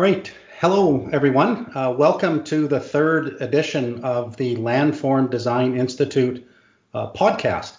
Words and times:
All 0.00 0.06
right. 0.06 0.32
Hello, 0.60 1.10
everyone. 1.12 1.70
Uh, 1.74 1.94
welcome 1.94 2.42
to 2.44 2.66
the 2.66 2.80
third 2.80 3.36
edition 3.42 4.02
of 4.02 4.34
the 4.38 4.56
Landform 4.56 5.28
Design 5.28 5.76
Institute 5.76 6.42
uh, 6.94 7.12
podcast. 7.12 7.76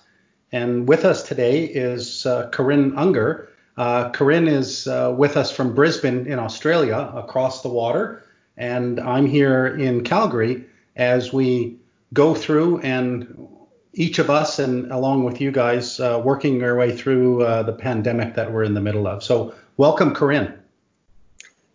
And 0.51 0.87
with 0.87 1.03
us 1.03 1.23
today 1.23 1.63
is 1.63 2.27
uh, 2.27 2.49
Corinne 2.49 2.95
Unger. 2.95 3.49
Uh, 3.75 4.11
Corinne 4.11 4.47
is 4.47 4.85
uh, 4.85 5.15
with 5.17 5.35
us 5.35 5.51
from 5.51 5.73
Brisbane 5.73 6.27
in 6.27 6.37
Australia, 6.37 7.11
across 7.15 7.63
the 7.63 7.69
water. 7.69 8.23
And 8.55 8.99
I'm 8.99 9.25
here 9.25 9.65
in 9.65 10.03
Calgary 10.03 10.63
as 10.97 11.33
we 11.33 11.79
go 12.13 12.35
through 12.35 12.81
and 12.81 13.47
each 13.93 14.19
of 14.19 14.29
us 14.29 14.59
and 14.59 14.91
along 14.91 15.23
with 15.23 15.41
you 15.41 15.51
guys 15.51 15.99
uh, 15.99 16.21
working 16.23 16.63
our 16.63 16.77
way 16.77 16.95
through 16.95 17.39
the 17.65 17.73
pandemic 17.73 18.35
that 18.35 18.53
we're 18.53 18.63
in 18.63 18.75
the 18.75 18.79
middle 18.79 19.07
of. 19.07 19.23
So, 19.23 19.55
welcome, 19.77 20.13
Corinne. 20.13 20.60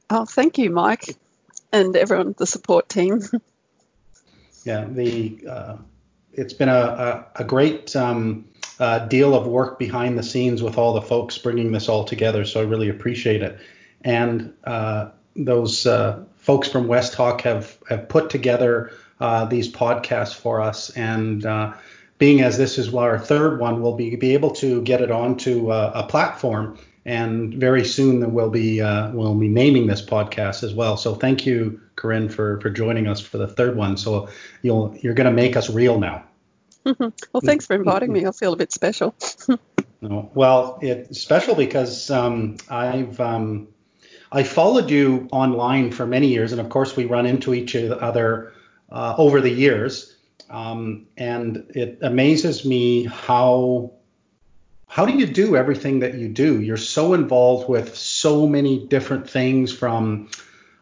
Oh, 0.08 0.24
thank 0.24 0.58
you, 0.58 0.70
Mike, 0.70 1.16
and 1.72 1.96
everyone, 1.96 2.34
the 2.38 2.46
support 2.46 2.88
team. 2.88 3.22
yeah, 4.64 4.84
the 4.84 5.38
uh, 5.48 5.76
it's 6.32 6.52
been 6.52 6.68
a, 6.68 6.72
a, 6.72 7.26
a 7.42 7.44
great 7.44 7.96
um, 7.96 8.46
uh, 8.78 9.00
deal 9.00 9.34
of 9.34 9.46
work 9.46 9.78
behind 9.78 10.18
the 10.18 10.22
scenes 10.22 10.62
with 10.62 10.78
all 10.78 10.92
the 10.92 11.02
folks 11.02 11.38
bringing 11.38 11.72
this 11.72 11.88
all 11.88 12.04
together. 12.04 12.44
So 12.44 12.60
I 12.60 12.64
really 12.64 12.88
appreciate 12.88 13.42
it. 13.42 13.58
And 14.02 14.54
uh, 14.64 15.10
those 15.34 15.86
uh, 15.86 16.24
folks 16.36 16.68
from 16.68 16.86
West 16.86 17.14
Hawk 17.14 17.40
have 17.42 17.78
have 17.88 18.08
put 18.08 18.30
together 18.30 18.92
uh, 19.18 19.46
these 19.46 19.72
podcasts 19.72 20.34
for 20.34 20.60
us 20.60 20.90
and 20.90 21.44
uh, 21.44 21.72
being 22.18 22.40
as 22.40 22.56
this 22.56 22.78
is 22.78 22.94
our 22.94 23.18
third 23.18 23.60
one, 23.60 23.82
we'll 23.82 23.96
be, 23.96 24.16
be 24.16 24.32
able 24.32 24.50
to 24.50 24.80
get 24.82 25.02
it 25.02 25.10
onto 25.10 25.70
a 25.70 26.06
platform 26.08 26.78
and 27.06 27.54
very 27.54 27.84
soon 27.84 28.32
we'll 28.32 28.50
be 28.50 28.82
uh, 28.82 29.12
we'll 29.12 29.36
be 29.36 29.48
naming 29.48 29.86
this 29.86 30.04
podcast 30.04 30.64
as 30.64 30.74
well. 30.74 30.96
So 30.96 31.14
thank 31.14 31.46
you, 31.46 31.80
Corinne, 31.94 32.28
for 32.28 32.60
for 32.60 32.68
joining 32.68 33.06
us 33.06 33.20
for 33.20 33.38
the 33.38 33.46
third 33.46 33.76
one. 33.76 33.96
So 33.96 34.28
you'll 34.60 34.94
you're 35.00 35.14
going 35.14 35.28
to 35.28 35.32
make 35.32 35.56
us 35.56 35.70
real 35.70 36.00
now. 36.00 36.24
well, 36.84 37.12
thanks 37.42 37.64
for 37.64 37.74
inviting 37.74 38.12
me. 38.12 38.26
I 38.26 38.32
feel 38.32 38.52
a 38.52 38.56
bit 38.56 38.72
special. 38.72 39.14
no, 40.00 40.30
well, 40.34 40.78
it's 40.82 41.20
special 41.20 41.54
because 41.54 42.10
um, 42.10 42.56
I've 42.68 43.20
um, 43.20 43.68
I 44.32 44.42
followed 44.42 44.90
you 44.90 45.28
online 45.30 45.92
for 45.92 46.06
many 46.06 46.26
years, 46.26 46.50
and 46.50 46.60
of 46.60 46.68
course 46.68 46.96
we 46.96 47.04
run 47.04 47.24
into 47.24 47.54
each 47.54 47.76
other 47.76 48.52
uh, 48.90 49.14
over 49.16 49.40
the 49.40 49.50
years. 49.50 50.12
Um, 50.50 51.06
and 51.16 51.66
it 51.70 51.98
amazes 52.02 52.64
me 52.64 53.04
how 53.04 53.95
how 54.88 55.04
do 55.04 55.12
you 55.12 55.26
do 55.26 55.56
everything 55.56 56.00
that 56.00 56.14
you 56.14 56.28
do? 56.28 56.60
You're 56.60 56.76
so 56.76 57.14
involved 57.14 57.68
with 57.68 57.96
so 57.96 58.46
many 58.46 58.86
different 58.86 59.28
things 59.28 59.72
from 59.72 60.30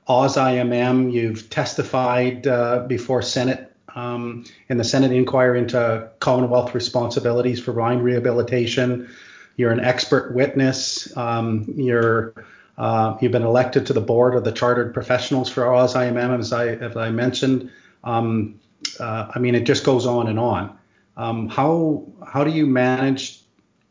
AusIMM. 0.08 1.12
You've 1.12 1.50
testified 1.50 2.46
uh, 2.46 2.84
before 2.86 3.22
Senate 3.22 3.72
um, 3.94 4.44
in 4.68 4.76
the 4.76 4.84
Senate 4.84 5.12
inquiry 5.12 5.58
into 5.58 6.10
Commonwealth 6.20 6.74
responsibilities 6.74 7.60
for 7.60 7.72
mine 7.72 8.00
rehabilitation. 8.00 9.08
You're 9.56 9.70
an 9.70 9.80
expert 9.80 10.34
witness. 10.34 11.16
Um, 11.16 11.72
you're 11.76 12.34
uh, 12.76 13.16
you've 13.20 13.32
been 13.32 13.44
elected 13.44 13.86
to 13.86 13.92
the 13.92 14.00
board 14.00 14.34
of 14.34 14.42
the 14.42 14.50
Chartered 14.50 14.92
Professionals 14.92 15.48
for 15.48 15.62
AusIMM, 15.62 16.38
as 16.40 16.52
I 16.52 16.68
as 16.68 16.96
I 16.96 17.10
mentioned. 17.10 17.70
Um, 18.02 18.60
uh, 18.98 19.30
I 19.34 19.38
mean, 19.38 19.54
it 19.54 19.64
just 19.64 19.84
goes 19.84 20.06
on 20.06 20.26
and 20.26 20.38
on. 20.38 20.76
Um, 21.16 21.48
how 21.48 22.04
how 22.26 22.42
do 22.42 22.50
you 22.50 22.66
manage 22.66 23.43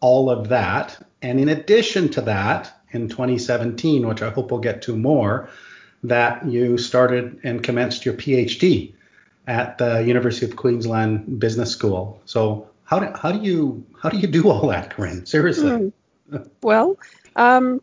all 0.04 0.30
of 0.30 0.50
that. 0.50 1.02
And 1.22 1.40
in 1.40 1.48
addition 1.48 2.10
to 2.10 2.22
that, 2.22 2.72
in 2.92 3.08
2017, 3.08 4.06
which 4.06 4.22
I 4.22 4.30
hope 4.30 4.52
we'll 4.52 4.60
get 4.60 4.82
to 4.84 4.98
more, 4.98 5.50
that 6.04 6.46
you 6.46 6.78
started 6.78 7.40
and 7.44 7.64
commenced 7.64 8.06
your 8.06 8.14
PhD 8.14 8.94
at 9.48 9.78
the 9.78 10.04
University 10.04 10.46
of 10.46 10.58
Queensland 10.58 11.40
Business 11.40 11.72
School. 11.72 12.22
So 12.26 12.68
how 12.84 13.00
do, 13.00 13.18
how 13.18 13.32
do 13.32 13.40
you 13.40 13.86
how 14.00 14.10
do 14.10 14.18
you 14.18 14.28
do 14.28 14.50
all 14.50 14.68
that, 14.68 14.90
Corinne? 14.90 15.26
Seriously. 15.26 15.92
Mm. 16.30 16.50
Well, 16.62 17.00
um, 17.38 17.82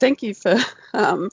thank 0.00 0.22
you 0.22 0.32
for 0.32 0.56
um, 0.94 1.28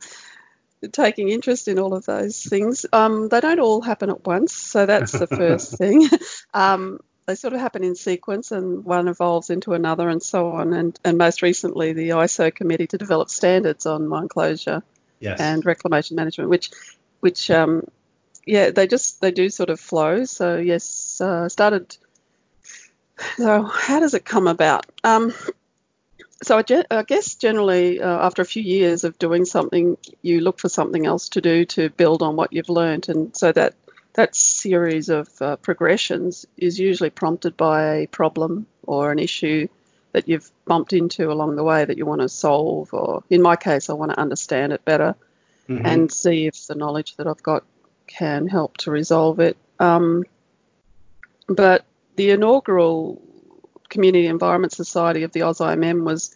taking 0.92 1.30
interest 1.30 1.70
in 1.70 1.80
all 1.80 1.94
of 1.94 2.06
those 2.06 2.44
things. 2.44 2.86
Um, 2.92 3.30
they 3.30 3.40
don't 3.40 3.62
all 3.62 3.82
happen 3.82 4.10
at 4.10 4.26
once, 4.26 4.54
so 4.54 4.86
that's 4.86 5.14
the 5.14 5.28
first 5.28 5.78
thing. 5.78 6.10
Um, 6.54 7.00
they 7.26 7.36
sort 7.36 7.54
of 7.54 7.60
happen 7.60 7.84
in 7.84 7.96
sequence 7.96 8.52
and 8.52 8.84
one 8.84 9.08
evolves 9.08 9.50
into 9.50 9.74
another 9.74 10.10
and 10.10 10.22
so 10.22 10.52
on. 10.52 10.74
And, 10.74 11.00
and 11.04 11.18
most 11.18 11.42
recently, 11.42 11.94
the 11.94 12.10
ISO 12.10 12.54
committee 12.54 12.88
to 12.88 12.98
develop 12.98 13.30
standards 13.30 13.86
on 13.86 14.08
mine 14.08 14.28
closure 14.28 14.84
yes. 15.20 15.40
and 15.40 15.66
reclamation 15.66 16.16
management, 16.16 16.50
which, 16.50 16.72
which, 17.22 17.50
um, 17.50 17.88
yeah, 18.46 18.72
they 18.72 18.88
just, 18.88 19.22
they 19.22 19.32
do 19.32 19.50
sort 19.50 19.70
of 19.70 19.80
flow. 19.80 20.26
So 20.26 20.58
yes, 20.58 21.22
uh, 21.22 21.48
started, 21.48 21.96
so 23.38 23.64
how 23.64 24.00
does 24.00 24.14
it 24.14 24.26
come 24.26 24.48
about? 24.48 24.86
Um, 25.04 25.34
so 26.42 26.58
I, 26.58 26.84
I, 26.92 27.04
guess 27.04 27.36
generally 27.36 28.02
uh, 28.02 28.26
after 28.26 28.42
a 28.42 28.46
few 28.46 28.62
years 28.64 29.06
of 29.06 29.18
doing 29.18 29.46
something, 29.46 29.98
you 30.22 30.42
look 30.42 30.60
for 30.60 30.68
something 30.68 31.06
else 31.06 31.30
to 31.30 31.42
do 31.42 31.64
to 31.66 31.90
build 31.90 32.22
on 32.22 32.36
what 32.36 32.52
you've 32.52 32.70
learned. 32.70 33.08
And 33.08 33.36
so 33.36 33.54
that 33.54 33.76
that 34.14 34.36
series 34.36 35.10
of 35.10 35.30
uh, 35.42 35.56
progressions 35.58 36.46
is 36.58 36.80
usually 36.80 37.10
prompted 37.10 37.58
by 37.58 37.96
a 37.96 38.08
problem 38.08 38.68
or 38.84 39.12
an 39.12 39.20
issue 39.20 39.68
that 40.12 40.30
you've 40.30 40.52
bumped 40.66 40.94
into 40.94 41.32
along 41.32 41.56
the 41.56 41.64
way 41.64 41.84
that 41.84 41.98
you 41.98 42.06
want 42.06 42.22
to 42.22 42.30
solve, 42.30 42.94
or 42.94 43.24
in 43.30 43.42
my 43.42 43.56
case, 43.56 43.90
I 43.90 43.94
want 43.94 44.12
to 44.12 44.20
understand 44.20 44.72
it 44.72 44.86
better 44.86 45.16
mm-hmm. 45.68 45.86
and 45.86 46.12
see 46.12 46.46
if 46.46 46.68
the 46.68 46.76
knowledge 46.76 47.16
that 47.16 47.28
I've 47.28 47.42
got 47.42 47.64
can 48.06 48.48
help 48.48 48.78
to 48.78 48.92
resolve 48.92 49.40
it. 49.40 49.58
Um, 49.80 50.24
but 51.48 51.86
the 52.16 52.30
inaugural 52.30 53.22
Community 53.90 54.28
Environment 54.28 54.72
Society 54.72 55.24
of 55.24 55.32
the 55.32 55.42
AusIMM 55.42 56.04
was 56.04 56.36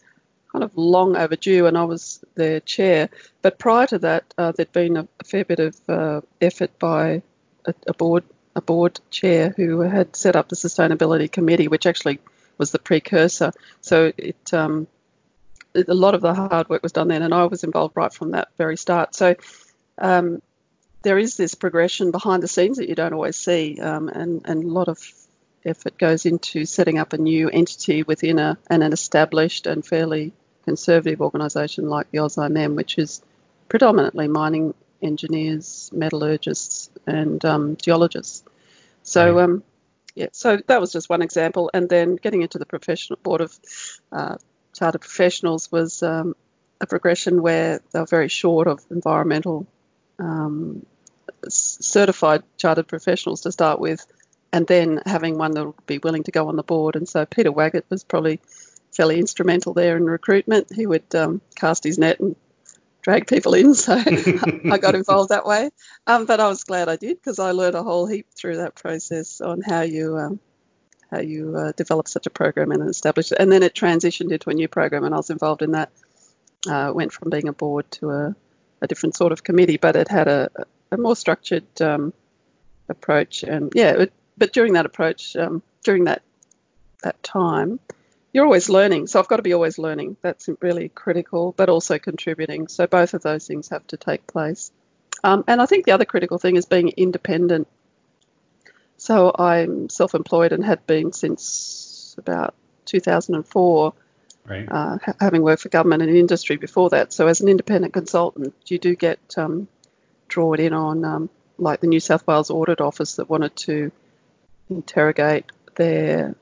kind 0.52 0.64
of 0.64 0.76
long 0.76 1.16
overdue, 1.16 1.66
and 1.66 1.76
I 1.78 1.84
was 1.84 2.24
their 2.34 2.60
chair. 2.60 3.10
But 3.42 3.58
prior 3.58 3.86
to 3.88 3.98
that, 4.00 4.24
uh, 4.36 4.52
there'd 4.52 4.72
been 4.72 4.96
a, 4.96 5.08
a, 5.20 5.24
fair 5.24 5.44
bit 5.44 5.60
of 5.60 5.76
uh, 5.88 6.20
effort 6.40 6.78
by 6.78 7.22
a, 7.68 7.74
a 7.86 7.94
board 7.94 8.24
a 8.56 8.60
board 8.60 8.98
chair 9.10 9.54
who 9.56 9.80
had 9.80 10.16
set 10.16 10.34
up 10.34 10.48
the 10.48 10.56
sustainability 10.56 11.30
committee, 11.30 11.68
which 11.68 11.86
actually 11.86 12.18
was 12.56 12.72
the 12.72 12.78
precursor. 12.78 13.52
So 13.80 14.12
it, 14.16 14.52
um, 14.52 14.88
a 15.74 15.94
lot 15.94 16.14
of 16.14 16.22
the 16.22 16.34
hard 16.34 16.68
work 16.68 16.82
was 16.82 16.92
done 16.92 17.08
then, 17.08 17.22
and 17.22 17.32
I 17.32 17.44
was 17.44 17.62
involved 17.62 17.96
right 17.96 18.12
from 18.12 18.32
that 18.32 18.48
very 18.58 18.76
start. 18.76 19.14
So 19.14 19.36
um, 19.96 20.42
there 21.02 21.18
is 21.18 21.36
this 21.36 21.54
progression 21.54 22.10
behind 22.10 22.42
the 22.42 22.48
scenes 22.48 22.78
that 22.78 22.88
you 22.88 22.96
don't 22.96 23.12
always 23.12 23.36
see, 23.36 23.78
um, 23.80 24.08
and 24.08 24.42
and 24.44 24.64
a 24.64 24.68
lot 24.68 24.88
of 24.88 24.98
effort 25.64 25.98
goes 25.98 26.26
into 26.26 26.64
setting 26.64 26.98
up 26.98 27.12
a 27.12 27.18
new 27.18 27.48
entity 27.48 28.02
within 28.02 28.38
a, 28.38 28.58
an 28.68 28.82
established 28.82 29.66
and 29.66 29.84
fairly 29.86 30.32
conservative 30.64 31.20
organisation 31.20 31.88
like 31.88 32.10
the 32.10 32.18
AusIMM, 32.18 32.74
which 32.74 32.98
is 32.98 33.22
predominantly 33.68 34.28
mining 34.28 34.74
engineers, 35.02 35.90
metallurgists, 35.92 36.90
and 37.06 37.44
um, 37.44 37.76
geologists. 37.76 38.44
So, 39.02 39.38
um, 39.38 39.62
yeah, 40.14 40.28
so 40.32 40.58
that 40.66 40.80
was 40.80 40.92
just 40.92 41.08
one 41.08 41.22
example. 41.22 41.70
And 41.72 41.88
then 41.88 42.16
getting 42.16 42.42
into 42.42 42.58
the 42.58 42.66
professional 42.66 43.18
board 43.22 43.40
of 43.40 43.58
uh, 44.12 44.36
chartered 44.74 45.00
professionals 45.00 45.70
was 45.70 46.02
um, 46.02 46.34
a 46.80 46.86
progression 46.86 47.42
where 47.42 47.80
they 47.92 48.00
were 48.00 48.06
very 48.06 48.28
short 48.28 48.66
of 48.66 48.84
environmental 48.90 49.66
um, 50.18 50.84
certified 51.48 52.42
chartered 52.56 52.88
professionals 52.88 53.42
to 53.42 53.52
start 53.52 53.80
with, 53.80 54.04
and 54.52 54.66
then 54.66 55.00
having 55.06 55.38
one 55.38 55.52
that 55.52 55.64
would 55.64 55.86
be 55.86 55.98
willing 55.98 56.24
to 56.24 56.32
go 56.32 56.48
on 56.48 56.56
the 56.56 56.62
board. 56.62 56.96
And 56.96 57.08
so 57.08 57.24
Peter 57.24 57.52
Waggett 57.52 57.84
was 57.88 58.04
probably 58.04 58.40
fairly 58.92 59.18
instrumental 59.18 59.74
there 59.74 59.96
in 59.96 60.04
recruitment. 60.04 60.72
He 60.74 60.86
would 60.86 61.14
um, 61.14 61.40
cast 61.54 61.84
his 61.84 61.98
net 61.98 62.20
and 62.20 62.34
drag 63.02 63.26
people 63.26 63.54
in. 63.54 63.74
So 63.74 63.94
I 63.96 64.78
got 64.78 64.94
involved 64.94 65.30
that 65.30 65.46
way. 65.46 65.70
Um, 66.06 66.26
but 66.26 66.40
I 66.40 66.48
was 66.48 66.64
glad 66.64 66.88
I 66.88 66.96
did 66.96 67.16
because 67.16 67.38
I 67.38 67.52
learned 67.52 67.74
a 67.74 67.82
whole 67.82 68.06
heap 68.06 68.26
through 68.34 68.58
that 68.58 68.74
process 68.74 69.40
on 69.40 69.60
how 69.60 69.82
you 69.82 70.16
um, 70.16 70.40
how 71.10 71.20
you 71.20 71.56
uh, 71.56 71.72
develop 71.72 72.08
such 72.08 72.26
a 72.26 72.30
program 72.30 72.70
and 72.70 72.88
establish 72.88 73.32
it. 73.32 73.38
And 73.38 73.50
then 73.50 73.62
it 73.62 73.74
transitioned 73.74 74.30
into 74.30 74.50
a 74.50 74.54
new 74.54 74.68
program, 74.68 75.04
and 75.04 75.14
I 75.14 75.18
was 75.18 75.30
involved 75.30 75.62
in 75.62 75.72
that. 75.72 75.90
Uh, 76.68 76.92
went 76.92 77.12
from 77.12 77.30
being 77.30 77.46
a 77.46 77.52
board 77.52 77.88
to 77.92 78.10
a, 78.10 78.36
a 78.82 78.88
different 78.88 79.14
sort 79.14 79.30
of 79.30 79.44
committee, 79.44 79.76
but 79.76 79.94
it 79.94 80.08
had 80.08 80.26
a, 80.26 80.50
a 80.90 80.96
more 80.96 81.14
structured 81.14 81.64
um, 81.80 82.12
approach. 82.88 83.44
And 83.44 83.72
yeah, 83.76 83.92
it, 83.92 84.12
but 84.36 84.52
during 84.52 84.72
that 84.72 84.84
approach, 84.84 85.36
um, 85.36 85.62
during 85.84 86.04
that 86.04 86.22
that 87.02 87.22
time, 87.22 87.78
you're 88.38 88.46
always 88.46 88.68
learning. 88.68 89.08
So 89.08 89.18
I've 89.18 89.26
got 89.26 89.38
to 89.38 89.42
be 89.42 89.52
always 89.52 89.78
learning. 89.78 90.16
That's 90.22 90.48
really 90.60 90.90
critical, 90.90 91.52
but 91.56 91.68
also 91.68 91.98
contributing. 91.98 92.68
So 92.68 92.86
both 92.86 93.12
of 93.14 93.22
those 93.22 93.44
things 93.48 93.70
have 93.70 93.84
to 93.88 93.96
take 93.96 94.28
place. 94.28 94.70
Um, 95.24 95.42
and 95.48 95.60
I 95.60 95.66
think 95.66 95.86
the 95.86 95.90
other 95.90 96.04
critical 96.04 96.38
thing 96.38 96.54
is 96.54 96.64
being 96.64 96.90
independent. 96.90 97.66
So 98.96 99.34
I'm 99.36 99.88
self 99.88 100.14
employed 100.14 100.52
and 100.52 100.64
had 100.64 100.86
been 100.86 101.12
since 101.12 102.14
about 102.16 102.54
2004. 102.84 103.92
right. 104.46 104.68
uh, 104.70 104.98
ha- 105.04 105.14
having 105.18 105.42
worked 105.42 105.62
for 105.62 105.68
government 105.68 106.02
and 106.02 106.16
industry 106.16 106.58
before 106.58 106.90
that. 106.90 107.12
So 107.12 107.26
as 107.26 107.40
an 107.40 107.48
independent 107.48 107.92
consultant, 107.92 108.54
you 108.66 108.78
do 108.78 108.94
get 108.94 109.18
um, 109.36 109.66
drawn 110.28 110.60
in 110.60 110.72
on 110.74 111.04
um, 111.04 111.30
like 111.56 111.80
the 111.80 111.88
New 111.88 111.98
South 111.98 112.24
Wales 112.24 112.50
Audit 112.50 112.80
Office 112.80 113.16
that 113.16 113.28
wanted 113.28 113.56
to 113.56 113.90
interrogate 114.70 115.46
their 115.74 116.36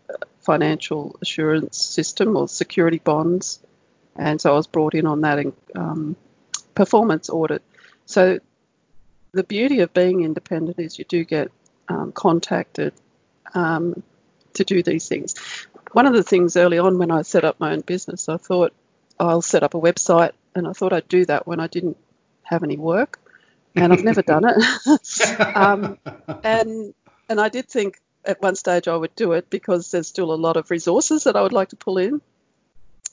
financial 0.47 1.19
assurance 1.21 1.77
system 1.77 2.37
or 2.37 2.49
security 2.49 2.99
bonds, 2.99 3.61
and 4.17 4.41
so 4.41 4.53
I 4.53 4.57
was 4.57 4.69
brought 4.69 4.95
in 4.95 5.07
on 5.07 5.21
that 5.23 5.45
um, 5.75 6.17
performance 6.75 7.29
audit. 7.29 7.63
So 8.07 8.39
the 9.33 9.45
beauty 9.45 9.81
of 9.81 9.93
being 9.93 10.23
independent 10.23 10.79
is 10.79 10.99
you 10.99 11.05
do 11.05 11.25
get 11.25 11.51
um, 11.89 12.13
contacted 12.13 12.95
um, 13.55 14.03
to 14.55 14.65
do 14.65 14.83
these 14.83 15.09
things. 15.09 15.35
One 15.93 16.07
of 16.07 16.15
the 16.15 16.23
things 16.23 16.57
early 16.57 16.79
on 16.79 16.99
when 16.99 17.11
I 17.11 17.23
set 17.23 17.45
up 17.45 17.59
my 17.59 17.73
own 17.73 17.81
business, 17.81 18.29
I 18.29 18.37
thought 18.37 18.73
I'll 19.19 19.43
set 19.43 19.63
up 19.63 19.75
a 19.75 19.81
website, 19.81 20.33
and 20.55 20.69
I 20.69 20.73
thought 20.73 20.93
I'd 20.93 21.09
do 21.09 21.25
that 21.27 21.47
when 21.47 21.59
I 21.61 21.67
didn't 21.67 21.97
have 22.45 22.63
any 22.63 22.77
work, 22.77 23.19
and 23.75 23.93
I've 23.93 24.05
never 24.05 24.23
done 24.23 24.45
it. 24.47 25.57
um, 25.57 25.99
and 26.45 26.95
and 27.29 27.41
I 27.41 27.49
did 27.49 27.69
think 27.69 27.99
at 28.27 28.43
one 28.43 28.57
stage 28.57 28.89
I 28.89 28.97
would 28.97 29.15
do 29.15 29.33
it 29.33 29.49
because 29.49 29.91
there's 29.91 30.09
still 30.09 30.33
a 30.33 30.37
lot 30.37 30.57
of 30.57 30.71
resources 30.71 31.25
that 31.25 31.37
I 31.37 31.43
would 31.43 31.53
like 31.53 31.71
to 31.71 31.77
pull 31.77 31.99
in 31.99 32.21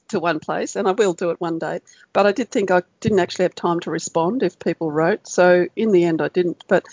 to 0.09 0.19
one 0.19 0.39
place, 0.39 0.75
and 0.75 0.87
I 0.87 0.91
will 0.91 1.13
do 1.13 1.29
it 1.29 1.39
one 1.39 1.59
day. 1.59 1.79
But 2.11 2.25
I 2.25 2.31
did 2.31 2.51
think 2.51 2.71
I 2.71 2.83
didn't 2.99 3.19
actually 3.19 3.43
have 3.43 3.55
time 3.55 3.79
to 3.81 3.91
respond 3.91 4.43
if 4.43 4.59
people 4.59 4.91
wrote, 4.91 5.27
so 5.27 5.67
in 5.75 5.91
the 5.91 6.03
end 6.03 6.21
I 6.21 6.27
didn't. 6.27 6.63
But 6.67 6.85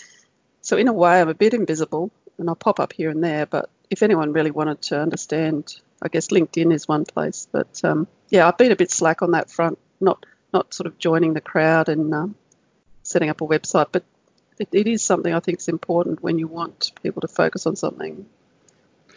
so 0.61 0.77
in 0.77 0.87
a 0.87 0.93
way 0.93 1.19
I'm 1.19 1.29
a 1.29 1.33
bit 1.33 1.53
invisible, 1.53 2.11
and 2.37 2.49
I 2.49 2.53
pop 2.53 2.79
up 2.79 2.93
here 2.93 3.09
and 3.09 3.23
there. 3.23 3.45
But 3.45 3.69
if 3.89 4.03
anyone 4.03 4.33
really 4.33 4.51
wanted 4.51 4.81
to 4.83 4.99
understand, 4.99 5.75
I 6.01 6.07
guess 6.07 6.27
LinkedIn 6.27 6.73
is 6.73 6.87
one 6.87 7.05
place. 7.05 7.47
But 7.51 7.83
um, 7.83 8.07
yeah, 8.29 8.47
I've 8.47 8.57
been 8.57 8.71
a 8.71 8.77
bit 8.77 8.91
slack 8.91 9.21
on 9.21 9.31
that 9.31 9.51
front, 9.51 9.77
not 9.99 10.25
not 10.53 10.73
sort 10.73 10.87
of 10.87 10.97
joining 10.97 11.33
the 11.33 11.41
crowd 11.41 11.89
and 11.89 12.13
um, 12.13 12.35
setting 13.03 13.29
up 13.29 13.41
a 13.41 13.47
website, 13.47 13.87
but 13.91 14.03
it, 14.59 14.69
it 14.71 14.87
is 14.87 15.03
something 15.03 15.33
I 15.33 15.39
think 15.39 15.59
is 15.59 15.67
important 15.67 16.21
when 16.21 16.39
you 16.39 16.47
want 16.47 16.91
people 17.01 17.21
to 17.21 17.27
focus 17.27 17.65
on 17.65 17.75
something 17.75 18.25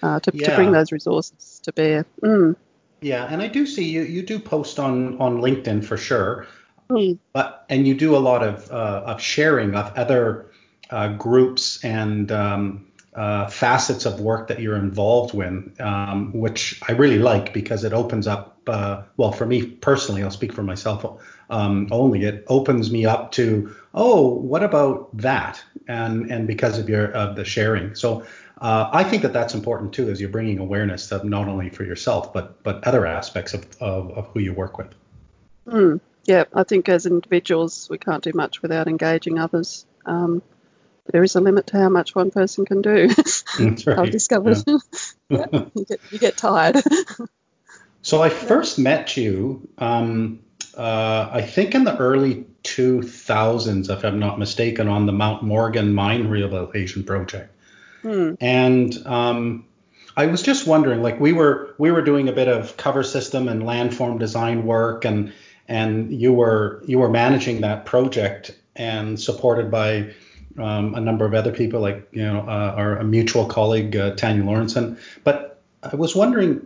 uh, 0.03 0.21
to, 0.21 0.31
yeah. 0.35 0.51
to, 0.51 0.57
bring 0.57 0.73
those 0.73 0.93
resources 0.93 1.61
to 1.65 1.73
bear. 1.73 2.07
Mm. 2.23 2.57
Yeah, 3.01 3.25
and 3.25 3.43
I 3.43 3.49
do 3.49 3.67
see 3.67 3.85
you 3.85 4.03
you 4.03 4.23
do 4.23 4.39
post 4.39 4.79
on 4.79 5.21
on 5.21 5.41
LinkedIn 5.41 5.85
for 5.85 5.97
sure, 5.97 6.47
mm. 6.89 7.19
but 7.33 7.67
and 7.69 7.87
you 7.87 7.95
do 7.95 8.17
a 8.17 8.19
lot 8.19 8.43
of 8.43 8.71
uh, 8.71 9.03
of 9.07 9.21
sharing 9.21 9.75
of 9.75 9.93
other 9.95 10.47
uh, 10.91 11.09
groups 11.09 11.85
and 11.85 12.31
um, 12.33 12.87
uh, 13.15 13.49
facets 13.49 14.07
of 14.07 14.21
work 14.21 14.49
that 14.49 14.61
you're 14.61 14.77
involved 14.77 15.35
with, 15.35 15.81
um, 15.81 16.33
which 16.33 16.81
I 16.87 16.93
really 16.93 17.19
like 17.19 17.53
because 17.53 17.85
it 17.85 17.93
opens 17.93 18.27
up. 18.27 18.54
Uh, 18.67 19.03
well, 19.17 19.33
for 19.33 19.47
me 19.47 19.67
personally, 19.67 20.23
I'll 20.23 20.31
speak 20.31 20.53
for 20.53 20.63
myself 20.63 21.23
um, 21.51 21.89
only. 21.91 22.25
It 22.25 22.45
opens 22.49 22.91
me 22.91 23.07
up 23.07 23.33
to, 23.33 23.75
oh, 23.95 24.29
what 24.29 24.63
about 24.63 25.17
that? 25.19 25.63
And 25.87 26.31
and 26.31 26.47
because 26.47 26.79
of 26.79 26.89
your 26.89 27.13
of 27.13 27.37
the 27.37 27.45
sharing, 27.45 27.95
so 27.95 28.25
uh, 28.59 28.89
I 28.93 29.05
think 29.05 29.23
that 29.23 29.33
that's 29.33 29.55
important 29.55 29.93
too, 29.93 30.09
as 30.09 30.21
you're 30.21 30.31
bringing 30.31 30.59
awareness 30.59 31.13
of 31.13 31.25
not 31.25 31.49
only 31.49 31.69
for 31.71 31.85
yourself 31.85 32.33
but 32.33 32.63
but 32.63 32.85
other 32.87 33.07
aspects 33.07 33.53
of 33.55 33.67
of, 33.81 34.11
of 34.13 34.27
who 34.29 34.41
you 34.41 34.55
work 34.55 34.79
with. 34.79 34.95
Mm, 35.67 36.01
yeah, 36.25 36.45
I 36.55 36.63
think 36.63 36.89
as 36.89 37.07
individuals 37.07 37.89
we 37.91 37.99
can't 37.99 38.25
do 38.25 38.33
much 38.35 38.63
without 38.63 38.89
engaging 38.89 39.39
others. 39.39 39.85
Um, 40.07 40.43
there 41.13 41.23
is 41.23 41.37
a 41.37 41.41
limit 41.41 41.67
to 41.69 41.79
how 41.79 41.89
much 41.89 42.15
one 42.15 42.31
person 42.31 42.65
can 42.65 42.81
do. 42.83 43.09
That's 43.59 43.87
right. 43.87 43.99
I've 43.99 44.11
discovered. 44.11 44.57
Yeah. 44.67 44.79
yeah, 45.29 45.47
you, 45.75 45.85
get, 45.85 46.01
you 46.11 46.19
get 46.19 46.37
tired. 46.37 46.77
so 48.05 48.23
I 48.23 48.29
first 48.29 48.79
met 48.79 49.17
you, 49.17 49.67
um, 49.79 50.39
uh, 50.77 51.31
I 51.33 51.41
think 51.41 51.75
in 51.75 51.85
the 51.85 51.97
early 51.97 52.45
2000s, 52.63 53.89
if 53.89 54.05
I'm 54.05 54.19
not 54.19 54.39
mistaken, 54.39 54.89
on 54.89 55.07
the 55.07 55.13
Mount 55.13 55.43
Morgan 55.43 55.95
Mine 55.95 56.29
Rehabilitation 56.29 57.03
Project. 57.03 57.51
Hmm. 58.03 58.35
And 58.43 58.95
um, 59.07 59.65
I 60.19 60.27
was 60.27 60.43
just 60.43 60.67
wondering, 60.67 61.03
like 61.03 61.19
we 61.19 61.33
were 61.33 61.75
we 61.79 61.91
were 61.91 62.03
doing 62.03 62.29
a 62.29 62.33
bit 62.33 62.47
of 62.47 62.77
cover 62.77 63.03
system 63.03 63.49
and 63.49 63.63
landform 63.63 64.19
design 64.19 64.67
work, 64.67 65.07
and 65.07 65.33
and 65.67 66.13
you 66.13 66.35
were 66.35 66.83
you 66.87 66.99
were 66.99 67.09
managing 67.09 67.63
that 67.63 67.87
project 67.87 68.55
and 68.77 69.19
supported 69.19 69.71
by 69.71 70.13
um, 70.59 70.95
a 70.95 71.01
number 71.01 71.25
of 71.25 71.33
other 71.33 71.53
people, 71.53 71.81
like 71.81 72.07
you 72.13 72.23
know 72.23 72.41
uh, 72.41 72.75
our 72.77 73.03
mutual 73.03 73.47
colleague 73.47 73.97
uh, 73.97 74.15
Tanya 74.15 74.43
Lawrenson. 74.43 74.99
But 75.25 75.63
I 75.83 75.97
was 75.97 76.15
wondering, 76.15 76.61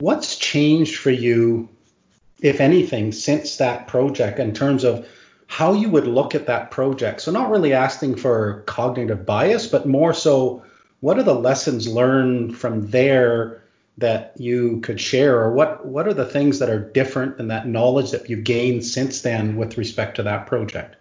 what's 0.00 0.36
changed 0.36 0.96
for 0.96 1.10
you, 1.10 1.68
if 2.40 2.60
anything, 2.60 3.12
since 3.12 3.56
that 3.56 3.86
project 3.86 4.38
in 4.38 4.52
terms 4.52 4.82
of 4.84 5.06
how 5.46 5.72
you 5.72 5.88
would 5.90 6.06
look 6.06 6.34
at 6.34 6.46
that 6.46 6.70
project? 6.70 7.20
So 7.20 7.30
not 7.30 7.50
really 7.50 7.72
asking 7.72 8.16
for 8.16 8.62
cognitive 8.66 9.24
bias, 9.26 9.66
but 9.66 9.86
more 9.86 10.14
so, 10.14 10.62
what 11.00 11.18
are 11.18 11.22
the 11.22 11.34
lessons 11.34 11.86
learned 11.86 12.56
from 12.56 12.88
there? 12.88 13.60
that 13.98 14.32
you 14.36 14.80
could 14.80 14.98
share 14.98 15.38
or 15.38 15.52
what 15.52 15.84
what 15.84 16.08
are 16.08 16.14
the 16.14 16.24
things 16.24 16.58
that 16.58 16.70
are 16.70 16.78
different 16.78 17.38
and 17.38 17.50
that 17.50 17.66
knowledge 17.66 18.10
that 18.10 18.30
you've 18.30 18.44
gained 18.44 18.84
since 18.84 19.20
then 19.20 19.56
with 19.56 19.76
respect 19.76 20.16
to 20.16 20.22
that 20.22 20.46
project 20.46 20.96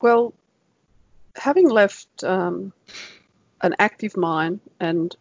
well 0.00 0.32
having 1.34 1.68
left 1.68 2.22
um, 2.22 2.72
an 3.62 3.74
active 3.80 4.16
mine 4.16 4.60
and 4.78 5.16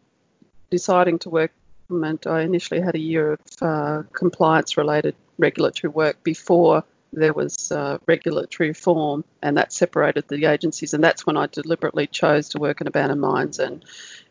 deciding 0.69 1.17
to 1.17 1.29
work 1.29 1.51
government, 1.87 2.27
I 2.27 2.41
initially 2.41 2.81
had 2.81 2.95
a 2.95 2.99
year 2.99 3.33
of 3.33 3.39
uh, 3.61 4.03
compliance-related 4.13 5.15
regulatory 5.37 5.91
work 5.91 6.23
before 6.23 6.83
there 7.13 7.33
was 7.33 7.71
uh, 7.71 7.97
regulatory 8.05 8.69
reform, 8.69 9.23
and 9.41 9.57
that 9.57 9.71
separated 9.71 10.27
the 10.27 10.45
agencies. 10.45 10.93
And 10.93 11.03
that's 11.03 11.25
when 11.25 11.37
I 11.37 11.47
deliberately 11.47 12.07
chose 12.07 12.49
to 12.49 12.59
work 12.59 12.81
in 12.81 12.87
abandoned 12.87 13.21
mines 13.21 13.59
and 13.59 13.83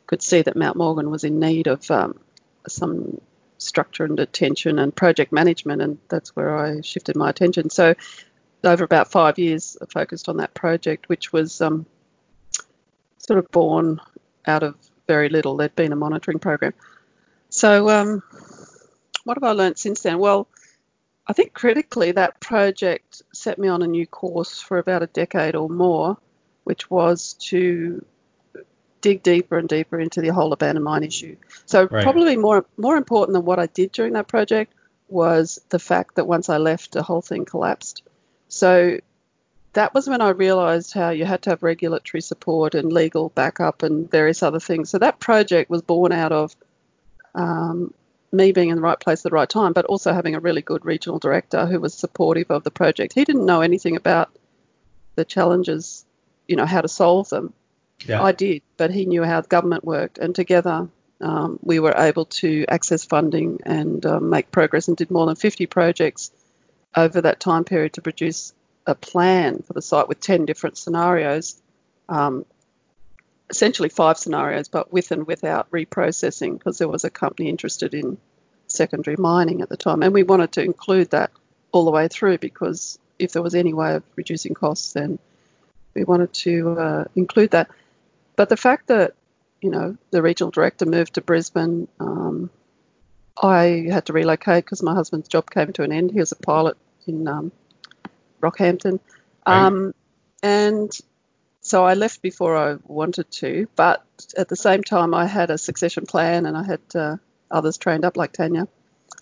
could 0.06 0.23
see 0.23 0.43
that 0.43 0.56
Mount 0.56 0.76
Morgan 0.76 1.11
was 1.11 1.25
in 1.25 1.41
need 1.41 1.67
of 1.67 1.91
um, 1.91 2.19
some 2.69 3.20
structure 3.59 4.05
and 4.05 4.20
attention 4.20 4.79
and 4.79 4.94
project 4.94 5.32
management, 5.32 5.81
and 5.81 5.99
that's 6.09 6.37
where 6.37 6.56
I 6.56 6.82
shifted 6.82 7.17
my 7.17 7.31
attention. 7.31 7.70
So 7.70 7.94
over 8.62 8.85
about 8.85 9.11
five 9.11 9.38
years, 9.38 9.79
I 9.81 9.87
focused 9.87 10.29
on 10.29 10.37
that 10.37 10.52
project, 10.52 11.09
which 11.09 11.32
was 11.32 11.61
um, 11.61 11.87
sort 13.19 13.38
of 13.38 13.50
born 13.50 14.00
out 14.47 14.62
of 14.62 14.75
very 15.09 15.31
little. 15.31 15.56
There'd 15.56 15.75
been 15.75 15.93
a 15.93 15.97
monitoring 15.97 16.38
program. 16.38 16.75
So, 17.56 17.88
um, 17.88 18.23
what 19.25 19.38
have 19.38 19.42
I 19.42 19.52
learned 19.52 19.78
since 19.78 20.02
then? 20.02 20.19
Well, 20.19 20.47
I 21.26 21.33
think 21.33 21.54
critically, 21.54 22.12
that 22.12 22.38
project 22.38 23.23
set 23.33 23.59
me 23.59 23.66
on 23.69 23.80
a 23.80 23.87
new 23.87 24.07
course 24.07 24.61
for 24.61 24.76
about 24.76 25.02
a 25.02 25.07
decade 25.07 25.57
or 25.57 25.71
more, 25.71 26.19
which 26.64 26.90
was 26.90 27.33
to 27.49 28.04
dig 29.00 29.23
deeper 29.23 29.57
and 29.57 29.71
deeper 29.71 29.99
into 29.99 30.21
the 30.21 30.35
whole 30.35 30.52
abandoned 30.52 30.85
mine 30.85 31.02
issue. 31.02 31.35
So, 31.64 31.87
right. 31.87 32.02
probably 32.02 32.37
more 32.37 32.66
more 32.76 32.99
important 32.99 33.33
than 33.33 33.47
what 33.47 33.59
I 33.59 33.69
did 33.69 33.90
during 33.90 34.12
that 34.12 34.28
project 34.28 34.75
was 35.09 35.59
the 35.71 35.78
fact 35.78 36.16
that 36.16 36.26
once 36.26 36.50
I 36.50 36.59
left, 36.59 36.92
the 36.92 37.02
whole 37.02 37.23
thing 37.23 37.47
collapsed. 37.47 38.02
So 38.49 38.99
that 39.73 39.95
was 39.95 40.07
when 40.07 40.21
I 40.21 40.28
realised 40.28 40.92
how 40.92 41.09
you 41.09 41.25
had 41.25 41.40
to 41.45 41.50
have 41.50 41.62
regulatory 41.62 42.21
support 42.21 42.75
and 42.75 42.92
legal 42.92 43.30
backup 43.30 43.83
and 43.83 44.11
various 44.11 44.42
other 44.42 44.61
things. 44.61 44.90
So 44.90 44.99
that 44.99 45.21
project 45.21 45.71
was 45.71 45.80
born 45.80 46.12
out 46.12 46.33
of 46.33 46.54
um, 47.37 47.95
me 48.33 48.52
being 48.52 48.71
in 48.71 48.76
the 48.76 48.83
right 48.83 48.99
place 48.99 49.21
at 49.21 49.31
the 49.31 49.35
right 49.35 49.49
time, 49.49 49.73
but 49.73 49.85
also 49.85 50.12
having 50.12 50.35
a 50.35 50.40
really 50.40 50.62
good 50.62 50.85
regional 50.85 51.19
director 51.19 51.66
who 51.66 51.78
was 51.78 51.95
supportive 51.95 52.50
of 52.50 52.64
the 52.64 52.71
project. 52.71 53.12
He 53.12 53.25
didn't 53.25 53.47
know 53.47 53.61
anything 53.61 53.97
about 53.97 54.31
the 55.14 55.25
challenges, 55.25 56.05
you 56.49 56.57
know, 56.57 56.66
how 56.66 56.81
to 56.81 56.88
solve 56.88 57.28
them. 57.28 57.52
Yeah. 58.05 58.23
I 58.23 58.33
did, 58.33 58.62
but 58.76 58.90
he 58.90 59.07
knew 59.07 59.23
how 59.23 59.40
the 59.40 59.49
government 59.49 59.85
worked, 59.85 60.19
and 60.19 60.35
together 60.35 60.88
um, 61.21 61.59
we 61.62 61.81
were 61.81 61.95
able 61.97 62.26
to 62.26 62.66
access 62.69 63.05
funding 63.05 63.61
and 63.64 64.05
um, 64.05 64.28
make 64.28 64.50
progress 64.50 64.88
and 64.88 64.97
did 64.97 65.11
more 65.11 65.26
than 65.26 65.37
50 65.37 65.66
projects 65.66 66.31
over 66.95 67.23
that 67.23 67.40
time 67.40 67.64
period 67.64 67.95
to 67.95 68.02
produce 68.02 68.52
a 68.87 68.95
plan 68.95 69.62
for 69.62 69.73
the 69.73 69.83
site 69.83 70.09
with 70.09 70.21
10 70.21 70.45
different 70.45 70.76
scenarios, 70.76 71.61
um, 72.09 72.45
essentially 73.50 73.88
five 73.88 74.19
scenarios, 74.19 74.69
but 74.69 74.93
with 74.93 75.11
and 75.11 75.26
without 75.26 75.71
reprocessing, 75.71 76.59
because 76.59 76.79
there 76.79 76.88
was 76.88 77.05
a 77.05 77.11
company 77.11 77.49
interested 77.49 77.95
in 77.95 78.19
secondary 78.67 79.17
mining 79.17 79.62
at 79.62 79.69
the 79.69 79.76
time. 79.76 80.03
And 80.03 80.12
we 80.12 80.23
wanted 80.23 80.53
to 80.53 80.62
include 80.62 81.11
that 81.11 81.31
all 81.73 81.85
the 81.85 81.91
way 81.91 82.09
through 82.09 82.38
because 82.38 82.99
if 83.19 83.33
there 83.33 83.43
was 83.43 83.55
any 83.55 83.73
way 83.73 83.95
of 83.95 84.03
reducing 84.17 84.55
costs, 84.55 84.93
then 84.93 85.19
we 85.95 86.05
wanted 86.05 86.33
to 86.33 86.79
uh, 86.79 87.05
include 87.15 87.53
that. 87.53 87.71
But 88.35 88.49
the 88.49 88.57
fact 88.57 88.88
that, 88.88 89.15
you 89.61 89.71
know, 89.71 89.97
the 90.11 90.23
regional 90.23 90.50
director 90.50 90.85
moved 90.85 91.15
to 91.15 91.21
Brisbane, 91.21 91.88
um, 92.00 92.50
I 93.41 93.87
had 93.91 94.07
to 94.07 94.12
relocate 94.12 94.65
because 94.65 94.83
my 94.83 94.95
husband's 94.95 95.29
job 95.29 95.50
came 95.50 95.73
to 95.75 95.83
an 95.83 95.93
end. 95.93 96.11
He 96.11 96.19
was 96.19 96.33
a 96.33 96.37
pilot 96.37 96.76
in 97.07 97.26
um, 97.29 97.53
Rockhampton. 98.43 99.00
Right. 99.47 99.67
Um, 99.67 99.95
and 100.43 100.91
so 101.66 101.85
I 101.85 101.94
left 101.94 102.23
before 102.23 102.56
I 102.56 102.76
wanted 102.87 103.30
to, 103.42 103.68
but 103.76 104.04
at 104.37 104.49
the 104.49 104.56
same 104.56 104.82
time, 104.85 105.14
I 105.14 105.26
had 105.26 105.50
a 105.50 105.58
succession 105.58 106.06
plan 106.06 106.46
and 106.46 106.56
I 106.56 106.62
had 106.62 106.80
uh, 106.94 107.16
others 107.50 107.76
trained 107.76 108.04
up 108.04 108.16
like 108.16 108.32
Tanya. 108.32 108.68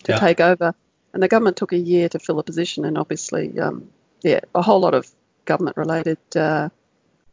to 0.05 0.11
Yeah. 0.11 0.19
take 0.19 0.39
over. 0.39 0.75
And 1.13 1.23
the 1.23 1.27
government 1.27 1.57
took 1.57 1.73
a 1.73 1.77
year 1.77 2.09
to 2.09 2.19
fill 2.19 2.39
a 2.39 2.43
position, 2.43 2.85
and 2.85 2.97
obviously, 2.97 3.59
um, 3.59 3.89
yeah, 4.21 4.41
a 4.53 4.61
whole 4.61 4.79
lot 4.79 4.93
of 4.93 5.09
government-related 5.45 6.17
uh, 6.35 6.69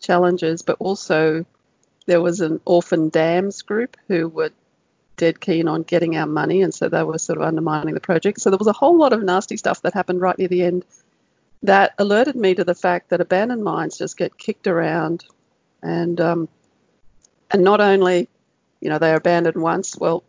challenges, 0.00 0.62
but 0.62 0.76
also 0.78 1.44
there 2.06 2.20
was 2.20 2.40
an 2.40 2.60
orphan 2.64 3.08
dams 3.08 3.62
group 3.62 3.96
who 4.08 4.28
were 4.28 4.50
dead 5.16 5.40
keen 5.40 5.68
on 5.68 5.82
getting 5.82 6.16
our 6.16 6.26
money, 6.26 6.62
and 6.62 6.72
so 6.72 6.88
they 6.88 7.02
were 7.02 7.18
sort 7.18 7.38
of 7.38 7.44
undermining 7.44 7.94
the 7.94 8.00
project. 8.00 8.40
So 8.40 8.50
there 8.50 8.58
was 8.58 8.68
a 8.68 8.72
whole 8.72 8.96
lot 8.96 9.12
of 9.12 9.22
nasty 9.22 9.56
stuff 9.56 9.82
that 9.82 9.94
happened 9.94 10.20
right 10.20 10.38
near 10.38 10.48
the 10.48 10.62
end 10.62 10.84
that 11.62 11.94
alerted 11.98 12.36
me 12.36 12.54
to 12.54 12.64
the 12.64 12.74
fact 12.74 13.10
that 13.10 13.20
abandoned 13.20 13.62
mines 13.62 13.98
just 13.98 14.16
get 14.16 14.36
kicked 14.36 14.66
around, 14.66 15.24
and 15.82 16.20
um, 16.20 16.48
and 17.50 17.62
not 17.62 17.80
only, 17.80 18.28
you 18.80 18.88
know, 18.88 18.98
they 18.98 19.12
are 19.12 19.16
abandoned 19.16 19.56
once. 19.56 19.96
Well, 19.96 20.24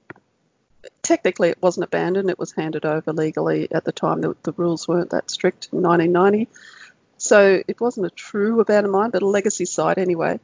technically 1.01 1.49
it 1.49 1.61
wasn't 1.61 1.85
abandoned; 1.85 2.29
it 2.29 2.39
was 2.39 2.51
handed 2.51 2.85
over 2.85 3.13
legally 3.13 3.71
at 3.71 3.85
the 3.85 3.91
time. 3.91 4.21
The, 4.21 4.35
the 4.43 4.53
rules 4.53 4.87
weren't 4.87 5.11
that 5.11 5.31
strict 5.31 5.69
in 5.71 5.81
1990, 5.81 6.49
so 7.17 7.61
it 7.67 7.81
wasn't 7.81 8.07
a 8.07 8.11
true 8.11 8.59
abandoned 8.59 8.91
mine, 8.91 9.09
but 9.09 9.23
a 9.23 9.27
legacy 9.27 9.65
site 9.65 9.97
anyway 9.97 10.39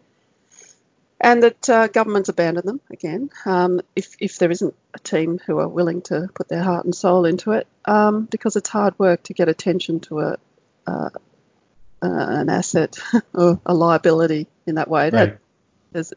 and 1.22 1.43
that 1.43 1.69
uh, 1.69 1.88
governments 1.88 2.29
abandon 2.29 2.65
them 2.65 2.81
again 2.89 3.29
um, 3.46 3.81
if, 3.96 4.15
if 4.19 4.38
there 4.38 4.51
isn't 4.51 4.74
a 4.93 5.00
team 5.00 5.39
who 5.46 5.60
are 5.60 5.67
willing 5.67 6.01
to 6.01 6.29
put 6.34 6.48
their 6.48 6.63
heart 6.63 6.86
and 6.86 6.96
soul 6.96 7.25
into 7.25 7.51
it 7.51 7.67
um, 7.86 8.25
because 8.25 8.55
it's 8.55 8.69
hard 8.69 8.98
work 8.98 9.24
to 9.24 9.34
get 9.34 9.50
attention 9.50 10.00
to 10.00 10.19
a, 10.19 10.38
uh, 10.89 11.10
an 12.01 12.50
asset 12.50 12.98
or 13.34 13.60
a 13.65 13.74
liability 13.74 14.48
in 14.65 14.75
that 14.75 14.89
way. 14.89 15.08
It, 15.08 15.13
Right. 15.13 15.29
had- 15.29 15.39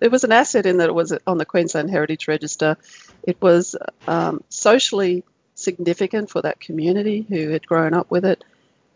it 0.03 0.11
was 0.13 0.23
an 0.25 0.33
asset 0.33 0.67
in 0.67 0.77
that 0.79 0.89
it 0.91 0.95
was 0.95 1.15
on 1.27 1.39
the 1.39 1.47
Queensland 1.47 1.91
Heritage 1.91 2.29
Register. 2.29 2.77
It 3.23 3.41
was 3.41 3.75
um, 4.07 4.45
socially 4.51 5.25
significant 5.55 6.29
for 6.31 6.43
that 6.43 6.61
community 6.61 7.25
who 7.27 7.49
had 7.49 7.67
grown 7.67 7.95
up 7.95 8.11
with 8.11 8.25
it, 8.27 8.45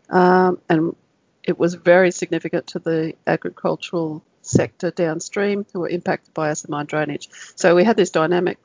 um, 0.09 0.61
and 0.69 0.95
it 1.43 1.57
was 1.57 1.73
very 1.73 2.11
significant 2.11 2.67
to 2.67 2.79
the 2.79 3.13
agricultural 3.25 4.21
sector 4.43 4.91
downstream 4.91 5.65
who 5.73 5.79
were 5.79 5.89
impacted 5.89 6.33
by 6.33 6.49
acid 6.49 6.69
mine 6.69 6.85
drainage. 6.85 7.27
So 7.55 7.75
we 7.75 7.83
had 7.83 7.97
this 7.97 8.11
dynamic. 8.11 8.59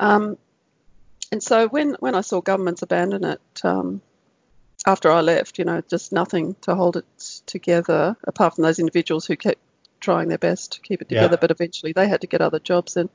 Um, 0.00 0.36
and 1.30 1.42
so 1.42 1.68
when, 1.68 1.94
when 2.00 2.14
I 2.14 2.22
saw 2.22 2.40
governments 2.40 2.82
abandon 2.82 3.24
it 3.24 3.40
um, 3.62 4.00
after 4.86 5.10
I 5.10 5.20
left, 5.20 5.58
you 5.58 5.64
know, 5.64 5.82
just 5.88 6.12
nothing 6.12 6.56
to 6.62 6.74
hold 6.74 6.96
it 6.96 7.04
together 7.46 8.16
apart 8.24 8.54
from 8.54 8.62
those 8.62 8.78
individuals 8.78 9.26
who 9.26 9.36
kept 9.36 9.58
trying 10.00 10.28
their 10.28 10.38
best 10.38 10.72
to 10.72 10.80
keep 10.80 11.02
it 11.02 11.08
Yeah. 11.10 11.20
together, 11.20 11.36
but 11.36 11.50
eventually 11.50 11.92
they 11.92 12.08
had 12.08 12.22
to 12.22 12.26
get 12.26 12.40
other 12.40 12.58
jobs 12.58 12.96
in. 12.96 13.08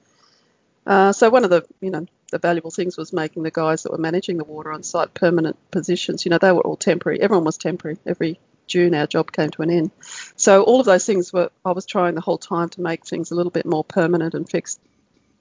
Uh, 0.86 1.12
so 1.12 1.29
one 1.29 1.43
of 1.43 1.50
the, 1.50 1.65
you 1.81 1.89
know, 1.89 2.05
the 2.31 2.38
valuable 2.38 2.69
things 2.69 2.98
was 2.98 3.12
making 3.12 3.43
the 3.43 3.51
guys 3.51 3.84
that 3.84 3.91
were 3.91 3.98
managing 3.98 4.38
the 4.38 4.43
water 4.43 4.72
on 4.72 4.84
site 4.84 5.13
permanent 5.13 5.57
positions. 5.72 6.25
You 6.25 6.29
know, 6.29 6.38
they 6.38 6.51
were 6.51 6.62
all 6.62 6.77
temporary. 6.77 7.22
Everyone 7.22 7.45
was 7.45 7.57
temporary. 7.57 7.98
Every 8.05 8.39
June 8.67 8.93
our 8.93 9.07
job 9.07 9.31
came 9.31 9.50
to 9.51 9.62
an 9.62 9.69
end. 9.72 9.91
So 10.36 10.63
all 10.63 10.79
of 10.79 10.86
those 10.86 11.05
things 11.05 11.31
were 11.31 11.50
I 11.63 11.72
was 11.72 11.86
trying 11.86 12.15
the 12.15 12.22
whole 12.22 12.38
time 12.38 12.69
to 12.69 12.81
make 12.81 13.05
things 13.05 13.31
a 13.31 13.36
little 13.36 13.51
bit 13.51 13.65
more 13.65 13.84
permanent 13.84 14.34
and 14.34 14.50
fixed. 14.50 14.79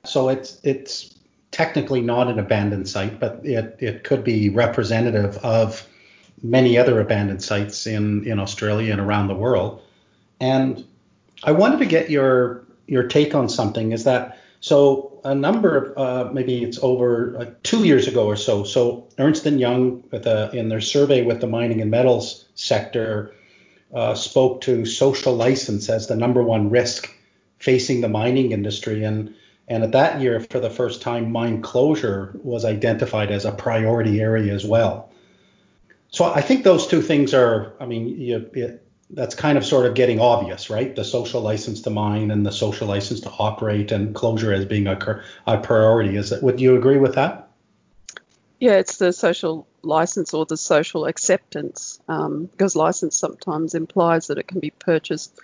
So 0.04 0.28
it's 0.28 0.60
it's 0.62 1.14
technically 1.50 2.00
not 2.00 2.28
an 2.28 2.38
abandoned 2.38 2.88
site, 2.88 3.18
but 3.20 3.40
it, 3.44 3.76
it 3.80 4.04
could 4.04 4.24
be 4.24 4.50
representative 4.50 5.36
of 5.38 5.86
many 6.42 6.76
other 6.78 7.00
abandoned 7.00 7.42
sites 7.42 7.86
in, 7.86 8.26
in 8.26 8.38
Australia 8.38 8.92
and 8.92 9.00
around 9.00 9.28
the 9.28 9.34
world. 9.34 9.82
And 10.40 10.84
I 11.42 11.52
wanted 11.52 11.78
to 11.78 11.86
get 11.86 12.10
your 12.10 12.64
your 12.86 13.04
take 13.08 13.34
on 13.34 13.48
something. 13.48 13.92
Is 13.92 14.04
that 14.04 14.38
so? 14.60 15.10
A 15.24 15.34
number 15.34 15.76
of 15.76 15.98
uh, 15.98 16.32
maybe 16.32 16.62
it's 16.62 16.78
over 16.82 17.34
uh, 17.38 17.46
two 17.62 17.84
years 17.84 18.06
ago 18.06 18.26
or 18.26 18.36
so. 18.36 18.62
So 18.62 19.08
Ernst 19.18 19.46
and 19.46 19.58
Young, 19.58 20.04
a, 20.12 20.50
in 20.54 20.68
their 20.68 20.82
survey 20.82 21.22
with 21.22 21.40
the 21.40 21.46
mining 21.46 21.80
and 21.80 21.90
metals 21.90 22.44
sector, 22.54 23.34
uh, 23.94 24.14
spoke 24.14 24.60
to 24.62 24.84
social 24.84 25.34
license 25.34 25.88
as 25.88 26.08
the 26.08 26.16
number 26.16 26.42
one 26.42 26.68
risk 26.68 27.08
facing 27.58 28.02
the 28.02 28.08
mining 28.08 28.52
industry. 28.52 29.02
And 29.02 29.34
and 29.66 29.82
at 29.82 29.92
that 29.92 30.20
year, 30.20 30.40
for 30.40 30.60
the 30.60 30.68
first 30.68 31.00
time, 31.00 31.32
mine 31.32 31.62
closure 31.62 32.38
was 32.42 32.66
identified 32.66 33.30
as 33.30 33.46
a 33.46 33.52
priority 33.52 34.20
area 34.20 34.52
as 34.52 34.66
well. 34.66 35.10
So 36.14 36.32
I 36.32 36.42
think 36.42 36.62
those 36.62 36.86
two 36.86 37.02
things 37.02 37.34
are, 37.34 37.72
I 37.80 37.86
mean, 37.86 38.06
you, 38.06 38.48
it, 38.54 38.86
that's 39.10 39.34
kind 39.34 39.58
of 39.58 39.66
sort 39.66 39.84
of 39.84 39.96
getting 39.96 40.20
obvious, 40.20 40.70
right? 40.70 40.94
The 40.94 41.02
social 41.02 41.40
license 41.40 41.80
to 41.82 41.90
mine 41.90 42.30
and 42.30 42.46
the 42.46 42.52
social 42.52 42.86
license 42.86 43.22
to 43.22 43.30
operate 43.30 43.90
and 43.90 44.14
closure 44.14 44.52
as 44.52 44.64
being 44.64 44.86
a, 44.86 44.96
a 45.44 45.58
priority. 45.58 46.16
Is 46.16 46.30
it? 46.30 46.40
Would 46.40 46.60
you 46.60 46.76
agree 46.76 46.98
with 46.98 47.16
that? 47.16 47.50
Yeah, 48.60 48.74
it's 48.74 48.96
the 48.98 49.12
social 49.12 49.66
license 49.82 50.32
or 50.34 50.46
the 50.46 50.56
social 50.56 51.04
acceptance 51.06 51.98
um, 52.06 52.46
because 52.46 52.76
license 52.76 53.16
sometimes 53.16 53.74
implies 53.74 54.28
that 54.28 54.38
it 54.38 54.46
can 54.46 54.60
be 54.60 54.70
purchased 54.70 55.36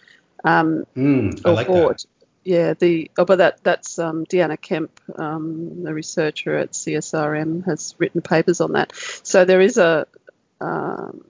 um, 0.44 0.84
Mm, 0.96 1.44
or 1.44 1.54
like 1.54 1.66
bought. 1.66 1.98
that. 1.98 2.06
Yeah, 2.44 2.74
the 2.74 3.10
oh, 3.18 3.24
but 3.24 3.36
that 3.36 3.64
that's 3.64 3.98
um, 3.98 4.24
Deanna 4.24 4.58
Kemp, 4.58 4.98
um, 5.16 5.82
the 5.82 5.92
researcher 5.92 6.56
at 6.56 6.72
CSRM, 6.72 7.66
has 7.66 7.94
written 7.98 8.22
papers 8.22 8.60
on 8.62 8.72
that. 8.72 8.94
So 9.24 9.44
there 9.44 9.60
is 9.60 9.76
a 9.76 10.06
um, 10.60 11.24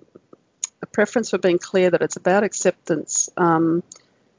a 0.82 0.86
preference 0.86 1.30
for 1.30 1.38
being 1.38 1.58
clear 1.58 1.90
that 1.90 2.02
it's 2.02 2.16
about 2.16 2.44
acceptance. 2.44 3.28
Um, 3.36 3.82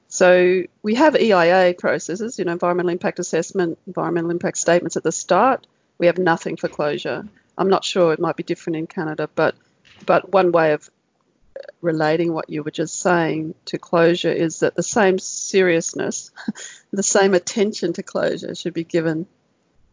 so 0.07 0.63
we 0.83 0.95
have 0.95 1.15
EIA 1.15 1.73
processes, 1.73 2.37
you 2.37 2.45
know, 2.45 2.51
environmental 2.51 2.91
impact 2.91 3.19
assessment, 3.19 3.79
environmental 3.87 4.31
impact 4.31 4.57
statements 4.57 4.97
at 4.97 5.03
the 5.03 5.11
start. 5.11 5.67
We 5.97 6.07
have 6.07 6.17
nothing 6.17 6.57
for 6.57 6.67
closure. 6.67 7.27
I'm 7.57 7.69
not 7.69 7.85
sure 7.85 8.11
it 8.11 8.19
might 8.19 8.35
be 8.35 8.43
different 8.43 8.77
in 8.77 8.87
Canada, 8.87 9.29
but 9.33 9.55
but 10.05 10.31
one 10.31 10.51
way 10.51 10.73
of 10.73 10.89
relating 11.81 12.33
what 12.33 12.49
you 12.49 12.63
were 12.63 12.71
just 12.71 12.99
saying 12.99 13.53
to 13.65 13.77
closure 13.77 14.31
is 14.31 14.59
that 14.59 14.75
the 14.75 14.83
same 14.83 15.19
seriousness, 15.19 16.31
the 16.91 17.03
same 17.03 17.33
attention 17.33 17.93
to 17.93 18.03
closure 18.03 18.55
should 18.55 18.73
be 18.73 18.83
given 18.83 19.27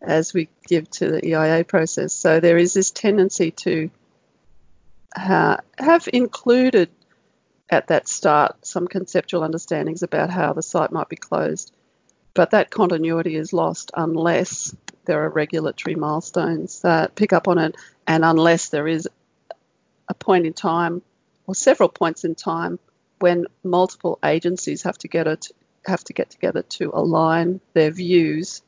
as 0.00 0.33
we 0.33 0.49
give 0.67 0.88
to 0.90 1.11
the 1.11 1.26
EIA 1.26 1.64
process. 1.64 2.12
So 2.12 2.40
there 2.40 2.59
is 2.59 2.73
this 2.73 2.90
tendency 2.90 3.50
to 3.50 3.90
ha- 5.14 5.60
have 5.78 6.08
included 6.12 6.90
at 7.70 7.88
that 7.88 8.08
start 8.08 8.66
some 8.66 8.88
conceptual 8.88 9.42
understandings 9.42 10.02
about 10.02 10.30
how 10.30 10.52
the 10.52 10.62
site 10.62 10.90
might 10.90 11.08
be 11.08 11.16
closed, 11.16 11.72
but 12.34 12.50
that 12.52 12.70
continuity 12.70 13.36
is 13.36 13.52
lost 13.52 13.90
unless 13.94 14.74
there 15.04 15.24
are 15.24 15.28
regulatory 15.28 15.94
milestones 15.94 16.80
that 16.82 17.14
pick 17.14 17.32
up 17.32 17.48
on 17.48 17.58
it, 17.58 17.74
and 18.06 18.24
unless 18.24 18.68
there 18.68 18.88
is 18.88 19.08
a 20.08 20.14
point 20.14 20.46
in 20.46 20.52
time 20.52 21.02
or 21.46 21.54
several 21.54 21.88
points 21.88 22.24
in 22.24 22.34
time 22.34 22.78
when 23.18 23.46
multiple 23.64 24.18
agencies 24.24 24.82
have 24.82 24.96
to 24.98 25.08
get 25.08 25.26
it 25.26 25.48
have 25.86 26.04
to 26.04 26.12
get 26.12 26.30
together 26.30 26.62
to 26.62 26.90
align 26.92 27.60
their 27.72 27.90
views 27.90 28.62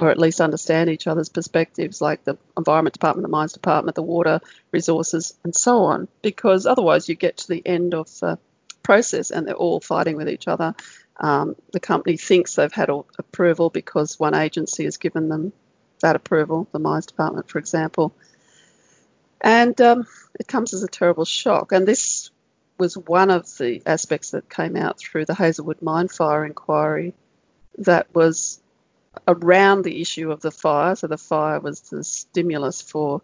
or 0.00 0.10
at 0.10 0.18
least 0.18 0.40
understand 0.40 0.90
each 0.90 1.06
other's 1.06 1.28
perspectives 1.28 2.00
like 2.00 2.24
the 2.24 2.36
environment 2.56 2.92
department 2.92 3.24
the 3.24 3.30
mines 3.30 3.52
department 3.52 3.94
the 3.94 4.02
water 4.02 4.40
resources 4.72 5.34
and 5.44 5.54
so 5.54 5.84
on. 5.84 6.08
Because 6.22 6.66
otherwise 6.66 7.08
you 7.08 7.14
get 7.14 7.38
to 7.38 7.48
the 7.48 7.62
end 7.64 7.94
of 7.94 8.08
the 8.20 8.38
process 8.82 9.30
and 9.30 9.46
they're 9.46 9.54
all 9.54 9.80
fighting 9.80 10.16
with 10.16 10.28
each 10.28 10.48
other. 10.48 10.74
Um, 11.16 11.54
the 11.72 11.80
company 11.80 12.16
thinks 12.16 12.54
they've 12.54 12.72
had 12.72 12.90
approval 12.90 13.70
because 13.70 14.18
one 14.18 14.34
agency 14.34 14.84
has 14.84 14.96
given 14.96 15.28
them 15.28 15.52
that 16.00 16.16
approval 16.16 16.68
the 16.72 16.78
mines 16.78 17.06
department 17.06 17.48
for 17.48 17.58
example. 17.58 18.14
And 19.40 19.78
um, 19.80 20.06
it 20.38 20.48
comes 20.48 20.74
as 20.74 20.82
a 20.82 20.88
terrible 20.88 21.24
shock. 21.24 21.72
And 21.72 21.86
this 21.86 22.30
was 22.78 22.96
one 22.96 23.30
of 23.30 23.46
the 23.58 23.82
aspects 23.86 24.30
that 24.30 24.48
came 24.48 24.76
out 24.76 24.98
through 24.98 25.26
the 25.26 25.34
Hazelwood 25.34 25.82
mine 25.82 26.08
fire 26.08 26.44
inquiry 26.44 27.14
that 27.78 28.12
was 28.14 28.60
around 29.26 29.82
the 29.82 30.00
issue 30.00 30.30
of 30.30 30.40
the 30.40 30.50
fire. 30.50 30.96
So 30.96 31.06
the 31.06 31.18
fire 31.18 31.60
was 31.60 31.80
the 31.80 32.04
stimulus 32.04 32.80
for 32.82 33.22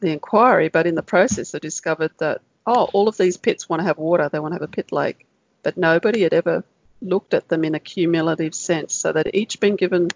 the 0.00 0.12
inquiry, 0.12 0.68
but 0.68 0.86
in 0.86 0.94
the 0.94 1.02
process, 1.02 1.52
they 1.52 1.58
discovered 1.58 2.12
that, 2.18 2.40
oh, 2.66 2.88
all 2.92 3.08
of 3.08 3.16
these 3.16 3.36
pits 3.36 3.68
want 3.68 3.80
to 3.80 3.84
have 3.84 3.98
water, 3.98 4.28
they 4.28 4.38
want 4.38 4.52
to 4.52 4.56
have 4.56 4.68
a 4.68 4.68
pit 4.68 4.92
lake, 4.92 5.26
but 5.62 5.76
nobody 5.76 6.22
had 6.22 6.34
ever 6.34 6.64
looked 7.00 7.34
at 7.34 7.48
them 7.48 7.64
in 7.64 7.74
a 7.74 7.80
cumulative 7.80 8.54
sense. 8.54 8.94
So 8.94 9.12
they'd 9.12 9.30
each 9.34 9.60
been 9.60 9.76
given 9.76 10.08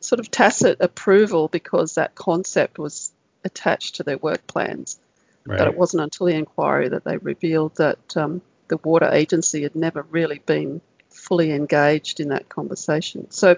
sort 0.00 0.20
of 0.20 0.30
tacit 0.30 0.78
approval 0.80 1.48
because 1.48 1.94
that 1.94 2.14
concept 2.14 2.78
was 2.78 3.12
attached 3.44 3.96
to 3.96 4.02
their 4.02 4.18
work 4.18 4.46
plans. 4.46 4.98
Right. 5.44 5.58
But 5.58 5.68
it 5.68 5.76
wasn't 5.76 6.02
until 6.02 6.26
the 6.26 6.34
inquiry 6.34 6.88
that 6.88 7.04
they 7.04 7.16
revealed 7.18 7.76
that 7.76 8.16
um, 8.16 8.42
the 8.68 8.78
water 8.78 9.08
agency 9.12 9.62
had 9.62 9.76
never 9.76 10.02
really 10.02 10.40
been 10.40 10.80
fully 11.26 11.52
engaged 11.52 12.20
in 12.20 12.28
that 12.28 12.48
conversation. 12.48 13.30
So, 13.30 13.56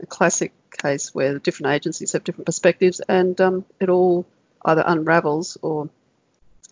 a 0.00 0.06
classic 0.06 0.52
case 0.70 1.14
where 1.14 1.32
the 1.32 1.40
different 1.40 1.74
agencies 1.74 2.12
have 2.12 2.24
different 2.24 2.46
perspectives 2.46 3.00
and 3.00 3.40
um, 3.40 3.64
it 3.80 3.88
all 3.88 4.26
either 4.64 4.84
unravels 4.86 5.56
or 5.62 5.88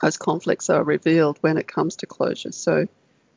those 0.02 0.16
conflicts 0.16 0.68
are 0.68 0.82
revealed 0.82 1.38
when 1.40 1.56
it 1.56 1.66
comes 1.66 1.96
to 1.96 2.06
closure. 2.06 2.52
So, 2.52 2.86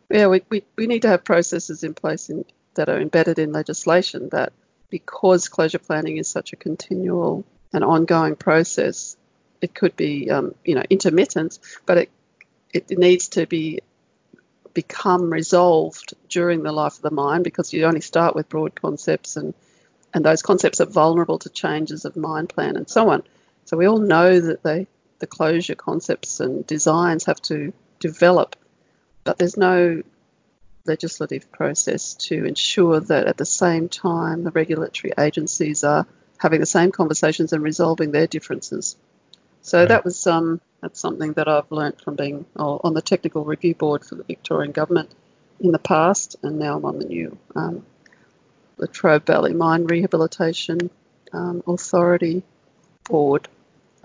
yeah, 0.09 0.27
we, 0.27 0.41
we, 0.49 0.63
we 0.75 0.87
need 0.87 1.03
to 1.03 1.09
have 1.09 1.23
processes 1.23 1.83
in 1.83 1.93
place 1.93 2.29
in, 2.29 2.43
that 2.75 2.89
are 2.89 2.99
embedded 2.99 3.39
in 3.39 3.51
legislation 3.51 4.29
that 4.29 4.51
because 4.89 5.47
closure 5.47 5.79
planning 5.79 6.17
is 6.17 6.27
such 6.27 6.53
a 6.53 6.55
continual 6.55 7.45
and 7.73 7.83
ongoing 7.83 8.35
process, 8.35 9.15
it 9.61 9.73
could 9.73 9.95
be 9.95 10.29
um, 10.29 10.55
you 10.63 10.75
know 10.75 10.83
intermittent, 10.89 11.59
but 11.85 11.97
it 11.97 12.09
it 12.73 12.97
needs 12.97 13.29
to 13.29 13.45
be 13.45 13.79
become 14.77 15.33
resolved 15.33 16.13
during 16.29 16.61
the 16.61 16.71
life 16.71 16.97
of 16.97 17.01
the 17.01 17.09
mine 17.09 17.41
because 17.41 17.73
you 17.73 17.83
only 17.83 17.99
start 17.99 18.35
with 18.35 18.47
broad 18.47 18.79
concepts 18.79 19.35
and 19.35 19.55
and 20.13 20.23
those 20.23 20.43
concepts 20.43 20.79
are 20.79 20.85
vulnerable 20.85 21.39
to 21.39 21.49
changes 21.49 22.05
of 22.05 22.15
mine 22.15 22.45
plan 22.45 22.77
and 22.77 22.87
so 22.87 23.09
on. 23.09 23.23
So 23.65 23.75
we 23.75 23.87
all 23.87 23.97
know 23.97 24.39
that 24.39 24.61
they, 24.61 24.85
the 25.17 25.25
closure 25.25 25.73
concepts 25.73 26.39
and 26.39 26.65
designs 26.67 27.25
have 27.25 27.41
to 27.53 27.73
develop, 27.99 28.55
but 29.23 29.39
there's 29.39 29.57
no 29.57 30.03
legislative 30.85 31.51
process 31.51 32.13
to 32.29 32.45
ensure 32.45 32.99
that 32.99 33.25
at 33.25 33.37
the 33.37 33.47
same 33.47 33.89
time 33.89 34.43
the 34.43 34.51
regulatory 34.51 35.11
agencies 35.17 35.83
are 35.83 36.05
having 36.37 36.59
the 36.59 36.67
same 36.67 36.91
conversations 36.91 37.51
and 37.51 37.63
resolving 37.63 38.11
their 38.11 38.27
differences. 38.27 38.95
So 39.67 39.79
right. 39.79 39.89
that 39.89 40.05
was 40.05 40.25
um, 40.27 40.61
that's 40.81 40.97
something 40.97 41.33
that 41.33 41.49
I've 41.49 41.69
learnt 41.71 42.01
from 42.01 42.15
being 42.15 42.45
on 42.55 42.93
the 42.93 43.01
technical 43.01 43.43
review 43.43 43.75
board 43.75 44.05
for 44.05 44.15
the 44.15 44.23
Victorian 44.23 44.71
government 44.71 45.11
in 45.59 45.73
the 45.73 45.79
past, 45.79 46.37
and 46.41 46.57
now 46.57 46.77
I'm 46.77 46.85
on 46.85 46.99
the 46.99 47.05
new 47.05 47.37
um, 47.53 47.85
Latrobe 48.77 49.25
Valley 49.25 49.53
Mine 49.53 49.83
Rehabilitation 49.83 50.89
um, 51.33 51.63
Authority 51.67 52.43
board. 53.09 53.49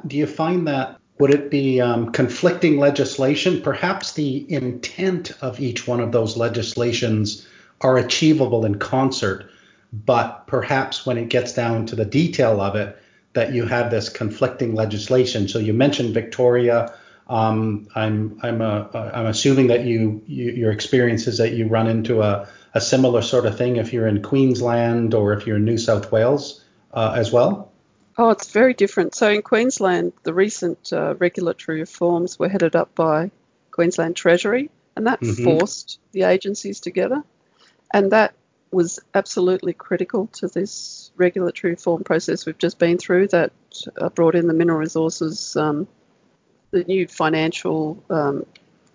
Do 0.04 0.16
you 0.16 0.26
find 0.26 0.66
that 0.66 0.98
would 1.20 1.30
it 1.30 1.48
be 1.48 1.80
um, 1.80 2.10
conflicting 2.10 2.78
legislation? 2.80 3.62
Perhaps 3.62 4.14
the 4.14 4.52
intent 4.52 5.30
of 5.42 5.60
each 5.60 5.86
one 5.86 6.00
of 6.00 6.10
those 6.10 6.36
legislations 6.36 7.46
are 7.80 7.98
achievable 7.98 8.64
in 8.64 8.80
concert, 8.80 9.48
but 9.92 10.44
perhaps 10.48 11.06
when 11.06 11.18
it 11.18 11.28
gets 11.28 11.52
down 11.52 11.86
to 11.86 11.94
the 11.94 12.04
detail 12.04 12.60
of 12.60 12.74
it, 12.74 12.98
that 13.34 13.52
you 13.52 13.64
have 13.66 13.90
this 13.90 14.08
conflicting 14.08 14.74
legislation. 14.74 15.48
So 15.48 15.58
you 15.58 15.72
mentioned 15.72 16.14
Victoria. 16.14 16.94
Um, 17.28 17.88
I'm 17.94 18.38
I'm 18.42 18.60
a, 18.60 18.90
I'm 19.14 19.26
assuming 19.26 19.68
that 19.68 19.84
you, 19.84 20.22
you, 20.26 20.52
your 20.52 20.72
experience 20.72 21.26
is 21.26 21.38
that 21.38 21.52
you 21.52 21.66
run 21.68 21.86
into 21.86 22.22
a, 22.22 22.48
a 22.74 22.80
similar 22.80 23.22
sort 23.22 23.46
of 23.46 23.56
thing 23.56 23.76
if 23.76 23.92
you're 23.92 24.06
in 24.06 24.22
Queensland 24.22 25.14
or 25.14 25.32
if 25.32 25.46
you're 25.46 25.56
in 25.56 25.64
New 25.64 25.78
South 25.78 26.12
Wales 26.12 26.62
uh, 26.92 27.14
as 27.16 27.32
well. 27.32 27.72
Oh, 28.18 28.30
it's 28.30 28.50
very 28.50 28.74
different. 28.74 29.14
So 29.14 29.30
in 29.30 29.42
Queensland, 29.42 30.12
the 30.22 30.34
recent 30.34 30.92
uh, 30.92 31.14
regulatory 31.14 31.80
reforms 31.80 32.38
were 32.38 32.48
headed 32.48 32.76
up 32.76 32.94
by 32.94 33.30
Queensland 33.70 34.16
Treasury, 34.16 34.70
and 34.96 35.06
that 35.06 35.20
mm-hmm. 35.20 35.44
forced 35.44 35.98
the 36.12 36.24
agencies 36.24 36.80
together, 36.80 37.22
and 37.94 38.12
that 38.12 38.34
was 38.72 38.98
absolutely 39.14 39.72
critical 39.72 40.28
to 40.28 40.48
this 40.48 41.10
regulatory 41.16 41.74
reform 41.74 42.04
process 42.04 42.46
we've 42.46 42.58
just 42.58 42.78
been 42.78 42.98
through. 42.98 43.28
That 43.28 43.52
uh, 43.96 44.08
brought 44.08 44.34
in 44.34 44.46
the 44.46 44.54
mineral 44.54 44.78
resources, 44.78 45.56
um, 45.56 45.86
the 46.70 46.84
new 46.84 47.06
financial 47.06 48.02
um, 48.08 48.46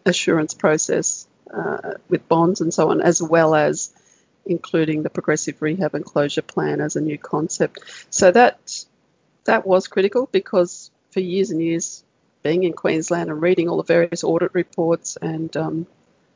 assurance 0.06 0.54
process 0.54 1.28
uh, 1.54 1.94
with 2.10 2.28
bonds 2.28 2.62
and 2.62 2.74
so 2.74 2.90
on, 2.90 3.02
as 3.02 3.22
well 3.22 3.56
as 3.56 3.92
including 4.46 5.04
the 5.04 5.10
progressive 5.10 5.62
rehab 5.62 5.94
and 5.94 6.06
closure 6.06 6.42
plan 6.42 6.82
as 6.82 6.96
a 6.96 7.02
new 7.02 7.18
concept. 7.18 7.80
So 8.10 8.32
that 8.32 8.86
that 9.46 9.66
was 9.66 9.88
critical 9.88 10.28
because 10.32 10.92
for 11.12 11.20
years 11.20 11.52
and 11.52 11.62
years, 11.62 12.04
being 12.44 12.64
in 12.64 12.74
Queensland 12.74 13.30
and 13.30 13.42
reading 13.42 13.70
all 13.70 13.78
the 13.78 13.84
various 13.84 14.24
audit 14.24 14.54
reports 14.54 15.18
and 15.22 15.56
um, 15.58 15.88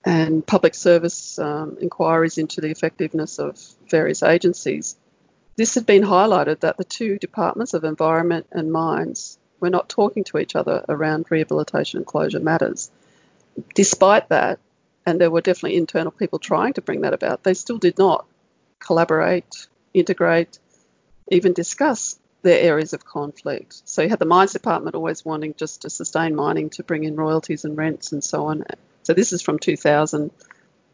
and 0.03 0.45
public 0.45 0.73
service 0.73 1.37
um, 1.37 1.77
inquiries 1.79 2.37
into 2.37 2.61
the 2.61 2.71
effectiveness 2.71 3.39
of 3.39 3.59
various 3.89 4.23
agencies, 4.23 4.95
this 5.57 5.75
had 5.75 5.85
been 5.85 6.03
highlighted 6.03 6.61
that 6.61 6.77
the 6.77 6.83
two 6.83 7.17
departments 7.19 7.73
of 7.73 7.83
environment 7.83 8.47
and 8.51 8.71
mines 8.71 9.37
were 9.59 9.69
not 9.69 9.89
talking 9.89 10.23
to 10.23 10.39
each 10.39 10.55
other 10.55 10.83
around 10.89 11.25
rehabilitation 11.29 11.97
and 11.97 12.05
closure 12.05 12.39
matters. 12.39 12.89
Despite 13.75 14.29
that, 14.29 14.59
and 15.05 15.19
there 15.19 15.31
were 15.31 15.41
definitely 15.41 15.77
internal 15.77 16.11
people 16.11 16.39
trying 16.39 16.73
to 16.73 16.81
bring 16.81 17.01
that 17.01 17.13
about, 17.13 17.43
they 17.43 17.53
still 17.53 17.77
did 17.77 17.97
not 17.97 18.25
collaborate, 18.79 19.67
integrate, 19.93 20.57
even 21.29 21.53
discuss 21.53 22.17
their 22.41 22.59
areas 22.59 22.93
of 22.93 23.05
conflict. 23.05 23.81
So 23.85 24.01
you 24.01 24.09
had 24.09 24.19
the 24.19 24.25
mines 24.25 24.53
department 24.53 24.95
always 24.95 25.23
wanting 25.23 25.53
just 25.55 25.83
to 25.83 25.89
sustain 25.89 26.35
mining 26.35 26.71
to 26.71 26.83
bring 26.83 27.03
in 27.03 27.15
royalties 27.15 27.65
and 27.65 27.77
rents 27.77 28.11
and 28.11 28.23
so 28.23 28.47
on. 28.47 28.63
So 29.03 29.13
this 29.13 29.33
is 29.33 29.41
from 29.41 29.59
2000 29.59 30.31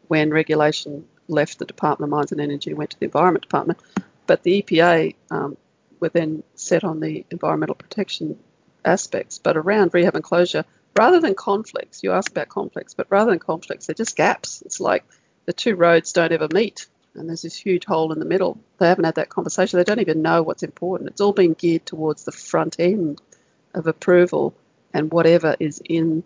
when 0.08 0.30
regulation 0.30 1.06
left 1.28 1.58
the 1.58 1.64
Department 1.64 2.08
of 2.08 2.16
Mines 2.16 2.32
and 2.32 2.40
Energy 2.40 2.70
and 2.70 2.78
went 2.78 2.90
to 2.90 2.98
the 2.98 3.06
Environment 3.06 3.42
Department. 3.42 3.78
But 4.26 4.42
the 4.42 4.62
EPA 4.62 5.14
um, 5.30 5.56
were 6.00 6.08
then 6.08 6.42
set 6.54 6.84
on 6.84 7.00
the 7.00 7.24
environmental 7.30 7.74
protection 7.74 8.38
aspects. 8.84 9.38
But 9.38 9.56
around 9.56 9.92
rehab 9.92 10.14
and 10.14 10.24
closure, 10.24 10.64
rather 10.96 11.20
than 11.20 11.34
conflicts, 11.34 12.02
you 12.02 12.12
asked 12.12 12.30
about 12.30 12.48
conflicts, 12.48 12.94
but 12.94 13.06
rather 13.10 13.30
than 13.30 13.38
conflicts, 13.38 13.86
they're 13.86 13.94
just 13.94 14.16
gaps. 14.16 14.62
It's 14.62 14.80
like 14.80 15.04
the 15.46 15.52
two 15.52 15.74
roads 15.76 16.12
don't 16.12 16.32
ever 16.32 16.48
meet 16.52 16.86
and 17.18 17.28
there's 17.28 17.42
this 17.42 17.56
huge 17.56 17.84
hole 17.84 18.12
in 18.12 18.18
the 18.18 18.24
middle. 18.24 18.58
They 18.78 18.88
haven't 18.88 19.04
had 19.04 19.16
that 19.16 19.28
conversation. 19.28 19.78
They 19.78 19.84
don't 19.84 20.00
even 20.00 20.22
know 20.22 20.42
what's 20.42 20.62
important. 20.62 21.10
It's 21.10 21.20
all 21.20 21.32
been 21.32 21.54
geared 21.54 21.86
towards 21.86 22.24
the 22.24 22.32
front 22.32 22.76
end 22.78 23.20
of 23.74 23.86
approval 23.86 24.54
and 24.94 25.10
whatever 25.12 25.56
is 25.58 25.82
in 25.84 26.22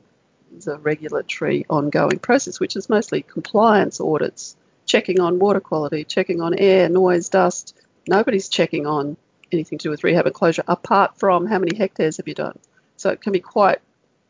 the 0.60 0.78
regulatory 0.78 1.64
ongoing 1.68 2.18
process, 2.18 2.60
which 2.60 2.76
is 2.76 2.88
mostly 2.88 3.22
compliance 3.22 4.00
audits, 4.00 4.56
checking 4.86 5.20
on 5.20 5.38
water 5.38 5.60
quality, 5.60 6.04
checking 6.04 6.40
on 6.40 6.54
air, 6.58 6.88
noise, 6.88 7.28
dust. 7.28 7.76
Nobody's 8.06 8.48
checking 8.48 8.86
on 8.86 9.16
anything 9.52 9.78
to 9.78 9.84
do 9.84 9.90
with 9.90 10.04
rehab 10.04 10.26
and 10.26 10.34
closure 10.34 10.64
apart 10.66 11.18
from 11.18 11.46
how 11.46 11.58
many 11.58 11.76
hectares 11.76 12.16
have 12.16 12.28
you 12.28 12.34
done. 12.34 12.58
So 12.96 13.10
it 13.10 13.20
can 13.20 13.32
be 13.32 13.40
quite 13.40 13.80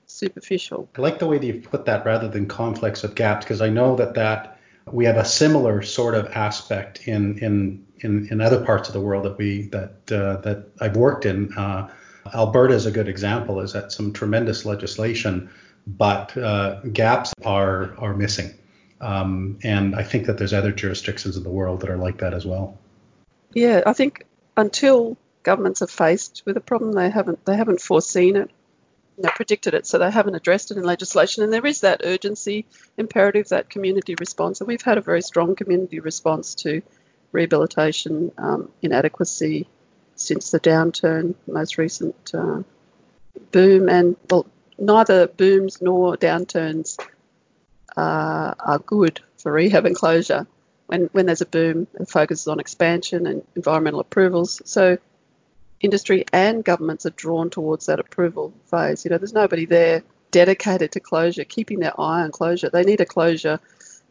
superficial. 0.07 0.89
I 0.97 1.01
like 1.01 1.19
the 1.19 1.27
way 1.27 1.39
that 1.39 1.47
you've 1.47 1.65
put 1.65 1.87
that 1.87 2.05
rather 2.05 2.29
than 2.29 2.47
conflicts 2.47 3.05
of 3.05 3.15
gaps 3.15 3.45
because 3.45 3.61
I 3.61 3.71
know 3.71 3.97
that 3.97 4.15
that 4.15 4.59
we 4.91 5.05
have 5.05 5.17
a 5.17 5.25
similar 5.25 5.83
sort 5.83 6.15
of 6.15 6.27
aspect 6.29 7.07
in 7.07 7.39
in 7.39 7.87
in, 8.01 8.29
in 8.31 8.41
other 8.41 8.65
parts 8.65 8.89
of 8.89 8.95
the 8.95 9.01
world 9.01 9.25
that 9.25 9.39
we 9.39 9.69
that 9.69 10.11
uh, 10.11 10.37
that 10.43 10.69
I've 10.81 10.97
worked 10.97 11.25
in. 11.25 11.53
Uh, 11.55 11.89
Alberta 12.35 12.75
is 12.75 12.87
a 12.87 12.91
good 12.91 13.09
example. 13.09 13.61
Is 13.61 13.73
that 13.73 13.93
some 13.93 14.13
tremendous 14.13 14.65
legislation, 14.65 15.51
but 15.87 16.37
uh, 16.37 16.81
gaps 16.93 17.33
are 17.45 17.97
are 17.99 18.15
missing, 18.15 18.53
um, 19.01 19.59
and 19.63 19.95
I 19.95 20.03
think 20.03 20.27
that 20.27 20.39
there's 20.39 20.53
other 20.53 20.73
jurisdictions 20.73 21.37
in 21.37 21.43
the 21.43 21.51
world 21.51 21.81
that 21.81 21.91
are 21.91 21.97
like 21.97 22.19
that 22.19 22.35
as 22.35 22.47
well. 22.47 22.79
Yeah, 23.55 23.83
I 23.85 23.93
think 23.93 24.25
until 24.57 25.17
governments 25.43 25.83
are 25.83 25.89
faced 25.89 26.43
with 26.47 26.57
a 26.57 26.61
problem, 26.61 26.93
they 26.93 27.11
haven't 27.11 27.45
they 27.45 27.57
haven't 27.57 27.81
foreseen 27.81 28.37
it 28.37 28.51
predicted 29.31 29.75
it, 29.75 29.87
so 29.87 29.99
they 29.99 30.11
haven't 30.11 30.35
addressed 30.35 30.71
it 30.71 30.77
in 30.77 30.85
legislation. 30.85 31.43
And 31.43 31.53
there 31.53 31.67
is 31.67 31.81
that 31.81 32.03
urgency 32.05 32.67
imperative, 32.97 33.49
that 33.49 33.71
community 33.71 34.15
response. 34.19 34.61
And 34.61 34.69
we've 34.69 34.83
had 34.83 34.99
a 34.99 35.03
very 35.03 35.23
strong 35.23 35.55
community 35.55 36.01
response 36.01 36.55
to 36.57 36.83
rehabilitation 37.31 38.33
um, 38.39 38.71
inadequacy 38.83 39.69
since 40.17 40.51
the 40.51 40.61
downturn, 40.61 41.35
most 41.47 41.79
recent 41.79 42.35
uh, 42.35 42.63
boom. 43.51 43.89
And 43.89 44.17
well, 44.31 44.47
neither 44.79 45.27
booms 45.27 45.81
nor 45.81 46.17
downturns 46.17 46.99
uh, 47.97 48.55
are 48.59 48.79
good 48.79 49.21
for 49.39 49.53
rehab 49.53 49.87
and 49.87 49.97
closure. 49.97 50.47
When, 50.87 51.09
when 51.13 51.27
there's 51.27 51.41
a 51.41 51.47
boom, 51.47 51.87
it 51.99 52.09
focuses 52.09 52.49
on 52.49 52.61
expansion 52.61 53.27
and 53.27 53.47
environmental 53.57 54.01
approvals. 54.01 54.61
So 54.65 54.99
industry 55.81 56.25
and 56.33 56.65
governments 56.65 57.07
are 57.07 57.11
drawn 57.11 57.51
towards 57.51 57.87
that 57.87 58.01
approval 58.01 58.53
phase. 58.71 59.05
You 59.05 59.11
know, 59.11 59.19
there's 59.19 59.33
nobody 59.33 59.65
there 59.67 60.03
dedicated 60.31 60.93
to 60.93 61.01
closure, 61.01 61.45
keeping 61.45 61.81
their 61.81 61.99
eye 62.01 62.23
on 62.23 62.31
closure. 62.31 62.71
They 62.71 62.85
need 62.85 63.01
a 63.01 63.07
closure 63.07 63.61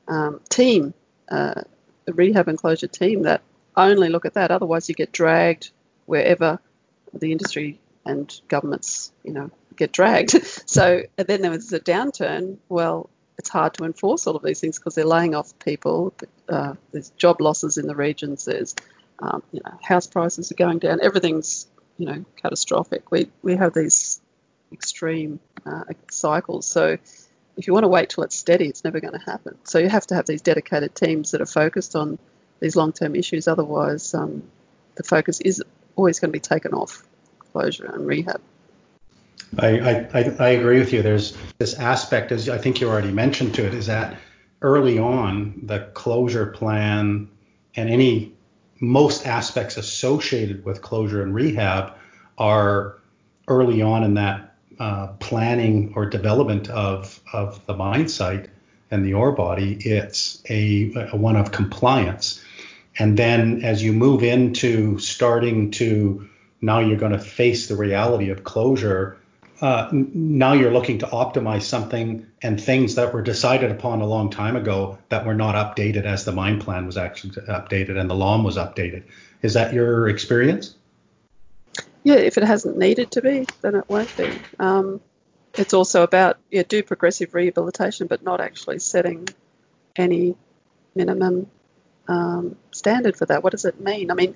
um, 0.08 0.41
team, 0.50 0.93
uh, 1.30 1.62
a 2.08 2.13
rehab 2.13 2.47
and 2.47 2.58
closure 2.58 2.88
team 2.88 3.24
that 3.24 3.41
only 3.76 4.10
look 4.10 4.26
at 4.26 4.34
that. 4.34 4.52
Otherwise, 4.52 4.89
you 4.89 4.95
get 4.95 5.12
dragged 5.12 5.71
wherever 6.06 6.60
the 7.13 7.32
industry 7.32 7.80
and 8.06 8.39
governments, 8.47 9.12
you 9.24 9.34
know, 9.34 9.52
get 9.81 9.91
dragged. 9.91 10.31
so 10.65 11.03
and 11.17 11.27
then 11.27 11.41
there 11.41 11.51
was 11.51 11.73
a 11.73 11.79
downturn. 11.79 12.57
Well, 12.69 13.09
it's 13.37 13.49
hard 13.49 13.73
to 13.75 13.85
enforce 13.85 14.27
all 14.27 14.35
of 14.35 14.43
these 14.43 14.59
things 14.59 14.77
because 14.77 14.95
they're 14.95 15.05
laying 15.05 15.35
off 15.35 15.57
people. 15.59 16.13
Uh, 16.47 16.75
there's 16.91 17.09
job 17.11 17.41
losses 17.41 17.77
in 17.77 17.87
the 17.87 17.95
regions. 17.95 18.45
There's 18.45 18.75
um, 19.19 19.43
you 19.51 19.61
know, 19.63 19.77
house 19.81 20.07
prices 20.07 20.51
are 20.51 20.55
going 20.55 20.79
down. 20.79 20.99
Everything's, 21.01 21.67
you 21.97 22.05
know, 22.05 22.25
catastrophic. 22.41 23.11
We 23.11 23.29
we 23.41 23.55
have 23.55 23.73
these 23.73 24.21
extreme 24.71 25.39
uh, 25.65 25.83
cycles. 26.09 26.65
So 26.65 26.97
if 27.57 27.67
you 27.67 27.73
want 27.73 27.83
to 27.83 27.89
wait 27.89 28.09
till 28.09 28.23
it's 28.23 28.37
steady, 28.37 28.67
it's 28.67 28.83
never 28.83 28.99
going 28.99 29.17
to 29.17 29.25
happen. 29.25 29.57
So 29.63 29.79
you 29.79 29.89
have 29.89 30.07
to 30.07 30.15
have 30.15 30.25
these 30.25 30.41
dedicated 30.41 30.95
teams 30.95 31.31
that 31.31 31.41
are 31.41 31.45
focused 31.45 31.95
on 31.95 32.17
these 32.59 32.75
long-term 32.75 33.15
issues. 33.15 33.47
Otherwise, 33.47 34.13
um, 34.13 34.43
the 34.95 35.03
focus 35.03 35.41
is 35.41 35.61
always 35.95 36.19
going 36.19 36.29
to 36.29 36.33
be 36.33 36.39
taken 36.39 36.73
off 36.73 37.03
closure 37.51 37.85
and 37.85 38.07
rehab. 38.07 38.41
I, 39.57 40.07
I, 40.13 40.35
I 40.39 40.49
agree 40.49 40.79
with 40.79 40.93
you. 40.93 41.01
There's 41.01 41.37
this 41.57 41.73
aspect, 41.77 42.31
as 42.31 42.47
I 42.49 42.57
think 42.57 42.79
you 42.79 42.89
already 42.89 43.11
mentioned 43.11 43.53
to 43.55 43.65
it, 43.65 43.73
is 43.73 43.87
that 43.87 44.17
early 44.61 44.97
on 44.97 45.59
the 45.63 45.79
closure 45.93 46.45
plan 46.45 47.29
and 47.75 47.89
any 47.89 48.33
most 48.79 49.27
aspects 49.27 49.77
associated 49.77 50.65
with 50.65 50.81
closure 50.81 51.21
and 51.21 51.33
rehab 51.35 51.93
are 52.37 52.97
early 53.47 53.81
on 53.81 54.03
in 54.03 54.15
that 54.15 54.55
uh, 54.79 55.07
planning 55.19 55.93
or 55.95 56.05
development 56.05 56.69
of, 56.69 57.19
of 57.33 57.63
the 57.65 57.75
mine 57.75 58.07
site 58.07 58.49
and 58.89 59.05
the 59.05 59.13
ore 59.13 59.31
body, 59.31 59.77
it's 59.81 60.41
a, 60.49 60.91
a 61.11 61.17
one 61.17 61.35
of 61.35 61.51
compliance. 61.51 62.43
And 62.97 63.17
then 63.17 63.63
as 63.63 63.83
you 63.83 63.93
move 63.93 64.23
into 64.23 64.97
starting 64.99 65.71
to 65.71 66.27
now 66.61 66.79
you're 66.79 66.97
going 66.97 67.11
to 67.11 67.19
face 67.19 67.67
the 67.67 67.75
reality 67.75 68.29
of 68.29 68.43
closure. 68.43 69.17
Uh, 69.62 69.88
now 69.91 70.54
you're 70.54 70.74
looking 70.74 70.97
to 70.97 71.06
optimize 71.06 71.62
something 71.62 72.26
and 72.41 72.60
things 72.60 72.95
that 72.95 73.13
were 73.13 73.21
decided 73.21 73.69
upon 73.69 74.02
a 74.02 74.06
long 74.08 74.32
time 74.32 74.56
ago 74.56 74.97
that 75.10 75.24
were 75.24 75.36
not 75.36 75.54
updated 75.54 76.04
as 76.06 76.26
the 76.26 76.32
mine 76.32 76.60
plan 76.60 76.88
was 76.88 76.97
actually 76.97 77.32
updated 77.47 77.95
and 77.95 78.10
the 78.10 78.15
LOM 78.15 78.43
was 78.43 78.58
updated. 78.58 79.04
Is 79.43 79.54
that 79.54 79.71
your 79.71 80.10
experience? 80.10 80.76
Yeah, 82.04 82.15
if 82.15 82.39
it 82.39 82.43
hasn't 82.43 82.78
needed 82.78 83.12
to 83.12 83.21
be, 83.21 83.45
then 83.62 83.76
it 83.76 83.88
won't 83.88 84.15
be. 84.17 84.32
Um, 84.58 85.00
it's 85.56 85.76
also 85.76 86.02
about 86.02 86.38
yeah, 86.50 86.63
do 86.67 86.82
progressive 86.82 87.36
rehabilitation, 87.36 88.08
but 88.08 88.24
not 88.24 88.41
actually 88.41 88.80
setting 88.80 89.28
any 89.95 90.36
minimum 90.95 91.47
um, 92.08 92.56
standard 92.71 93.15
for 93.15 93.28
that. 93.28 93.43
What 93.43 93.52
does 93.52 93.65
it 93.65 93.80
mean? 93.80 94.10
I 94.10 94.15
mean, 94.15 94.36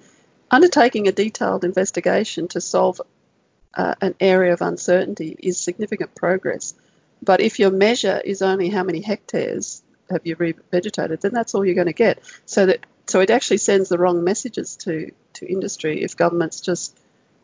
undertaking 0.51 1.07
a 1.07 1.11
detailed 1.11 1.63
investigation 1.63 2.47
to 2.49 2.61
solve 2.61 3.01
uh, 3.75 3.95
an 4.01 4.15
area 4.19 4.53
of 4.53 4.61
uncertainty 4.61 5.35
is 5.39 5.59
significant 5.59 6.15
progress. 6.15 6.73
But 7.21 7.41
if 7.41 7.59
your 7.59 7.71
measure 7.71 8.21
is 8.23 8.41
only 8.41 8.69
how 8.69 8.83
many 8.83 9.01
hectares 9.01 9.81
have 10.09 10.21
you 10.25 10.35
revegetated, 10.35 11.21
then 11.21 11.33
that's 11.33 11.55
all 11.55 11.65
you're 11.65 11.75
going 11.75 11.87
to 11.87 11.93
get. 11.93 12.19
So 12.45 12.67
that 12.67 12.85
so 13.07 13.19
it 13.21 13.29
actually 13.29 13.57
sends 13.57 13.89
the 13.89 13.97
wrong 13.97 14.23
messages 14.23 14.75
to 14.77 15.11
to 15.33 15.51
industry 15.51 16.03
if 16.03 16.15
governments 16.15 16.61
just 16.61 16.97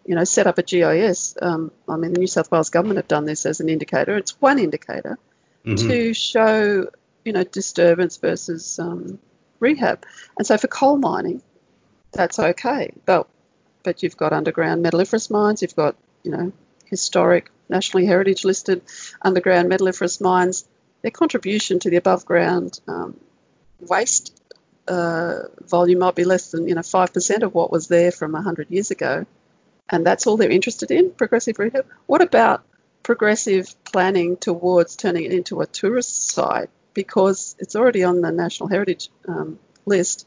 you 0.06 0.16
know, 0.16 0.24
set 0.24 0.48
up 0.48 0.58
a 0.58 0.64
GIS. 0.64 1.38
Um, 1.42 1.72
I 1.88 1.96
mean, 1.98 2.14
the 2.14 2.20
New 2.20 2.28
South 2.28 2.52
Wales 2.52 2.70
government 2.70 2.98
have 2.98 3.08
done 3.08 3.26
this 3.26 3.46
as 3.46 3.60
an 3.60 3.70
indicator. 3.70 4.18
It's 4.18 4.40
one 4.42 4.60
indicator 4.60 5.18
mm-hmm. 5.66 5.88
to 5.88 6.14
show, 6.14 6.88
you 7.24 7.34
know, 7.34 7.44
disturbance 7.44 8.18
versus 8.18 8.80
um, 8.80 9.20
rehab. 9.60 10.06
And 10.38 10.48
so 10.48 10.58
for 10.58 10.68
coal 10.68 10.98
mining, 10.98 11.42
that's 12.12 12.40
okay. 12.40 12.94
But 13.06 13.28
but 13.84 14.04
you've 14.04 14.18
got 14.18 14.34
underground 14.34 14.86
metalliferous 14.86 15.32
mines. 15.32 15.64
You've 15.64 15.76
got, 15.76 15.96
you 16.24 16.32
know, 16.32 16.52
historic, 16.86 17.50
nationally 17.70 18.06
heritage 18.06 18.46
listed 18.46 18.82
underground 19.22 19.70
metalliferous 19.72 20.22
mines. 20.22 20.66
Their 21.02 21.12
contribution 21.12 21.80
to 21.80 21.90
the 21.90 21.98
above 21.98 22.26
ground 22.26 22.80
um, 22.88 23.20
waste 23.80 24.40
uh, 24.88 25.44
volume 25.62 26.00
might 26.00 26.16
be 26.16 26.26
less 26.26 26.52
than, 26.52 26.68
you 26.68 26.76
know, 26.76 26.82
5% 26.82 27.44
of 27.44 27.54
what 27.54 27.72
was 27.72 27.88
there 27.88 28.12
from 28.12 28.34
100 28.34 28.70
years 28.70 28.92
ago 28.92 29.26
and 29.92 30.06
that's 30.06 30.26
all 30.26 30.38
they're 30.38 30.50
interested 30.50 30.90
in, 30.90 31.12
progressive 31.12 31.60
rehab. 31.60 31.86
What 32.08 32.22
about 32.22 32.64
progressive 33.04 33.76
planning 33.84 34.38
towards 34.38 34.96
turning 34.96 35.26
it 35.26 35.34
into 35.34 35.60
a 35.62 35.66
tourist 35.66 36.32
site 36.32 36.70
because 36.94 37.56
it's 37.60 37.76
already 37.76 38.04
on 38.04 38.22
the 38.22 38.32
National 38.32 38.70
Heritage 38.70 39.10
um, 39.28 39.60
list? 39.86 40.26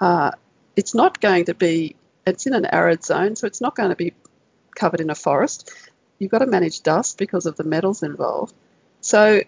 Uh, 0.00 0.32
it's 0.74 0.94
not 0.94 1.20
going 1.20 1.44
to 1.44 1.54
be, 1.54 1.94
it's 2.26 2.46
in 2.46 2.54
an 2.54 2.66
arid 2.66 3.04
zone, 3.04 3.36
so 3.36 3.46
it's 3.46 3.60
not 3.60 3.76
going 3.76 3.90
to 3.90 3.96
be 3.96 4.12
covered 4.74 5.00
in 5.00 5.10
a 5.10 5.14
forest. 5.14 5.70
You've 6.18 6.30
got 6.30 6.38
to 6.38 6.46
manage 6.46 6.82
dust 6.82 7.18
because 7.18 7.46
of 7.46 7.56
the 7.56 7.64
metals 7.64 8.02
involved. 8.02 8.54
So 9.00 9.42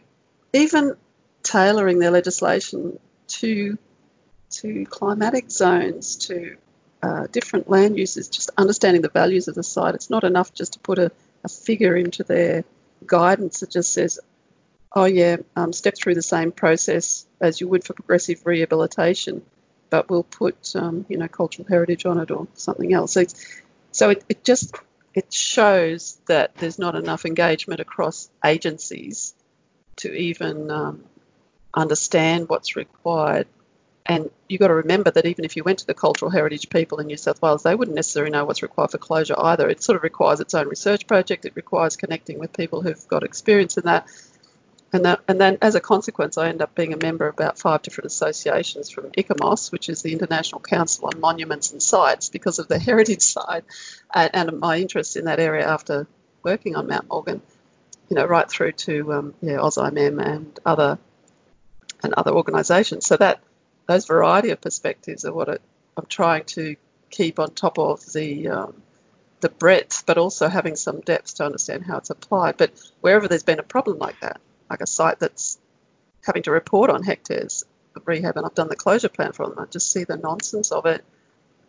even 0.52 0.96
tailoring 1.42 1.98
their 1.98 2.10
legislation 2.10 2.98
to 3.28 3.78
to 4.50 4.84
climatic 4.86 5.50
zones, 5.50 6.16
to 6.16 6.56
uh, 7.02 7.26
different 7.32 7.68
land 7.68 7.98
uses, 7.98 8.28
just 8.28 8.50
understanding 8.56 9.02
the 9.02 9.08
values 9.08 9.48
of 9.48 9.54
the 9.54 9.62
site. 9.62 9.94
It's 9.94 10.10
not 10.10 10.24
enough 10.24 10.52
just 10.52 10.74
to 10.74 10.78
put 10.78 10.98
a, 10.98 11.10
a 11.42 11.48
figure 11.48 11.96
into 11.96 12.22
their 12.22 12.64
guidance 13.04 13.60
that 13.60 13.70
just 13.70 13.92
says, 13.92 14.20
oh, 14.92 15.06
yeah, 15.06 15.38
um, 15.56 15.72
step 15.72 15.94
through 15.96 16.14
the 16.14 16.22
same 16.22 16.52
process 16.52 17.26
as 17.40 17.60
you 17.60 17.68
would 17.68 17.82
for 17.82 17.94
progressive 17.94 18.44
rehabilitation, 18.44 19.42
but 19.90 20.10
we'll 20.10 20.22
put, 20.22 20.76
um, 20.76 21.06
you 21.08 21.16
know, 21.16 21.28
cultural 21.28 21.66
heritage 21.66 22.04
on 22.04 22.20
it 22.20 22.30
or 22.30 22.46
something 22.54 22.92
else. 22.92 23.12
So, 23.12 23.24
so 23.90 24.10
it, 24.10 24.24
it 24.28 24.44
just 24.44 24.76
it 25.14 25.32
shows 25.32 26.18
that 26.26 26.54
there's 26.56 26.78
not 26.78 26.94
enough 26.94 27.24
engagement 27.24 27.80
across 27.80 28.30
agencies 28.44 29.34
to 29.96 30.12
even 30.12 30.70
um, 30.70 31.04
understand 31.74 32.48
what's 32.48 32.76
required 32.76 33.46
and 34.04 34.30
you've 34.48 34.60
got 34.60 34.68
to 34.68 34.74
remember 34.74 35.10
that 35.10 35.26
even 35.26 35.44
if 35.44 35.56
you 35.56 35.62
went 35.62 35.78
to 35.80 35.86
the 35.86 35.94
cultural 35.94 36.30
heritage 36.30 36.68
people 36.68 36.98
in 36.98 37.06
New 37.06 37.16
South 37.16 37.40
Wales, 37.40 37.62
they 37.62 37.74
wouldn't 37.74 37.94
necessarily 37.94 38.32
know 38.32 38.44
what's 38.44 38.62
required 38.62 38.90
for 38.90 38.98
closure 38.98 39.36
either. 39.38 39.68
It 39.68 39.82
sort 39.82 39.96
of 39.96 40.02
requires 40.02 40.40
its 40.40 40.54
own 40.54 40.68
research 40.68 41.06
project. 41.06 41.44
It 41.44 41.54
requires 41.54 41.96
connecting 41.96 42.38
with 42.38 42.52
people 42.52 42.82
who've 42.82 43.08
got 43.08 43.22
experience 43.22 43.76
in 43.76 43.84
that. 43.84 44.08
And, 44.92 45.06
that, 45.06 45.20
and 45.26 45.40
then 45.40 45.56
as 45.62 45.74
a 45.74 45.80
consequence, 45.80 46.36
I 46.36 46.48
end 46.48 46.60
up 46.60 46.74
being 46.74 46.92
a 46.92 46.98
member 46.98 47.26
of 47.26 47.34
about 47.34 47.58
five 47.58 47.80
different 47.80 48.06
associations 48.06 48.90
from 48.90 49.10
ICOMOS, 49.12 49.72
which 49.72 49.88
is 49.88 50.02
the 50.02 50.12
International 50.12 50.60
Council 50.60 51.06
on 51.06 51.18
Monuments 51.18 51.72
and 51.72 51.82
Sites, 51.82 52.28
because 52.28 52.58
of 52.58 52.68
the 52.68 52.78
heritage 52.90 53.22
side 53.22 53.64
and, 54.14 54.30
and 54.34 54.60
my 54.60 54.78
interest 54.78 55.16
in 55.16 55.24
that 55.24 55.40
area 55.40 55.66
after 55.66 56.06
working 56.42 56.76
on 56.76 56.88
Mount 56.88 57.08
Morgan, 57.08 57.40
you 58.10 58.16
know, 58.16 58.26
right 58.26 58.48
through 58.48 58.72
to 58.72 59.12
um, 59.12 59.34
yeah, 59.40 59.66
and 59.66 60.60
other 60.66 60.98
and 62.02 62.14
other 62.14 62.32
organisations. 62.32 63.06
So 63.06 63.16
that 63.16 63.40
those 63.86 64.06
variety 64.06 64.50
of 64.50 64.60
perspectives 64.60 65.24
are 65.24 65.32
what 65.32 65.48
it, 65.48 65.62
I'm 65.96 66.06
trying 66.06 66.44
to 66.44 66.76
keep 67.10 67.38
on 67.38 67.52
top 67.52 67.78
of 67.78 68.04
the 68.12 68.48
um, 68.48 68.82
the 69.40 69.48
breadth, 69.48 70.04
but 70.06 70.18
also 70.18 70.48
having 70.48 70.76
some 70.76 71.00
depth 71.00 71.36
to 71.36 71.44
understand 71.44 71.84
how 71.84 71.98
it's 71.98 72.10
applied. 72.10 72.56
But 72.56 72.72
wherever 73.00 73.26
there's 73.26 73.42
been 73.42 73.58
a 73.58 73.64
problem 73.64 73.98
like 73.98 74.20
that, 74.20 74.40
like 74.72 74.80
a 74.80 74.86
site 74.86 75.20
that's 75.20 75.58
having 76.24 76.42
to 76.44 76.50
report 76.50 76.88
on 76.88 77.02
hectares 77.02 77.64
of 77.94 78.08
rehab, 78.08 78.36
and 78.36 78.46
I've 78.46 78.54
done 78.54 78.68
the 78.68 78.76
closure 78.76 79.10
plan 79.10 79.32
for 79.32 79.46
them, 79.46 79.58
I 79.58 79.66
just 79.66 79.92
see 79.92 80.04
the 80.04 80.16
nonsense 80.16 80.72
of 80.72 80.86
it. 80.86 81.04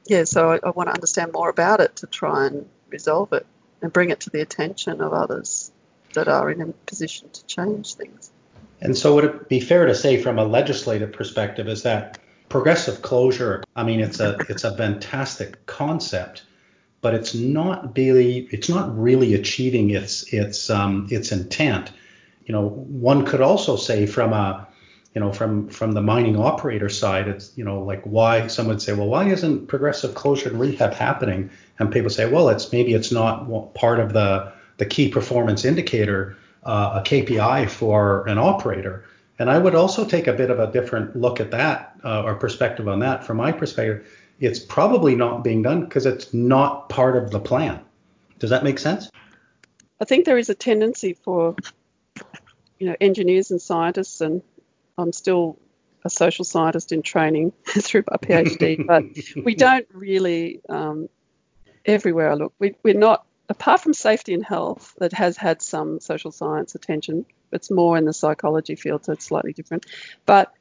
Yeah, 0.06 0.24
so 0.24 0.54
I, 0.54 0.60
I 0.64 0.70
want 0.70 0.88
to 0.88 0.94
understand 0.94 1.34
more 1.34 1.50
about 1.50 1.82
it 1.82 1.98
to 1.98 2.08
try 2.08 2.48
and 2.48 2.68
resolve 2.90 3.34
it 3.34 3.46
and 3.82 3.92
bring 3.92 4.10
it 4.10 4.22
to 4.22 4.30
the 4.30 4.42
attention 4.42 5.02
of 5.02 5.12
others 5.12 5.72
that 6.14 6.30
are 6.30 6.50
in 6.50 6.62
a 6.62 6.68
position 6.68 7.30
to 7.30 7.46
change 7.46 7.96
things. 7.96 8.32
And 8.80 8.98
so, 8.98 9.16
would 9.16 9.26
it 9.26 9.50
be 9.50 9.60
fair 9.60 9.86
to 9.86 9.96
say, 9.96 10.22
from 10.22 10.40
a 10.40 10.46
legislative 10.46 11.12
perspective, 11.12 11.68
is 11.68 11.84
that 11.84 12.20
progressive 12.48 13.02
closure? 13.02 13.64
I 13.76 13.84
mean, 13.84 14.00
it's 14.00 14.20
a 14.20 14.38
it's 14.50 14.64
a 14.64 14.76
fantastic 14.76 15.66
concept, 15.66 16.44
but 17.02 17.14
it's 17.14 17.34
not 17.34 17.98
really 17.98 18.48
it's 18.52 18.70
not 18.70 18.98
really 18.98 19.34
achieving 19.34 19.90
its 19.90 20.24
its 20.34 20.70
um, 20.70 21.08
its 21.12 21.32
intent. 21.32 21.92
You 22.46 22.54
know, 22.54 22.70
one 22.70 23.26
could 23.26 23.42
also 23.42 23.76
say 23.76 24.06
from 24.06 24.34
a 24.34 24.68
you 25.16 25.22
know 25.22 25.32
from 25.32 25.70
from 25.70 25.92
the 25.92 26.02
mining 26.02 26.38
operator 26.38 26.90
side, 26.90 27.28
it's 27.28 27.52
you 27.56 27.64
know 27.64 27.84
like 27.84 28.04
why 28.04 28.48
some 28.48 28.68
would 28.68 28.82
say, 28.82 28.94
well, 28.94 29.08
why 29.08 29.30
isn't 29.30 29.68
progressive 29.68 30.16
closure 30.16 30.50
and 30.50 30.60
rehab 30.60 30.94
happening? 30.94 31.50
And 31.80 31.92
people 31.92 32.10
say, 32.10 32.30
well, 32.30 32.50
it's 32.50 32.72
maybe 32.72 32.94
it's 32.94 33.12
not 33.12 33.74
part 33.74 34.00
of 34.00 34.14
the 34.14 34.52
the 34.78 34.86
key 34.86 35.10
performance 35.10 35.66
indicator 35.66 36.36
uh, 36.64 37.02
a 37.04 37.08
KPI 37.08 37.70
for 37.70 38.28
an 38.28 38.38
operator. 38.38 39.06
And 39.40 39.50
I 39.50 39.58
would 39.58 39.76
also 39.76 40.06
take 40.06 40.28
a 40.28 40.34
bit 40.34 40.50
of 40.50 40.60
a 40.60 40.72
different 40.72 41.16
look 41.16 41.40
at 41.40 41.52
that 41.52 41.96
uh, 42.04 42.24
or 42.24 42.36
perspective 42.36 42.88
on 42.88 43.00
that. 43.00 43.24
From 43.24 43.38
my 43.38 43.52
perspective, 43.52 44.08
it's 44.40 44.60
probably 44.60 45.16
not 45.16 45.44
being 45.44 45.62
done 45.62 45.86
because 45.86 46.06
it's 46.06 46.34
not 46.34 46.90
part 46.90 47.16
of 47.16 47.32
the 47.32 47.40
plan. 47.40 47.80
Does 48.40 48.50
that 48.50 48.64
make 48.64 48.80
sense? 48.80 49.10
I 50.00 50.06
think 50.06 50.26
there 50.26 50.38
is 50.38 50.50
a 50.50 50.56
tendency 50.56 51.14
for 51.14 51.56
you 52.84 52.90
know 52.90 52.98
engineers 53.00 53.50
and 53.52 53.62
scientists, 53.62 54.20
and 54.20 54.42
I'm 54.98 55.14
still 55.14 55.58
a 56.04 56.10
social 56.10 56.44
scientist 56.44 56.92
in 56.92 57.02
training 57.02 57.54
through 57.66 58.04
my 58.12 58.18
PhD, 58.18 58.86
but 58.88 59.06
we 59.46 59.56
don't 59.56 59.88
really 59.94 60.60
um, 60.68 61.08
everywhere 61.86 62.32
I 62.32 62.34
look, 62.34 62.54
we, 62.60 62.76
we're 62.84 62.94
not 62.94 63.26
apart 63.48 63.80
from 63.80 63.94
safety 63.94 64.34
and 64.34 64.44
health, 64.44 64.96
that 64.98 65.14
has 65.14 65.38
had 65.38 65.62
some 65.62 66.02
social 66.02 66.32
science 66.32 66.76
attention. 66.76 67.26
It's 67.54 67.72
more 67.72 67.98
in 67.98 68.04
the 68.04 68.14
psychology 68.14 68.76
field, 68.76 69.06
so 69.06 69.14
it's 69.14 69.26
slightly 69.26 69.54
different. 69.54 69.86
But 70.26 70.54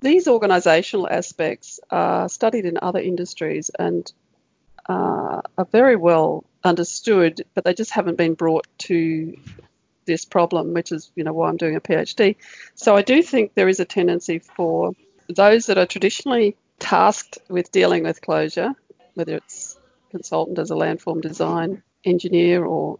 these 0.00 0.28
organisational 0.28 1.10
aspects 1.10 1.80
are 1.90 2.28
studied 2.28 2.66
in 2.66 2.78
other 2.80 3.00
industries 3.00 3.70
and 3.76 4.12
uh, 4.88 5.42
are 5.58 5.64
very 5.72 5.96
well 5.96 6.44
understood, 6.62 7.44
but 7.54 7.64
they 7.64 7.74
just 7.74 7.90
haven't 7.90 8.16
been 8.16 8.34
brought 8.34 8.66
to 8.78 9.36
this 10.04 10.24
problem, 10.24 10.72
which 10.74 10.92
is 10.92 11.10
you 11.14 11.24
know 11.24 11.32
why 11.32 11.48
I'm 11.48 11.56
doing 11.56 11.76
a 11.76 11.80
PhD. 11.80 12.36
So 12.74 12.96
I 12.96 13.02
do 13.02 13.22
think 13.22 13.54
there 13.54 13.68
is 13.68 13.80
a 13.80 13.84
tendency 13.84 14.38
for 14.38 14.92
those 15.28 15.66
that 15.66 15.78
are 15.78 15.86
traditionally 15.86 16.56
tasked 16.78 17.38
with 17.48 17.70
dealing 17.72 18.04
with 18.04 18.20
closure, 18.20 18.70
whether 19.14 19.36
it's 19.36 19.78
consultant 20.10 20.58
as 20.58 20.70
a 20.70 20.74
landform 20.74 21.22
design 21.22 21.82
engineer 22.04 22.64
or 22.64 22.98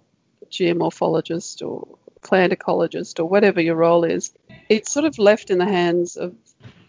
geomorphologist 0.50 1.66
or 1.66 1.98
plant 2.22 2.52
ecologist 2.52 3.18
or 3.18 3.24
whatever 3.24 3.60
your 3.60 3.74
role 3.74 4.04
is, 4.04 4.32
it's 4.68 4.92
sort 4.92 5.04
of 5.04 5.18
left 5.18 5.50
in 5.50 5.58
the 5.58 5.66
hands 5.66 6.16
of 6.16 6.34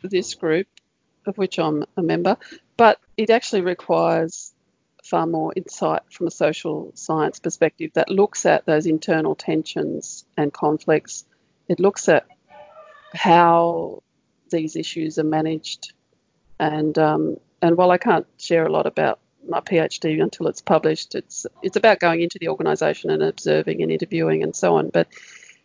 this 0.04 0.36
group, 0.36 0.68
of 1.26 1.38
which 1.38 1.58
I'm 1.58 1.86
a 1.98 2.04
member, 2.04 2.38
but 2.78 3.00
it 3.18 3.30
actually 3.30 3.62
requires 3.62 4.53
far 5.14 5.28
more 5.28 5.54
insight 5.56 6.02
from 6.10 6.26
a 6.26 6.32
social 6.32 6.92
science 6.96 7.40
perspective 7.40 7.92
that 7.94 8.10
looks 8.10 8.48
at 8.48 8.66
those 8.66 8.88
internal 8.88 9.36
tensions 9.36 10.26
and 10.36 10.52
conflicts. 10.52 11.24
It 11.68 11.80
looks 11.80 12.10
at 12.10 12.26
how 13.14 14.02
these 14.50 14.76
issues 14.76 15.20
are 15.20 15.24
managed, 15.24 15.94
and 16.58 16.98
um, 16.98 17.38
and 17.62 17.78
while 17.78 17.92
I 17.92 18.00
can't 18.00 18.26
share 18.40 18.66
a 18.66 18.72
lot 18.72 18.88
about 18.88 19.20
my 19.48 19.60
PhD 19.60 20.20
until 20.20 20.48
it's 20.48 20.64
published, 20.64 21.14
it's 21.14 21.46
it's 21.62 21.78
about 21.78 22.00
going 22.00 22.22
into 22.22 22.40
the 22.40 22.48
organisation 22.48 23.12
and 23.12 23.22
observing 23.22 23.84
and 23.84 23.92
interviewing 23.92 24.42
and 24.42 24.56
so 24.56 24.78
on. 24.78 24.90
But 24.90 25.10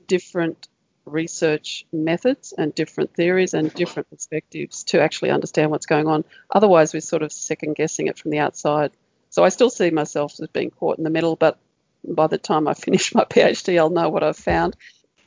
different 0.07 0.69
research 1.07 1.87
methods 1.91 2.53
and 2.53 2.75
different 2.75 3.15
theories 3.15 3.55
and 3.55 3.73
different 3.73 4.11
perspectives 4.11 4.85
to 4.85 5.01
actually 5.01 5.31
understand 5.31 5.71
what's 5.71 5.87
going 5.87 6.07
on. 6.07 6.25
Otherwise, 6.51 6.93
we're 6.93 7.01
sort 7.01 7.23
of 7.23 7.33
second 7.33 7.77
guessing 7.77 8.09
it 8.09 8.19
from 8.19 8.31
the 8.31 8.41
outside. 8.41 8.93
So 9.39 9.45
I 9.45 9.51
still 9.51 9.71
see 9.71 9.91
myself 9.91 10.35
as 10.41 10.49
being 10.49 10.73
caught 10.73 10.99
in 10.99 11.05
the 11.05 11.11
middle, 11.11 11.37
but 11.37 11.61
by 12.03 12.27
the 12.27 12.39
time 12.39 12.67
I 12.67 12.75
finish 12.87 13.15
my 13.15 13.23
PhD, 13.23 13.79
I'll 13.79 13.89
know 13.89 14.09
what 14.09 14.25
I've 14.25 14.37
found. 14.37 14.75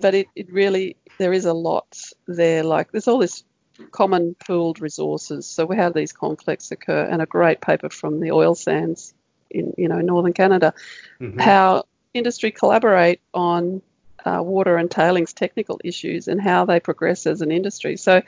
But 0.02 0.15
it, 0.15 0.28
it 0.36 0.52
really, 0.52 0.97
there 1.17 1.32
is 1.32 1.45
a 1.45 1.54
lot 1.54 1.97
there. 2.28 2.65
Like 2.65 2.91
there's 2.91 3.08
all 3.08 3.19
this 3.19 3.45
common 3.91 4.36
pooled 4.36 4.82
resources. 4.82 5.47
So 5.47 5.65
we 5.65 5.78
have 5.78 5.93
these 5.93 6.12
conflicts 6.12 6.71
occur, 6.71 7.06
and 7.06 7.21
a 7.21 7.26
great 7.26 7.62
paper 7.62 7.89
from 7.89 8.19
the 8.19 8.32
oil 8.32 8.54
sands 8.54 9.13
in, 9.50 9.76
you 9.78 9.88
know, 9.88 10.02
northern 10.02 10.34
Canada, 10.34 10.74
mm-hmm. 11.21 11.39
how 11.39 11.86
industry 12.13 12.52
collaborate 12.52 13.21
on 13.34 13.82
uh, 14.26 14.41
water 14.43 14.76
and 14.76 14.91
tailings 14.91 15.32
technical 15.32 15.80
issues 15.86 16.28
and 16.28 16.41
how 16.41 16.65
they 16.65 16.82
progress 16.82 17.26
as 17.26 17.39
an 17.39 17.50
industry. 17.50 17.95
So, 17.95 18.24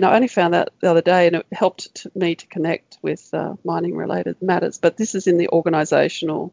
know, 0.00 0.10
I 0.10 0.16
only 0.16 0.28
found 0.28 0.54
that 0.54 0.70
the 0.80 0.90
other 0.90 1.02
day 1.02 1.26
and 1.26 1.36
it 1.36 1.46
helped 1.52 1.94
to 1.96 2.10
me 2.14 2.34
to 2.34 2.46
connect 2.46 2.98
with 3.02 3.32
uh, 3.32 3.54
mining 3.64 3.96
related 3.96 4.40
matters. 4.42 4.78
But 4.78 4.96
this 4.96 5.14
is 5.14 5.26
in 5.26 5.38
the 5.38 5.48
organisational 5.52 6.52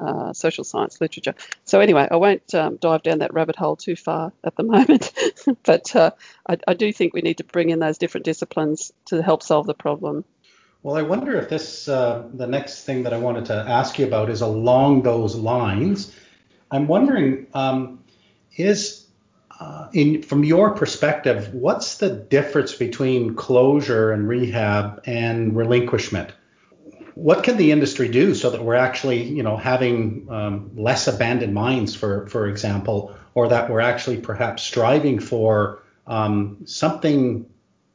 uh, 0.00 0.32
social 0.32 0.64
science 0.64 1.00
literature. 1.00 1.34
So, 1.64 1.80
anyway, 1.80 2.08
I 2.10 2.16
won't 2.16 2.54
um, 2.54 2.76
dive 2.76 3.02
down 3.02 3.18
that 3.18 3.34
rabbit 3.34 3.56
hole 3.56 3.76
too 3.76 3.96
far 3.96 4.32
at 4.42 4.56
the 4.56 4.62
moment, 4.74 5.12
but 5.62 5.94
uh, 5.94 6.12
I, 6.48 6.58
I 6.66 6.74
do 6.74 6.92
think 6.92 7.12
we 7.12 7.20
need 7.20 7.38
to 7.38 7.44
bring 7.44 7.70
in 7.70 7.78
those 7.78 7.98
different 7.98 8.24
disciplines 8.24 8.92
to 9.06 9.22
help 9.22 9.42
solve 9.42 9.66
the 9.66 9.74
problem. 9.74 10.24
Well, 10.82 10.96
I 10.96 11.02
wonder 11.02 11.36
if 11.36 11.50
this, 11.50 11.88
uh, 11.88 12.26
the 12.32 12.46
next 12.46 12.84
thing 12.84 13.02
that 13.02 13.12
I 13.12 13.18
wanted 13.18 13.44
to 13.46 13.54
ask 13.54 13.98
you 13.98 14.06
about 14.06 14.30
is 14.30 14.40
along 14.40 15.02
those 15.02 15.36
lines. 15.36 16.16
I'm 16.70 16.86
wondering, 16.86 17.48
um, 17.52 18.02
is 18.56 19.04
uh, 19.60 19.88
in 19.92 20.22
from 20.22 20.42
your 20.42 20.70
perspective, 20.70 21.52
what's 21.52 21.98
the 21.98 22.08
difference 22.08 22.74
between 22.74 23.34
closure 23.34 24.10
and 24.10 24.26
rehab 24.26 25.02
and 25.04 25.54
relinquishment? 25.54 26.32
What 27.14 27.44
can 27.44 27.58
the 27.58 27.70
industry 27.70 28.08
do 28.08 28.34
so 28.34 28.48
that 28.50 28.64
we're 28.64 28.76
actually, 28.76 29.22
you 29.22 29.42
know, 29.42 29.58
having 29.58 30.26
um, 30.30 30.70
less 30.76 31.06
abandoned 31.06 31.52
mines, 31.52 31.94
for 31.94 32.26
for 32.28 32.48
example, 32.48 33.14
or 33.34 33.48
that 33.48 33.68
we're 33.68 33.80
actually 33.80 34.16
perhaps 34.16 34.62
striving 34.62 35.20
for 35.20 35.82
um, 36.06 36.62
something 36.64 37.44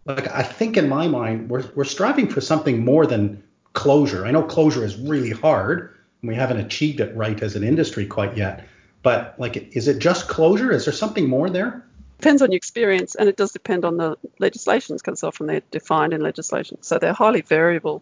like 0.06 0.32
I 0.32 0.44
think 0.44 0.78
in 0.78 0.88
my 0.88 1.08
mind 1.08 1.50
we're 1.50 1.66
we're 1.74 1.84
striving 1.84 2.28
for 2.28 2.42
something 2.42 2.86
more 2.86 3.08
than 3.08 3.42
closure. 3.74 4.24
I 4.24 4.30
know 4.30 4.44
closure 4.44 4.86
is 4.86 4.96
really 4.98 5.32
hard, 5.32 5.96
and 6.22 6.30
we 6.30 6.36
haven't 6.36 6.58
achieved 6.58 7.00
it 7.00 7.16
right 7.16 7.42
as 7.42 7.56
an 7.56 7.64
industry 7.64 8.06
quite 8.06 8.38
yet. 8.38 8.68
But 9.06 9.36
like, 9.38 9.76
is 9.76 9.88
it 9.88 10.00
just 10.00 10.28
closure? 10.28 10.72
Is 10.72 10.86
there 10.86 10.94
something 10.94 11.30
more 11.30 11.48
there? 11.48 11.86
Depends 12.18 12.42
on 12.42 12.52
your 12.52 12.58
experience, 12.58 13.14
and 13.14 13.30
it 13.30 13.38
does 13.38 13.52
depend 13.52 13.86
on 13.86 13.98
the 13.98 14.18
legislations 14.40 15.00
because 15.00 15.24
often 15.24 15.46
they're 15.46 15.62
defined 15.70 16.12
in 16.12 16.22
legislation, 16.22 16.82
so 16.82 16.98
they're 16.98 17.14
highly 17.14 17.42
variable, 17.42 18.02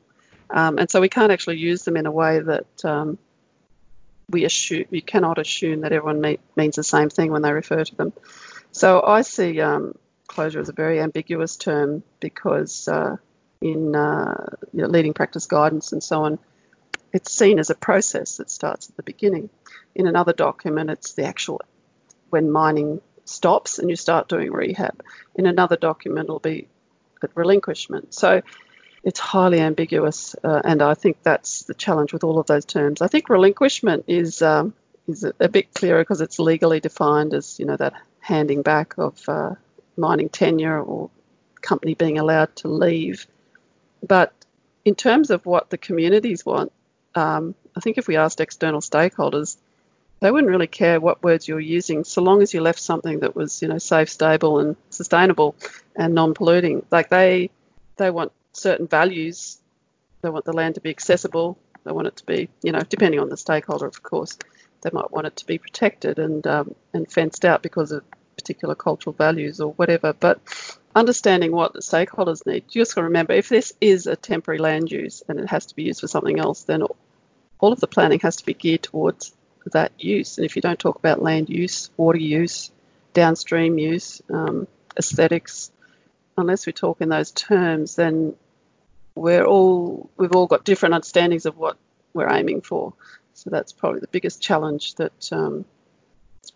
um, 0.50 0.78
and 0.78 0.90
so 0.90 1.02
we 1.02 1.10
can't 1.10 1.30
actually 1.30 1.58
use 1.58 1.84
them 1.84 1.98
in 1.98 2.06
a 2.06 2.12
way 2.12 2.40
that 2.40 2.86
um, 2.86 3.18
we 4.30 4.46
assume 4.46 4.86
you 4.92 5.02
cannot 5.02 5.40
assume 5.40 5.82
that 5.82 5.92
everyone 5.92 6.22
me- 6.22 6.40
means 6.56 6.78
the 6.78 6.86
same 6.86 7.10
thing 7.10 7.34
when 7.34 7.42
they 7.42 7.52
refer 7.52 7.84
to 7.84 7.96
them. 7.96 8.14
So 8.72 9.04
I 9.06 9.24
see 9.24 9.60
um, 9.60 9.96
closure 10.28 10.62
as 10.62 10.70
a 10.70 10.74
very 10.74 11.02
ambiguous 11.02 11.58
term 11.58 12.04
because 12.22 12.88
uh, 12.88 13.18
in 13.60 13.94
uh, 13.94 14.56
you 14.72 14.84
know, 14.84 14.88
leading 14.88 15.14
practice 15.14 15.48
guidance 15.48 15.92
and 15.92 16.02
so 16.02 16.24
on, 16.24 16.40
it's 17.14 17.32
seen 17.32 17.60
as 17.60 17.70
a 17.70 17.76
process 17.76 18.38
that 18.38 18.50
starts 18.50 18.90
at 18.90 18.98
the 18.98 19.04
beginning. 19.04 19.50
In 19.96 20.08
another 20.08 20.34
document, 20.34 20.90
it's 20.90 21.14
the 21.14 21.26
actual 21.26 21.62
when 22.30 22.52
mining 22.52 23.00
stops 23.26 23.78
and 23.80 23.90
you 23.90 23.96
start 23.96 24.28
doing 24.28 24.52
rehab. 24.52 25.04
In 25.36 25.46
another 25.46 25.78
document, 25.78 26.26
it'll 26.26 26.40
be 26.40 26.68
at 27.24 27.30
relinquishment. 27.36 28.14
So 28.14 28.42
it's 29.04 29.20
highly 29.20 29.60
ambiguous, 29.60 30.36
uh, 30.44 30.62
and 30.64 30.82
I 30.82 30.94
think 30.94 31.18
that's 31.24 31.64
the 31.64 31.74
challenge 31.74 32.14
with 32.14 32.24
all 32.24 32.40
of 32.40 32.48
those 32.48 32.66
terms. 32.66 33.02
I 33.02 33.08
think 33.08 33.30
relinquishment 33.30 34.06
is 34.08 34.42
um, 34.42 34.74
is 35.08 35.24
a, 35.24 35.34
a, 35.40 35.50
bit 35.50 35.74
clearer 35.74 36.02
because 36.02 36.22
it's 36.22 36.40
legally 36.40 36.80
defined 36.80 37.34
as 37.34 37.60
you 37.60 37.66
know 37.66 37.76
that 37.76 37.94
handing 38.20 38.62
back 38.62 38.96
of 38.98 39.22
uh, 39.28 39.56
mining 39.98 40.30
tenure 40.30 40.82
or 40.82 41.10
company 41.62 41.96
being 41.96 42.18
allowed 42.18 42.56
to 42.58 42.70
leave. 42.70 43.28
But 44.06 44.34
in 44.86 44.96
terms 44.96 45.30
of 45.30 45.46
what 45.46 45.70
the 45.70 45.78
communities 45.78 46.46
want, 46.46 46.72
um, 47.16 47.56
I 47.76 47.80
think 47.80 47.98
if 47.98 48.08
we 48.08 48.18
asked 48.18 48.42
external 48.42 48.82
stakeholders, 48.82 49.58
they 50.20 50.32
wouldn't 50.32 50.50
really 50.50 50.68
care 50.68 51.00
what 51.00 51.22
words 51.24 51.48
you're 51.48 51.60
using, 51.60 52.04
so 52.04 52.22
long 52.22 52.42
as 52.42 52.54
you 52.54 52.62
left 52.62 52.80
something 52.80 53.20
that 53.20 53.36
was, 53.36 53.62
you 53.62 53.68
know, 53.68 53.78
safe, 53.78 54.10
stable, 54.10 54.60
and 54.60 54.76
sustainable, 54.90 55.56
and 55.96 56.14
non-polluting. 56.14 56.86
Like 56.92 57.10
they, 57.10 57.50
they 57.98 58.10
want 58.10 58.32
certain 58.54 58.88
values. 58.88 59.58
They 60.22 60.30
want 60.30 60.46
the 60.46 60.54
land 60.54 60.76
to 60.76 60.82
be 60.82 60.90
accessible. 60.90 61.58
They 61.84 61.92
want 61.92 62.08
it 62.08 62.16
to 62.18 62.26
be, 62.26 62.50
you 62.62 62.72
know, 62.72 62.82
depending 62.88 63.20
on 63.20 63.30
the 63.30 63.36
stakeholder, 63.36 63.86
of 63.86 64.02
course, 64.02 64.38
they 64.82 64.90
might 64.94 65.12
want 65.12 65.28
it 65.28 65.36
to 65.38 65.46
be 65.46 65.58
protected 65.58 66.20
and 66.20 66.46
um, 66.48 66.76
and 66.94 67.12
fenced 67.12 67.44
out 67.44 67.62
because 67.62 67.92
of 67.92 68.04
particular 68.36 68.76
cultural 68.76 69.14
values 69.14 69.60
or 69.60 69.74
whatever. 69.74 70.14
But 70.14 70.40
understanding 70.96 71.52
what 71.52 71.74
the 71.74 71.80
stakeholders 71.80 72.46
need. 72.46 72.64
You 72.70 72.82
just 72.82 72.96
got 72.96 73.02
to 73.02 73.06
remember 73.06 73.34
if 73.34 73.50
this 73.50 73.74
is 73.82 74.08
a 74.08 74.16
temporary 74.16 74.60
land 74.60 74.92
use 74.92 75.24
and 75.28 75.40
it 75.40 75.50
has 75.50 75.66
to 75.68 75.76
be 75.76 75.84
used 75.84 76.02
for 76.02 76.08
something 76.08 76.40
else, 76.40 76.64
then 76.64 76.84
all 77.64 77.72
of 77.72 77.80
the 77.80 77.88
planning 77.88 78.20
has 78.20 78.36
to 78.36 78.46
be 78.46 78.54
geared 78.54 78.84
towards 78.84 79.34
that 79.72 79.94
use. 79.98 80.38
And 80.38 80.44
if 80.44 80.58
you 80.58 80.62
don't 80.62 80.78
talk 80.78 80.98
about 80.98 81.22
land 81.22 81.50
use, 81.50 81.90
water 81.96 82.20
use, 82.20 82.72
downstream 83.14 83.78
use, 83.78 84.22
um, 84.30 84.68
aesthetics, 84.98 85.72
unless 86.38 86.66
we 86.66 86.74
talk 86.74 87.00
in 87.00 87.08
those 87.08 87.32
terms, 87.32 87.96
then 87.96 88.36
we're 89.16 89.46
all 89.46 90.10
we've 90.18 90.36
all 90.36 90.46
got 90.46 90.66
different 90.66 90.94
understandings 90.94 91.46
of 91.46 91.58
what 91.58 91.78
we're 92.14 92.30
aiming 92.30 92.60
for. 92.60 92.96
So 93.34 93.50
that's 93.50 93.72
probably 93.72 94.02
the 94.02 94.08
biggest 94.08 94.42
challenge 94.42 94.96
that 94.96 95.32
um, 95.32 95.64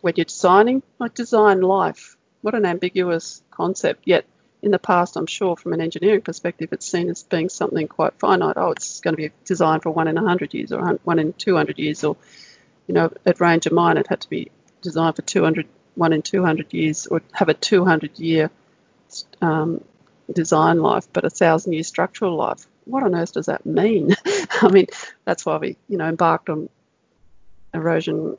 when 0.02 0.16
you're 0.18 0.26
designing, 0.26 0.84
like 1.00 1.14
design 1.14 1.62
life, 1.62 2.18
what 2.42 2.54
an 2.54 2.66
ambiguous 2.66 3.42
concept. 3.50 4.02
Yet 4.04 4.26
in 4.62 4.72
the 4.72 4.80
past, 4.80 5.16
I'm 5.16 5.28
sure 5.28 5.56
from 5.56 5.74
an 5.74 5.82
engineering 5.82 6.22
perspective, 6.22 6.70
it's 6.72 6.90
seen 6.90 7.10
as 7.10 7.24
being 7.24 7.50
something 7.50 7.88
quite 7.88 8.20
finite. 8.20 8.58
Oh, 8.58 8.72
it's 8.72 9.00
going 9.02 9.16
to 9.16 9.22
be 9.22 9.32
designed 9.46 9.84
for 9.84 9.92
one 9.92 10.08
in 10.08 10.16
100 10.16 10.54
years 10.54 10.72
or 10.72 11.00
one 11.04 11.20
in 11.20 11.34
200 11.34 11.78
years, 11.78 12.04
or, 12.04 12.18
you 12.88 12.94
know, 12.94 13.12
at 13.26 13.40
Ranger 13.40 13.74
Mine, 13.74 13.98
it 13.98 14.08
had 14.08 14.22
to 14.22 14.30
be 14.30 14.52
designed 14.82 15.16
for 15.16 15.22
200, 15.22 15.68
one 15.96 16.14
in 16.14 16.22
200 16.22 16.74
years, 16.74 17.08
or 17.08 17.22
have 17.34 17.50
a 17.50 17.54
200 17.54 18.18
year 18.18 18.50
um, 19.42 19.84
design 20.32 20.82
life, 20.82 21.08
but 21.14 21.24
a 21.24 21.30
thousand 21.30 21.74
year 21.74 21.84
structural 21.84 22.36
life. 22.36 22.66
What 22.86 23.04
on 23.04 23.16
earth 23.16 23.34
does 23.34 23.48
that 23.48 23.66
mean? 23.66 24.16
I 24.62 24.70
mean, 24.70 24.88
that's 25.24 25.46
why 25.46 25.58
we, 25.58 25.78
you 25.88 25.98
know, 25.98 26.08
embarked 26.08 26.50
on 26.50 26.70
erosion, 27.74 28.36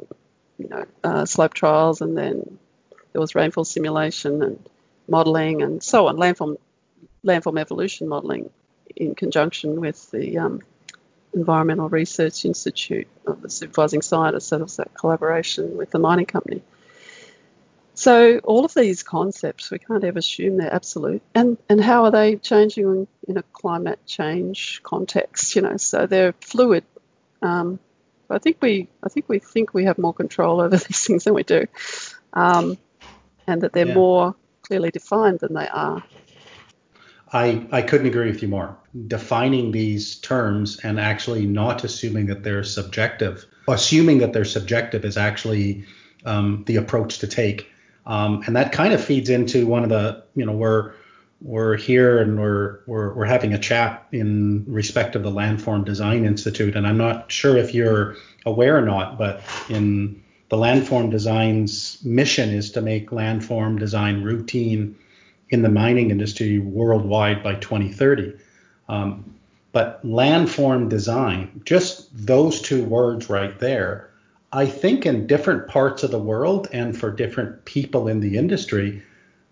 you 0.58 0.68
know, 0.68 0.84
uh, 1.04 1.26
slope 1.26 1.54
trials, 1.54 2.00
and 2.00 2.18
then 2.18 2.58
there 3.12 3.20
was 3.20 3.34
rainfall 3.34 3.64
simulation 3.64 4.42
and 4.42 4.68
modelling 5.08 5.62
and 5.62 5.82
so 5.82 6.06
on, 6.08 6.16
landform, 6.16 6.58
landform 7.24 7.58
evolution 7.58 8.08
modelling 8.08 8.50
in 8.94 9.14
conjunction 9.14 9.80
with 9.80 10.10
the 10.10 10.38
um, 10.38 10.62
Environmental 11.34 11.88
Research 11.88 12.44
Institute 12.44 13.08
of 13.26 13.42
the 13.42 13.50
supervising 13.50 14.02
scientists. 14.02 14.46
So 14.48 14.56
there 14.56 14.64
was 14.64 14.76
that 14.76 14.94
collaboration 14.94 15.76
with 15.76 15.90
the 15.90 15.98
mining 15.98 16.26
company. 16.26 16.62
So 17.94 18.38
all 18.38 18.64
of 18.64 18.74
these 18.74 19.02
concepts, 19.02 19.72
we 19.72 19.80
can't 19.80 20.04
ever 20.04 20.20
assume 20.20 20.56
they're 20.56 20.72
absolute. 20.72 21.20
And 21.34 21.58
and 21.68 21.80
how 21.82 22.04
are 22.04 22.12
they 22.12 22.36
changing 22.36 23.08
in 23.26 23.36
a 23.36 23.42
climate 23.42 23.98
change 24.06 24.80
context? 24.84 25.56
You 25.56 25.62
know, 25.62 25.76
so 25.78 26.06
they're 26.06 26.32
fluid. 26.40 26.84
Um, 27.42 27.80
I 28.30 28.38
think 28.38 28.58
we 28.60 28.88
I 29.02 29.08
think 29.08 29.28
we 29.28 29.40
think 29.40 29.74
we 29.74 29.84
have 29.86 29.98
more 29.98 30.14
control 30.14 30.60
over 30.60 30.76
these 30.76 31.04
things 31.06 31.24
than 31.24 31.34
we 31.34 31.42
do. 31.42 31.66
Um, 32.32 32.78
and 33.48 33.62
that 33.62 33.72
they're 33.72 33.88
yeah. 33.88 33.94
more 33.94 34.36
clearly 34.68 34.90
defined 34.90 35.40
than 35.40 35.54
they 35.54 35.66
are. 35.68 36.04
I, 37.32 37.66
I 37.72 37.82
couldn't 37.82 38.06
agree 38.06 38.30
with 38.30 38.42
you 38.42 38.48
more. 38.48 38.78
Defining 39.06 39.72
these 39.72 40.16
terms 40.16 40.78
and 40.84 41.00
actually 41.00 41.46
not 41.46 41.84
assuming 41.84 42.26
that 42.26 42.42
they're 42.42 42.64
subjective, 42.64 43.44
assuming 43.66 44.18
that 44.18 44.32
they're 44.32 44.44
subjective 44.44 45.04
is 45.04 45.16
actually 45.16 45.84
um, 46.24 46.64
the 46.66 46.76
approach 46.76 47.18
to 47.18 47.26
take. 47.26 47.70
Um, 48.06 48.42
and 48.46 48.56
that 48.56 48.72
kind 48.72 48.92
of 48.92 49.02
feeds 49.02 49.28
into 49.30 49.66
one 49.66 49.82
of 49.82 49.88
the, 49.90 50.24
you 50.34 50.46
know, 50.46 50.52
where 50.52 50.94
we're 51.40 51.76
here 51.76 52.18
and 52.20 52.38
we're, 52.38 52.80
we're 52.86 53.14
we're 53.14 53.24
having 53.26 53.52
a 53.52 53.58
chat 53.58 54.06
in 54.12 54.64
respect 54.66 55.14
of 55.14 55.22
the 55.22 55.30
Landform 55.30 55.84
Design 55.84 56.24
Institute, 56.24 56.74
and 56.74 56.86
I'm 56.86 56.98
not 56.98 57.30
sure 57.30 57.56
if 57.56 57.74
you're 57.74 58.16
aware 58.44 58.76
or 58.76 58.82
not, 58.82 59.18
but 59.18 59.40
in 59.68 60.20
the 60.48 60.56
Landform 60.56 61.10
Design's 61.10 62.02
mission 62.04 62.50
is 62.50 62.70
to 62.72 62.80
make 62.80 63.10
landform 63.10 63.78
design 63.78 64.22
routine 64.22 64.96
in 65.50 65.62
the 65.62 65.68
mining 65.68 66.10
industry 66.10 66.58
worldwide 66.58 67.42
by 67.42 67.54
2030. 67.54 68.34
Um, 68.88 69.34
but 69.72 70.04
landform 70.04 70.88
design, 70.88 71.60
just 71.64 72.08
those 72.26 72.62
two 72.62 72.82
words 72.84 73.28
right 73.28 73.58
there, 73.58 74.10
I 74.52 74.64
think 74.64 75.04
in 75.04 75.26
different 75.26 75.68
parts 75.68 76.02
of 76.02 76.10
the 76.10 76.18
world 76.18 76.68
and 76.72 76.96
for 76.96 77.10
different 77.10 77.66
people 77.66 78.08
in 78.08 78.20
the 78.20 78.38
industry, 78.38 79.02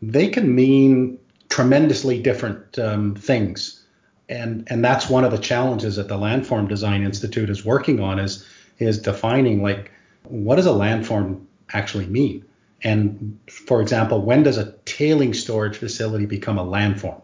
they 0.01 0.29
can 0.29 0.55
mean 0.55 1.19
tremendously 1.51 2.21
different 2.21 2.79
um, 2.79 3.15
things. 3.15 3.83
And, 4.29 4.67
and 4.69 4.83
that's 4.85 5.11
one 5.11 5.25
of 5.25 5.31
the 5.31 5.39
challenges 5.39 5.97
that 5.97 6.09
the 6.09 6.17
Landform 6.17 6.69
Design 6.69 7.05
Institute 7.05 7.51
is 7.51 7.65
working 7.65 8.01
on 8.01 8.19
is, 8.19 8.45
is 8.79 8.99
defining 8.99 9.63
like 9.63 9.93
what 10.29 10.57
does 10.57 10.67
a 10.67 10.71
landform 10.71 11.45
actually 11.73 12.07
mean? 12.07 12.45
And 12.83 13.39
for 13.51 13.81
example, 13.81 14.21
when 14.21 14.43
does 14.43 14.59
a 14.59 14.73
tailing 14.85 15.35
storage 15.35 15.77
facility 15.77 16.27
become 16.27 16.59
a 16.59 16.65
landform? 16.65 17.21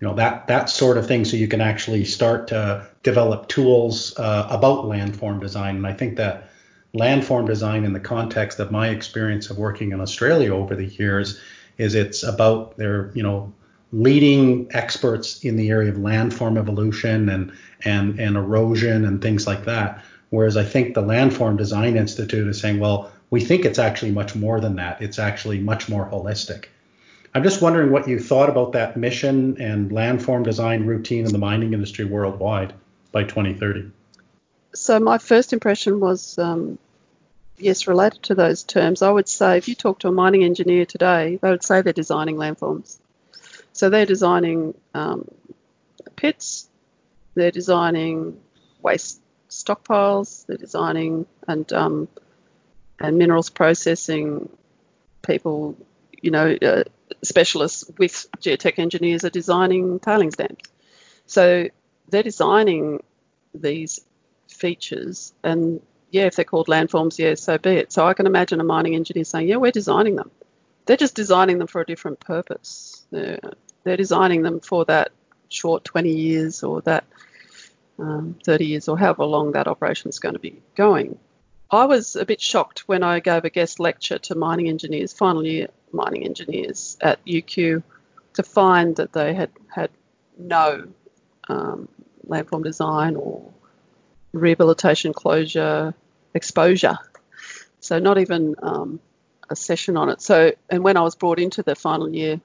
You 0.00 0.08
know 0.08 0.14
that 0.14 0.48
that 0.48 0.68
sort 0.68 0.98
of 0.98 1.06
thing, 1.06 1.24
so 1.24 1.36
you 1.36 1.46
can 1.46 1.60
actually 1.60 2.04
start 2.04 2.48
to 2.48 2.86
develop 3.04 3.48
tools 3.48 4.18
uh, 4.18 4.48
about 4.50 4.86
landform 4.86 5.40
design. 5.40 5.76
And 5.76 5.86
I 5.86 5.92
think 5.92 6.16
that 6.16 6.50
landform 6.92 7.46
design, 7.46 7.84
in 7.84 7.92
the 7.92 8.00
context 8.00 8.58
of 8.58 8.72
my 8.72 8.88
experience 8.88 9.48
of 9.48 9.58
working 9.58 9.92
in 9.92 10.00
Australia 10.00 10.54
over 10.54 10.74
the 10.74 10.86
years, 10.86 11.40
is 11.78 11.94
it's 11.94 12.24
about 12.24 12.76
their 12.76 13.12
you 13.14 13.22
know 13.22 13.52
leading 13.92 14.66
experts 14.72 15.44
in 15.44 15.56
the 15.56 15.70
area 15.70 15.90
of 15.90 15.96
landform 15.96 16.58
evolution 16.58 17.28
and 17.28 17.52
and 17.84 18.18
and 18.18 18.36
erosion 18.36 19.04
and 19.04 19.22
things 19.22 19.46
like 19.46 19.64
that. 19.66 20.04
Whereas 20.32 20.56
I 20.56 20.64
think 20.64 20.94
the 20.94 21.02
Landform 21.02 21.58
Design 21.58 21.94
Institute 21.94 22.48
is 22.48 22.58
saying, 22.58 22.80
well, 22.80 23.12
we 23.28 23.44
think 23.44 23.66
it's 23.66 23.78
actually 23.78 24.12
much 24.12 24.34
more 24.34 24.60
than 24.60 24.76
that. 24.76 25.02
It's 25.02 25.18
actually 25.18 25.58
much 25.60 25.90
more 25.90 26.08
holistic. 26.08 26.68
I'm 27.34 27.42
just 27.42 27.60
wondering 27.60 27.92
what 27.92 28.08
you 28.08 28.18
thought 28.18 28.48
about 28.48 28.72
that 28.72 28.96
mission 28.96 29.60
and 29.60 29.90
landform 29.90 30.42
design 30.42 30.86
routine 30.86 31.26
in 31.26 31.32
the 31.32 31.38
mining 31.38 31.74
industry 31.74 32.06
worldwide 32.06 32.72
by 33.12 33.24
2030. 33.24 33.90
So 34.74 34.98
my 35.00 35.18
first 35.18 35.52
impression 35.52 36.00
was 36.00 36.38
um, 36.38 36.78
yes, 37.58 37.86
related 37.86 38.22
to 38.22 38.34
those 38.34 38.62
terms, 38.62 39.02
I 39.02 39.10
would 39.10 39.28
say 39.28 39.58
if 39.58 39.68
you 39.68 39.74
talk 39.74 39.98
to 39.98 40.08
a 40.08 40.12
mining 40.12 40.44
engineer 40.44 40.86
today, 40.86 41.38
they 41.42 41.50
would 41.50 41.62
say 41.62 41.82
they're 41.82 41.92
designing 41.92 42.36
landforms. 42.36 42.96
So 43.74 43.90
they're 43.90 44.06
designing 44.06 44.72
um, 44.94 45.28
pits, 46.16 46.70
they're 47.34 47.50
designing 47.50 48.40
waste 48.80 49.20
stockpiles, 49.52 50.46
they're 50.46 50.56
designing 50.56 51.26
and 51.46 51.72
um, 51.72 52.08
and 53.00 53.18
minerals 53.18 53.50
processing 53.50 54.48
people, 55.22 55.76
you 56.20 56.30
know, 56.30 56.56
uh, 56.62 56.84
specialists 57.22 57.90
with 57.98 58.26
geotech 58.40 58.78
engineers 58.78 59.24
are 59.24 59.30
designing 59.30 59.98
tailings 60.00 60.36
dams. 60.36 60.58
So 61.26 61.68
they're 62.08 62.22
designing 62.22 63.02
these 63.54 64.00
features 64.48 65.32
and 65.42 65.80
yeah, 66.10 66.26
if 66.26 66.36
they're 66.36 66.44
called 66.44 66.68
landforms, 66.68 67.18
yeah, 67.18 67.34
so 67.34 67.56
be 67.56 67.70
it. 67.70 67.92
So 67.92 68.06
I 68.06 68.12
can 68.12 68.26
imagine 68.26 68.60
a 68.60 68.64
mining 68.64 68.94
engineer 68.94 69.24
saying, 69.24 69.48
yeah, 69.48 69.56
we're 69.56 69.72
designing 69.72 70.16
them. 70.16 70.30
They're 70.84 70.98
just 70.98 71.14
designing 71.14 71.58
them 71.58 71.68
for 71.68 71.80
a 71.80 71.86
different 71.86 72.20
purpose. 72.20 73.04
They're, 73.10 73.40
they're 73.82 73.96
designing 73.96 74.42
them 74.42 74.60
for 74.60 74.84
that 74.84 75.12
short 75.48 75.84
20 75.84 76.10
years 76.10 76.62
or 76.62 76.82
that 76.82 77.04
um, 78.02 78.36
30 78.44 78.66
years 78.66 78.88
or 78.88 78.98
however 78.98 79.24
long 79.24 79.52
that 79.52 79.68
operation 79.68 80.08
is 80.08 80.18
going 80.18 80.34
to 80.34 80.40
be 80.40 80.60
going. 80.74 81.18
I 81.70 81.86
was 81.86 82.16
a 82.16 82.26
bit 82.26 82.40
shocked 82.40 82.80
when 82.86 83.02
I 83.02 83.20
gave 83.20 83.44
a 83.44 83.50
guest 83.50 83.80
lecture 83.80 84.18
to 84.18 84.34
mining 84.34 84.68
engineers, 84.68 85.12
final 85.12 85.44
year 85.44 85.68
mining 85.92 86.24
engineers 86.24 86.98
at 87.00 87.24
UQ, 87.24 87.82
to 88.34 88.42
find 88.42 88.96
that 88.96 89.12
they 89.12 89.32
had 89.32 89.50
had 89.68 89.90
no 90.36 90.88
um, 91.48 91.88
landform 92.28 92.62
design 92.62 93.16
or 93.16 93.50
rehabilitation 94.32 95.12
closure 95.12 95.94
exposure. 96.34 96.98
So 97.80 97.98
not 97.98 98.18
even 98.18 98.54
um, 98.62 99.00
a 99.48 99.56
session 99.56 99.96
on 99.96 100.08
it. 100.08 100.20
So 100.20 100.52
and 100.68 100.84
when 100.84 100.96
I 100.96 101.02
was 101.02 101.14
brought 101.14 101.38
into 101.38 101.62
the 101.62 101.74
final 101.74 102.08
year 102.08 102.40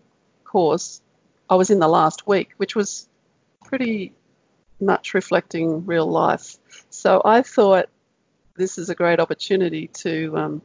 course, 0.46 1.02
I 1.50 1.56
was 1.56 1.70
in 1.70 1.80
the 1.80 1.88
last 1.88 2.28
week, 2.28 2.52
which 2.58 2.76
was 2.76 3.08
pretty 3.66 4.14
much 4.80 5.14
reflecting 5.14 5.86
real 5.86 6.06
life. 6.06 6.58
So 6.90 7.22
I 7.24 7.42
thought 7.42 7.90
this 8.56 8.78
is 8.78 8.90
a 8.90 8.96
great 8.96 9.20
opportunity 9.20 9.88
to. 9.88 10.38
Um, 10.38 10.62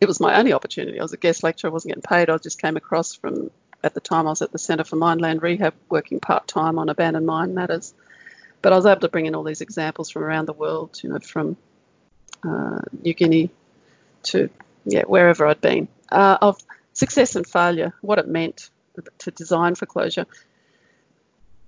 it 0.00 0.06
was 0.06 0.20
my 0.20 0.38
only 0.38 0.52
opportunity. 0.52 0.98
I 1.00 1.02
was 1.02 1.14
a 1.14 1.18
guest 1.18 1.42
lecturer. 1.42 1.70
I 1.70 1.72
wasn't 1.72 1.94
getting 1.94 2.02
paid. 2.02 2.28
I 2.28 2.36
just 2.38 2.60
came 2.60 2.76
across 2.76 3.14
from 3.14 3.50
at 3.82 3.94
the 3.94 4.00
time 4.00 4.26
I 4.26 4.30
was 4.30 4.42
at 4.42 4.52
the 4.52 4.58
Centre 4.58 4.84
for 4.84 4.96
Mined 4.96 5.20
Land 5.20 5.42
Rehab, 5.42 5.74
working 5.88 6.20
part 6.20 6.48
time 6.48 6.78
on 6.78 6.88
abandoned 6.88 7.26
mine 7.26 7.54
matters. 7.54 7.94
But 8.62 8.72
I 8.72 8.76
was 8.76 8.86
able 8.86 9.00
to 9.02 9.08
bring 9.08 9.26
in 9.26 9.34
all 9.34 9.44
these 9.44 9.60
examples 9.60 10.10
from 10.10 10.24
around 10.24 10.46
the 10.46 10.52
world, 10.52 10.98
you 11.02 11.10
know, 11.10 11.18
from 11.18 11.56
uh, 12.42 12.80
New 13.02 13.14
Guinea 13.14 13.50
to 14.24 14.50
yeah 14.84 15.02
wherever 15.02 15.46
I'd 15.46 15.60
been 15.60 15.88
uh, 16.10 16.38
of 16.40 16.60
success 16.92 17.36
and 17.36 17.46
failure, 17.46 17.92
what 18.00 18.18
it 18.18 18.28
meant 18.28 18.70
to 19.18 19.30
design 19.30 19.74
for 19.74 19.86
closure. 19.86 20.26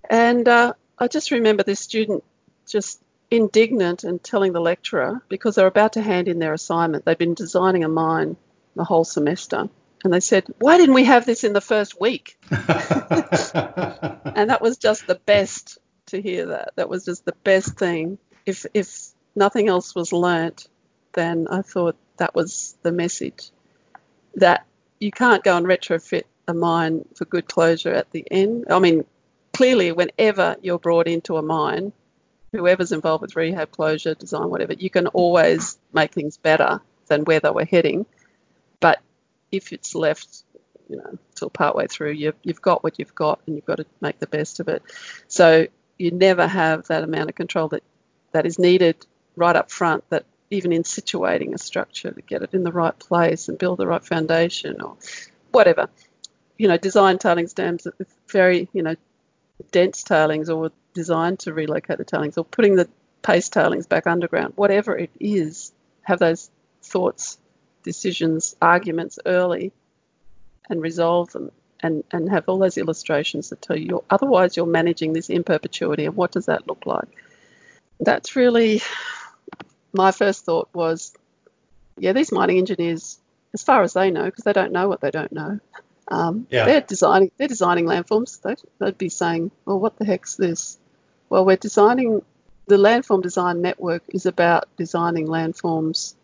And 0.08 0.48
uh, 0.48 0.72
I 0.98 1.08
just 1.08 1.30
remember 1.30 1.62
this 1.62 1.80
student 1.80 2.24
just 2.66 3.00
indignant 3.30 4.04
and 4.04 4.22
telling 4.22 4.52
the 4.52 4.60
lecturer 4.60 5.22
because 5.28 5.54
they're 5.54 5.66
about 5.66 5.94
to 5.94 6.02
hand 6.02 6.28
in 6.28 6.38
their 6.38 6.52
assignment. 6.52 7.04
They've 7.04 7.18
been 7.18 7.34
designing 7.34 7.84
a 7.84 7.88
mine 7.88 8.36
the 8.74 8.84
whole 8.84 9.04
semester. 9.04 9.68
And 10.04 10.12
they 10.12 10.20
said, 10.20 10.46
Why 10.58 10.78
didn't 10.78 10.94
we 10.94 11.04
have 11.04 11.26
this 11.26 11.44
in 11.44 11.52
the 11.52 11.60
first 11.60 12.00
week? 12.00 12.38
and 12.50 12.60
that 14.50 14.60
was 14.60 14.76
just 14.78 15.06
the 15.06 15.20
best 15.26 15.78
to 16.06 16.22
hear 16.22 16.46
that. 16.46 16.72
That 16.76 16.88
was 16.88 17.04
just 17.04 17.24
the 17.24 17.34
best 17.44 17.76
thing. 17.76 18.18
If, 18.46 18.64
if 18.74 19.08
nothing 19.34 19.68
else 19.68 19.94
was 19.94 20.12
learnt, 20.12 20.68
then 21.14 21.48
I 21.50 21.62
thought 21.62 21.96
that 22.18 22.34
was 22.34 22.76
the 22.82 22.92
message 22.92 23.50
that 24.36 24.66
you 25.00 25.10
can't 25.10 25.42
go 25.42 25.56
and 25.56 25.66
retrofit 25.66 26.24
a 26.46 26.54
mine 26.54 27.04
for 27.14 27.24
good 27.24 27.46
closure 27.46 27.92
at 27.92 28.10
the 28.12 28.24
end. 28.30 28.66
I 28.70 28.78
mean, 28.78 29.04
clearly, 29.58 29.90
whenever 29.90 30.54
you're 30.62 30.78
brought 30.78 31.08
into 31.08 31.36
a 31.36 31.42
mine, 31.42 31.92
whoever's 32.52 32.92
involved 32.92 33.22
with 33.22 33.34
rehab, 33.34 33.72
closure, 33.72 34.14
design, 34.14 34.48
whatever, 34.50 34.72
you 34.72 34.88
can 34.88 35.08
always 35.08 35.76
make 35.92 36.12
things 36.12 36.36
better 36.36 36.80
than 37.08 37.24
where 37.24 37.40
they 37.40 37.50
were 37.50 37.64
heading. 37.64 38.06
But 38.78 39.00
if 39.50 39.72
it's 39.72 39.96
left, 39.96 40.44
you 40.88 40.98
know, 40.98 41.18
till 41.34 41.50
partway 41.50 41.88
through, 41.88 42.12
you've, 42.12 42.36
you've 42.44 42.62
got 42.62 42.84
what 42.84 43.00
you've 43.00 43.16
got 43.16 43.40
and 43.48 43.56
you've 43.56 43.64
got 43.64 43.78
to 43.78 43.86
make 44.00 44.20
the 44.20 44.28
best 44.28 44.60
of 44.60 44.68
it. 44.68 44.80
So 45.26 45.66
you 45.98 46.12
never 46.12 46.46
have 46.46 46.86
that 46.86 47.02
amount 47.02 47.28
of 47.28 47.34
control 47.34 47.66
that, 47.70 47.82
that 48.30 48.46
is 48.46 48.60
needed 48.60 49.04
right 49.34 49.56
up 49.56 49.72
front, 49.72 50.08
that 50.10 50.24
even 50.52 50.72
in 50.72 50.84
situating 50.84 51.52
a 51.52 51.58
structure 51.58 52.12
to 52.12 52.22
get 52.22 52.42
it 52.42 52.54
in 52.54 52.62
the 52.62 52.70
right 52.70 52.96
place 52.96 53.48
and 53.48 53.58
build 53.58 53.78
the 53.78 53.88
right 53.88 54.04
foundation 54.04 54.80
or 54.80 54.96
whatever. 55.50 55.88
You 56.56 56.68
know, 56.68 56.76
design 56.76 57.18
tailings 57.18 57.54
dams 57.54 57.88
very, 58.28 58.68
you 58.72 58.84
know, 58.84 58.94
dense 59.70 60.02
tailings 60.02 60.50
or 60.50 60.70
designed 60.94 61.40
to 61.40 61.52
relocate 61.52 61.98
the 61.98 62.04
tailings 62.04 62.38
or 62.38 62.44
putting 62.44 62.76
the 62.76 62.88
paste 63.22 63.52
tailings 63.52 63.86
back 63.86 64.06
underground, 64.06 64.54
whatever 64.56 64.96
it 64.96 65.10
is, 65.20 65.72
have 66.02 66.18
those 66.18 66.50
thoughts, 66.82 67.38
decisions, 67.82 68.56
arguments 68.60 69.18
early 69.26 69.72
and 70.68 70.82
resolve 70.82 71.30
them 71.32 71.50
and, 71.80 72.04
and 72.12 72.30
have 72.30 72.48
all 72.48 72.58
those 72.58 72.78
illustrations 72.78 73.50
that 73.50 73.62
tell 73.62 73.76
you 73.76 74.02
otherwise 74.10 74.56
you're 74.56 74.66
managing 74.66 75.12
this 75.12 75.30
in 75.30 75.44
perpetuity 75.44 76.04
and 76.04 76.16
what 76.16 76.32
does 76.32 76.46
that 76.46 76.66
look 76.66 76.86
like? 76.86 77.08
That's 78.00 78.36
really 78.36 78.82
my 79.92 80.12
first 80.12 80.44
thought 80.44 80.68
was, 80.72 81.14
yeah, 81.98 82.12
these 82.12 82.32
mining 82.32 82.58
engineers, 82.58 83.18
as 83.54 83.62
far 83.62 83.82
as 83.82 83.94
they 83.94 84.10
know, 84.10 84.24
because 84.24 84.44
they 84.44 84.52
don't 84.52 84.72
know 84.72 84.88
what 84.88 85.00
they 85.00 85.10
don't 85.10 85.32
know, 85.32 85.58
um, 86.08 86.46
yeah. 86.50 86.64
They're 86.64 86.80
designing 86.80 87.30
they're 87.36 87.48
designing 87.48 87.84
landforms. 87.84 88.40
They'd, 88.40 88.60
they'd 88.78 88.98
be 88.98 89.08
saying, 89.10 89.50
well, 89.64 89.78
what 89.78 89.98
the 89.98 90.06
heck's 90.06 90.36
this? 90.36 90.78
Well, 91.28 91.44
we're 91.44 91.56
designing 91.56 92.22
the 92.66 92.76
landform 92.76 93.22
design 93.22 93.62
network 93.62 94.02
is 94.08 94.26
about 94.26 94.68
designing 94.76 95.26
landforms 95.26 96.14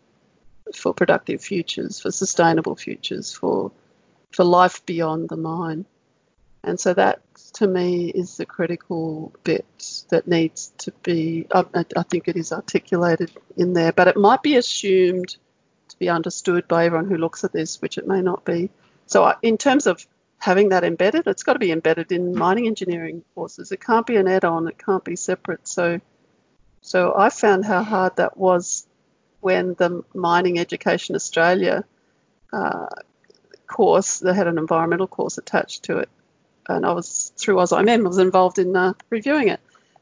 for 0.75 0.93
productive 0.93 1.41
futures, 1.41 1.99
for 1.99 2.11
sustainable 2.11 2.75
futures, 2.75 3.33
for 3.33 3.71
for 4.31 4.43
life 4.43 4.85
beyond 4.85 5.29
the 5.29 5.37
mine. 5.37 5.85
And 6.63 6.79
so 6.79 6.95
that, 6.95 7.21
to 7.53 7.67
me, 7.67 8.09
is 8.09 8.37
the 8.37 8.45
critical 8.45 9.31
bit 9.43 10.03
that 10.09 10.27
needs 10.27 10.73
to 10.79 10.91
be. 11.03 11.45
I, 11.53 11.63
I 11.95 12.03
think 12.03 12.27
it 12.27 12.35
is 12.35 12.51
articulated 12.51 13.31
in 13.55 13.73
there, 13.73 13.91
but 13.91 14.07
it 14.07 14.17
might 14.17 14.41
be 14.41 14.55
assumed 14.55 15.37
to 15.89 15.99
be 15.99 16.09
understood 16.09 16.67
by 16.67 16.85
everyone 16.85 17.07
who 17.07 17.17
looks 17.17 17.43
at 17.43 17.53
this, 17.53 17.81
which 17.81 17.99
it 17.99 18.07
may 18.07 18.21
not 18.21 18.43
be. 18.45 18.71
So, 19.05 19.33
in 19.41 19.57
terms 19.57 19.87
of 19.87 20.05
having 20.45 20.69
that 20.69 20.83
embedded. 20.83 21.25
It's 21.25 21.41
got 21.41 21.53
to 21.53 21.59
be 21.59 21.71
embedded 21.71 22.11
in 22.11 22.37
mining 22.37 22.67
engineering 22.67 23.23
courses. 23.33 23.71
It 23.71 23.81
can't 23.83 24.05
be 24.05 24.17
an 24.17 24.27
add-on. 24.27 24.67
It 24.67 24.77
can't 24.77 25.03
be 25.03 25.15
separate. 25.15 25.67
So, 25.67 25.99
so 26.81 27.13
I 27.17 27.29
found 27.29 27.65
how 27.65 27.83
hard 27.83 28.17
that 28.17 28.37
was 28.37 28.85
when 29.41 29.73
the 29.73 30.03
Mining 30.13 30.59
Education 30.59 31.15
Australia 31.15 31.83
uh, 32.53 32.87
course, 33.65 34.19
they 34.19 34.35
had 34.35 34.47
an 34.47 34.59
environmental 34.59 35.07
course 35.07 35.39
attached 35.39 35.83
to 35.83 35.97
it, 35.97 36.09
and 36.69 36.85
I 36.85 36.93
was 36.93 37.31
through 37.37 37.55
AusIMM, 37.55 38.05
I 38.05 38.07
was 38.07 38.19
involved 38.19 38.59
in 38.59 38.75
uh, 38.75 38.93
reviewing 39.09 39.47
it. 39.47 39.59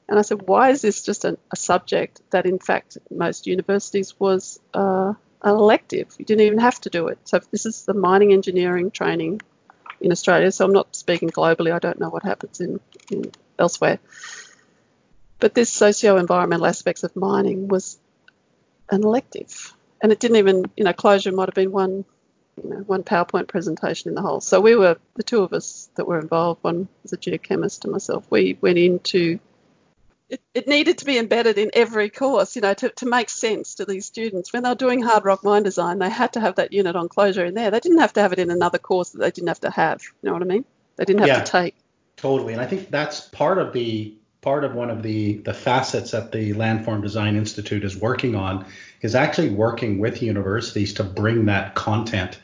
And 0.09 0.19
I 0.19 0.21
said, 0.21 0.41
why 0.41 0.71
is 0.71 0.81
this 0.81 1.03
just 1.03 1.23
a, 1.23 1.37
a 1.51 1.55
subject 1.55 2.21
that, 2.31 2.45
in 2.45 2.59
fact, 2.59 2.97
most 3.09 3.47
universities 3.47 4.19
was 4.19 4.59
uh, 4.73 5.13
an 5.43 5.51
elective? 5.51 6.13
You 6.17 6.25
didn't 6.25 6.45
even 6.45 6.59
have 6.59 6.79
to 6.81 6.89
do 6.89 7.07
it. 7.07 7.19
So 7.25 7.39
this 7.51 7.65
is 7.65 7.85
the 7.85 7.93
mining 7.93 8.33
engineering 8.33 8.91
training 8.91 9.41
in 10.01 10.11
Australia. 10.11 10.51
So 10.51 10.65
I'm 10.65 10.73
not 10.73 10.95
speaking 10.95 11.29
globally. 11.29 11.73
I 11.73 11.79
don't 11.79 11.99
know 11.99 12.09
what 12.09 12.23
happens 12.23 12.61
in, 12.61 12.79
in 13.11 13.31
elsewhere. 13.57 13.99
But 15.39 15.53
this 15.53 15.69
socio-environmental 15.69 16.65
aspects 16.65 17.03
of 17.03 17.15
mining 17.15 17.67
was 17.67 17.97
an 18.89 19.03
elective, 19.03 19.73
and 20.01 20.11
it 20.11 20.19
didn't 20.19 20.37
even, 20.37 20.65
you 20.77 20.83
know, 20.85 20.93
closure 20.93 21.31
might 21.31 21.49
have 21.49 21.55
been 21.55 21.71
one 21.71 22.05
you 22.61 22.69
know, 22.69 22.77
one 22.77 23.03
PowerPoint 23.03 23.47
presentation 23.47 24.09
in 24.09 24.15
the 24.15 24.21
whole. 24.21 24.41
So 24.41 24.61
we 24.61 24.75
were 24.75 24.97
the 25.15 25.23
two 25.23 25.41
of 25.41 25.53
us 25.53 25.89
that 25.95 26.07
were 26.07 26.19
involved. 26.19 26.63
One 26.63 26.87
was 27.01 27.13
a 27.13 27.17
geochemist 27.17 27.83
and 27.83 27.91
myself. 27.91 28.25
We 28.29 28.57
went 28.61 28.77
into 28.77 29.39
it, 30.33 30.41
it 30.55 30.67
needed 30.67 30.97
to 30.97 31.05
be 31.05 31.19
embedded 31.19 31.59
in 31.59 31.69
every 31.75 32.09
course, 32.09 32.55
you 32.55 32.61
know, 32.63 32.73
to, 32.73 32.89
to 32.89 33.05
make 33.05 33.29
sense 33.29 33.75
to 33.75 33.85
these 33.85 34.07
students. 34.07 34.51
When 34.51 34.63
they're 34.63 34.73
doing 34.73 35.03
hard 35.03 35.25
rock 35.25 35.43
mine 35.43 35.61
design, 35.61 35.99
they 35.99 36.09
had 36.09 36.33
to 36.33 36.39
have 36.39 36.55
that 36.55 36.73
unit 36.73 36.95
on 36.95 37.07
closure 37.07 37.45
in 37.45 37.53
there. 37.53 37.69
They 37.69 37.79
didn't 37.79 37.99
have 37.99 38.13
to 38.13 38.21
have 38.21 38.33
it 38.33 38.39
in 38.39 38.49
another 38.49 38.79
course 38.79 39.11
that 39.11 39.19
they 39.19 39.29
didn't 39.29 39.49
have 39.49 39.59
to 39.59 39.69
have. 39.69 40.01
You 40.01 40.29
know 40.29 40.33
what 40.33 40.41
I 40.41 40.45
mean? 40.45 40.65
They 40.95 41.05
didn't 41.05 41.19
have 41.19 41.27
yeah, 41.27 41.43
to 41.43 41.51
take. 41.51 41.75
Totally. 42.17 42.53
And 42.53 42.61
I 42.61 42.65
think 42.65 42.89
that's 42.89 43.21
part 43.21 43.59
of 43.59 43.73
the 43.73 44.15
part 44.41 44.63
of 44.63 44.73
one 44.73 44.89
of 44.89 45.03
the 45.03 45.37
the 45.37 45.53
facets 45.53 46.11
that 46.11 46.31
the 46.31 46.53
Landform 46.53 47.03
Design 47.03 47.35
Institute 47.35 47.83
is 47.83 47.95
working 47.95 48.35
on 48.35 48.65
is 49.01 49.13
actually 49.13 49.51
working 49.51 49.99
with 49.99 50.23
universities 50.23 50.95
to 50.95 51.03
bring 51.03 51.45
that 51.45 51.75
content 51.75 52.39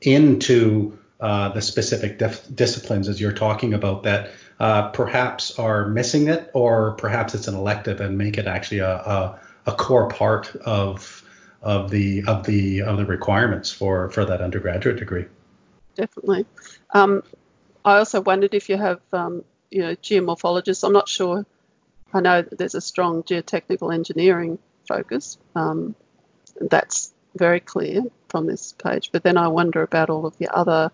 into 0.00 0.96
uh, 1.20 1.48
the 1.50 1.62
specific 1.62 2.18
dif- 2.18 2.46
disciplines 2.54 3.08
as 3.08 3.20
you're 3.20 3.32
talking 3.32 3.74
about 3.74 4.04
that 4.04 4.30
uh, 4.62 4.88
perhaps 4.90 5.58
are 5.58 5.88
missing 5.88 6.28
it 6.28 6.48
or 6.54 6.92
perhaps 6.92 7.34
it's 7.34 7.48
an 7.48 7.54
elective 7.56 8.00
and 8.00 8.16
make 8.16 8.38
it 8.38 8.46
actually 8.46 8.78
a, 8.78 8.94
a, 8.94 9.40
a 9.66 9.72
core 9.72 10.08
part 10.08 10.54
of 10.64 11.18
of 11.62 11.90
the 11.90 12.22
of 12.28 12.44
the 12.46 12.82
of 12.82 12.96
the 12.96 13.04
requirements 13.04 13.72
for 13.72 14.08
for 14.10 14.24
that 14.24 14.40
undergraduate 14.40 14.98
degree. 14.98 15.24
Definitely. 15.96 16.46
Um, 16.94 17.24
I 17.84 17.98
also 17.98 18.20
wondered 18.20 18.54
if 18.54 18.68
you 18.68 18.76
have 18.76 19.00
um, 19.12 19.44
you 19.72 19.82
know 19.82 19.96
geomorphologists. 19.96 20.84
I'm 20.84 20.92
not 20.92 21.08
sure. 21.08 21.44
I 22.14 22.20
know 22.20 22.42
there's 22.42 22.76
a 22.76 22.80
strong 22.80 23.24
geotechnical 23.24 23.92
engineering 23.92 24.60
focus. 24.86 25.38
Um, 25.56 25.96
that's 26.60 27.12
very 27.34 27.58
clear 27.58 28.02
from 28.28 28.46
this 28.46 28.74
page. 28.74 29.10
But 29.10 29.24
then 29.24 29.36
I 29.36 29.48
wonder 29.48 29.82
about 29.82 30.08
all 30.08 30.24
of 30.24 30.38
the 30.38 30.56
other 30.56 30.92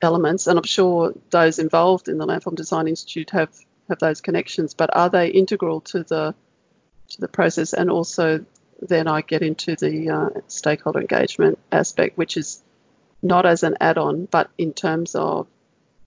elements, 0.00 0.46
and 0.46 0.58
I'm 0.58 0.64
sure 0.64 1.12
those 1.30 1.58
involved 1.58 2.08
in 2.08 2.18
the 2.18 2.26
Landform 2.26 2.54
Design 2.54 2.88
Institute 2.88 3.30
have 3.30 3.50
have 3.88 3.98
those 3.98 4.20
connections. 4.20 4.74
But 4.74 4.94
are 4.94 5.10
they 5.10 5.28
integral 5.28 5.80
to 5.82 6.02
the 6.02 6.34
to 7.08 7.20
the 7.20 7.28
process? 7.28 7.72
And 7.72 7.90
also, 7.90 8.44
then 8.80 9.08
I 9.08 9.22
get 9.22 9.42
into 9.42 9.76
the 9.76 10.10
uh, 10.10 10.28
stakeholder 10.46 11.00
engagement 11.00 11.58
aspect, 11.72 12.16
which 12.18 12.36
is 12.36 12.62
not 13.22 13.46
as 13.46 13.62
an 13.62 13.76
add-on, 13.80 14.26
but 14.26 14.50
in 14.56 14.72
terms 14.72 15.14
of 15.14 15.46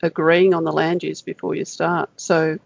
agreeing 0.01 0.53
on 0.53 0.63
the 0.63 0.71
land 0.71 1.03
use 1.03 1.21
before 1.21 1.55
you 1.55 1.65
start. 1.65 2.09
So, 2.15 2.59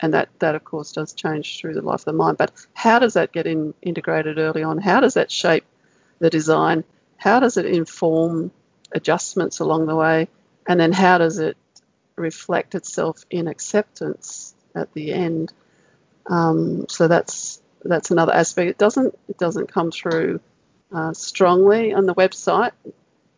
and 0.00 0.12
that 0.12 0.28
that 0.40 0.54
of 0.54 0.64
course 0.64 0.92
does 0.92 1.14
change 1.14 1.58
through 1.58 1.74
the 1.74 1.82
life 1.82 2.00
of 2.00 2.04
the 2.04 2.12
mine. 2.12 2.34
But 2.34 2.52
how 2.74 2.98
does 2.98 3.14
that 3.14 3.32
get 3.32 3.46
in, 3.46 3.74
integrated 3.80 4.38
early 4.38 4.62
on? 4.62 4.78
How 4.78 5.00
does 5.00 5.14
that 5.14 5.30
shape 5.30 5.64
the 6.18 6.30
design? 6.30 6.84
How 7.16 7.40
does 7.40 7.56
it 7.56 7.64
inform 7.64 8.50
adjustments 8.92 9.60
along 9.60 9.86
the 9.86 9.96
way? 9.96 10.28
And 10.66 10.80
then 10.80 10.92
how 10.92 11.18
does 11.18 11.38
it 11.38 11.56
reflect 12.16 12.74
itself 12.74 13.24
in 13.30 13.48
acceptance 13.48 14.54
at 14.74 14.92
the 14.94 15.12
end? 15.12 15.52
Um, 16.26 16.86
so 16.88 17.08
that's 17.08 17.60
that's 17.84 18.10
another 18.10 18.32
aspect. 18.32 18.70
It 18.70 18.78
doesn't 18.78 19.18
it 19.28 19.38
doesn't 19.38 19.72
come 19.72 19.90
through 19.90 20.40
uh, 20.92 21.12
strongly 21.12 21.92
on 21.92 22.06
the 22.06 22.14
website, 22.14 22.72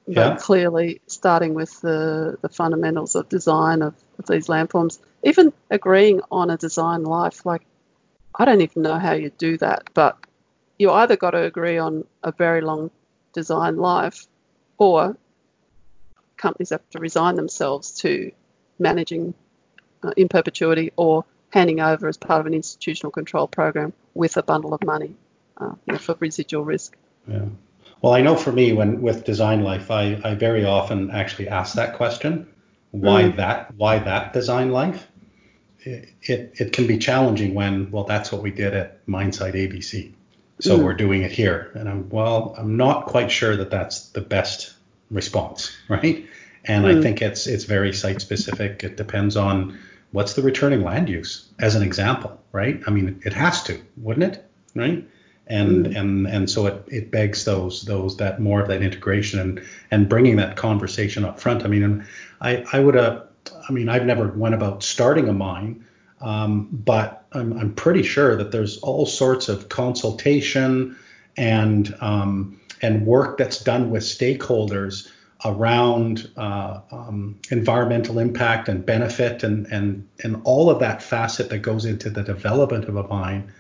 but 0.06 0.16
yeah. 0.16 0.36
clearly 0.36 1.00
starting 1.06 1.54
with 1.54 1.80
the, 1.80 2.38
the 2.40 2.48
fundamentals 2.48 3.14
of 3.14 3.28
design 3.28 3.82
of, 3.82 3.94
of 4.18 4.26
these 4.26 4.46
landforms, 4.46 4.98
even 5.22 5.52
agreeing 5.70 6.20
on 6.30 6.50
a 6.50 6.56
design 6.56 7.02
life, 7.04 7.44
like 7.44 7.62
I 8.34 8.44
don't 8.44 8.60
even 8.60 8.82
know 8.82 8.98
how 8.98 9.12
you 9.12 9.30
do 9.30 9.58
that, 9.58 9.90
but 9.94 10.16
you 10.78 10.90
either 10.90 11.16
got 11.16 11.32
to 11.32 11.42
agree 11.42 11.78
on 11.78 12.04
a 12.22 12.32
very 12.32 12.60
long 12.60 12.90
design 13.32 13.76
life 13.76 14.26
or 14.78 15.16
companies 16.38 16.70
have 16.70 16.88
to 16.90 16.98
resign 16.98 17.34
themselves 17.34 17.92
to 18.00 18.32
managing 18.78 19.34
uh, 20.02 20.12
in 20.16 20.28
perpetuity 20.28 20.92
or 20.96 21.24
handing 21.50 21.80
over 21.80 22.08
as 22.08 22.16
part 22.16 22.40
of 22.40 22.46
an 22.46 22.54
institutional 22.54 23.10
control 23.10 23.46
program 23.46 23.92
with 24.14 24.36
a 24.36 24.42
bundle 24.42 24.74
of 24.74 24.82
money 24.84 25.14
uh, 25.58 25.72
you 25.86 25.92
know, 25.92 25.98
for 25.98 26.16
residual 26.20 26.64
risk. 26.64 26.96
Yeah. 27.26 27.46
Well, 28.00 28.12
I 28.12 28.22
know 28.22 28.36
for 28.36 28.52
me, 28.52 28.72
when 28.72 29.02
with 29.02 29.24
design 29.24 29.64
life, 29.64 29.90
I, 29.90 30.20
I 30.24 30.34
very 30.34 30.64
often 30.64 31.10
actually 31.10 31.48
ask 31.48 31.74
that 31.74 31.96
question: 31.96 32.46
why 32.92 33.24
mm. 33.24 33.36
that? 33.36 33.74
Why 33.74 33.98
that 33.98 34.32
design 34.32 34.70
life? 34.70 35.08
It, 35.80 36.10
it, 36.22 36.52
it 36.54 36.72
can 36.72 36.86
be 36.86 36.98
challenging 36.98 37.54
when 37.54 37.90
well, 37.90 38.04
that's 38.04 38.30
what 38.30 38.42
we 38.42 38.50
did 38.50 38.74
at 38.74 39.06
Mindsight 39.08 39.54
ABC, 39.54 40.12
so 40.60 40.78
mm. 40.78 40.84
we're 40.84 40.94
doing 40.94 41.22
it 41.22 41.32
here. 41.32 41.72
And 41.74 41.88
I'm 41.88 42.08
well, 42.08 42.54
I'm 42.56 42.76
not 42.76 43.06
quite 43.06 43.32
sure 43.32 43.56
that 43.56 43.70
that's 43.70 44.10
the 44.10 44.20
best 44.20 44.74
response, 45.10 45.76
right? 45.88 46.26
And 46.64 46.84
mm. 46.84 46.98
I 46.98 47.02
think 47.02 47.22
it's 47.22 47.46
it's 47.46 47.64
very 47.64 47.92
site 47.92 48.20
specific. 48.20 48.84
It 48.84 48.96
depends 48.96 49.36
on 49.36 49.78
what's 50.12 50.34
the 50.34 50.42
returning 50.42 50.82
land 50.82 51.08
use, 51.08 51.48
as 51.58 51.74
an 51.74 51.82
example, 51.82 52.40
right? 52.52 52.80
I 52.86 52.90
mean, 52.90 53.20
it 53.24 53.32
has 53.32 53.62
to, 53.64 53.80
wouldn't 53.96 54.34
it, 54.34 54.44
right? 54.74 55.06
And 55.46 55.86
mm. 55.86 55.98
and 55.98 56.26
and 56.26 56.50
so 56.50 56.66
it, 56.66 56.84
it 56.88 57.10
begs 57.10 57.44
those 57.44 57.82
those 57.82 58.16
that 58.18 58.40
more 58.40 58.60
of 58.60 58.68
that 58.68 58.82
integration 58.82 59.40
and 59.40 59.62
and 59.90 60.08
bringing 60.08 60.36
that 60.36 60.56
conversation 60.56 61.24
up 61.24 61.40
front. 61.40 61.64
I 61.64 61.68
mean, 61.68 62.04
I 62.40 62.64
I 62.72 62.80
would 62.80 62.94
have. 62.94 63.26
I 63.68 63.72
mean, 63.72 63.88
I've 63.88 64.04
never 64.04 64.28
went 64.28 64.54
about 64.54 64.82
starting 64.82 65.28
a 65.28 65.32
mine, 65.32 65.84
um, 66.20 66.68
but 66.70 67.24
I'm, 67.32 67.52
I'm 67.58 67.74
pretty 67.74 68.02
sure 68.02 68.36
that 68.36 68.52
there's 68.52 68.78
all 68.78 69.06
sorts 69.06 69.48
of 69.48 69.68
consultation 69.68 70.96
and 71.36 71.94
um, 72.00 72.60
and 72.82 73.06
work 73.06 73.38
that's 73.38 73.58
done 73.58 73.90
with 73.90 74.02
stakeholders 74.02 75.08
around 75.44 76.30
uh, 76.36 76.80
um, 76.90 77.38
environmental 77.50 78.18
impact 78.18 78.68
and 78.68 78.84
benefit 78.84 79.44
and, 79.44 79.66
and, 79.66 80.08
and 80.24 80.40
all 80.44 80.68
of 80.68 80.80
that 80.80 81.02
facet 81.02 81.48
that 81.50 81.58
goes 81.58 81.84
into 81.84 82.10
the 82.10 82.22
development 82.22 82.86
of 82.86 82.96
a 82.96 83.06
mine. 83.06 83.52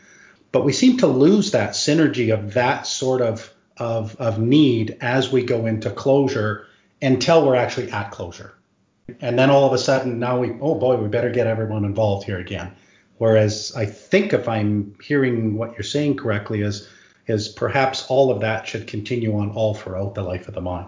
But 0.50 0.64
we 0.64 0.72
seem 0.72 0.96
to 0.98 1.06
lose 1.06 1.52
that 1.52 1.70
synergy 1.70 2.32
of 2.32 2.54
that 2.54 2.86
sort 2.86 3.20
of, 3.20 3.52
of, 3.76 4.16
of 4.16 4.38
need 4.40 4.96
as 5.00 5.30
we 5.30 5.44
go 5.44 5.66
into 5.66 5.90
closure 5.90 6.66
until 7.00 7.46
we're 7.46 7.54
actually 7.54 7.92
at 7.92 8.10
closure. 8.10 8.54
And 9.20 9.38
then 9.38 9.50
all 9.50 9.66
of 9.66 9.72
a 9.72 9.78
sudden, 9.78 10.18
now 10.18 10.38
we, 10.38 10.50
oh 10.60 10.74
boy, 10.74 10.96
we 10.96 11.08
better 11.08 11.30
get 11.30 11.46
everyone 11.46 11.84
involved 11.84 12.26
here 12.26 12.38
again. 12.38 12.72
Whereas 13.18 13.72
I 13.76 13.86
think 13.86 14.32
if 14.32 14.48
I'm 14.48 14.96
hearing 15.02 15.56
what 15.56 15.72
you're 15.72 15.82
saying 15.82 16.16
correctly, 16.16 16.62
is 16.62 16.88
is 17.28 17.48
perhaps 17.48 18.06
all 18.08 18.30
of 18.30 18.40
that 18.40 18.66
should 18.66 18.86
continue 18.86 19.38
on 19.38 19.50
all 19.50 19.74
throughout 19.74 20.14
the 20.14 20.22
life 20.22 20.48
of 20.48 20.54
the 20.54 20.60
mine. 20.60 20.86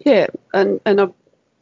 Yeah, 0.00 0.26
and 0.52 0.80
and 0.84 1.12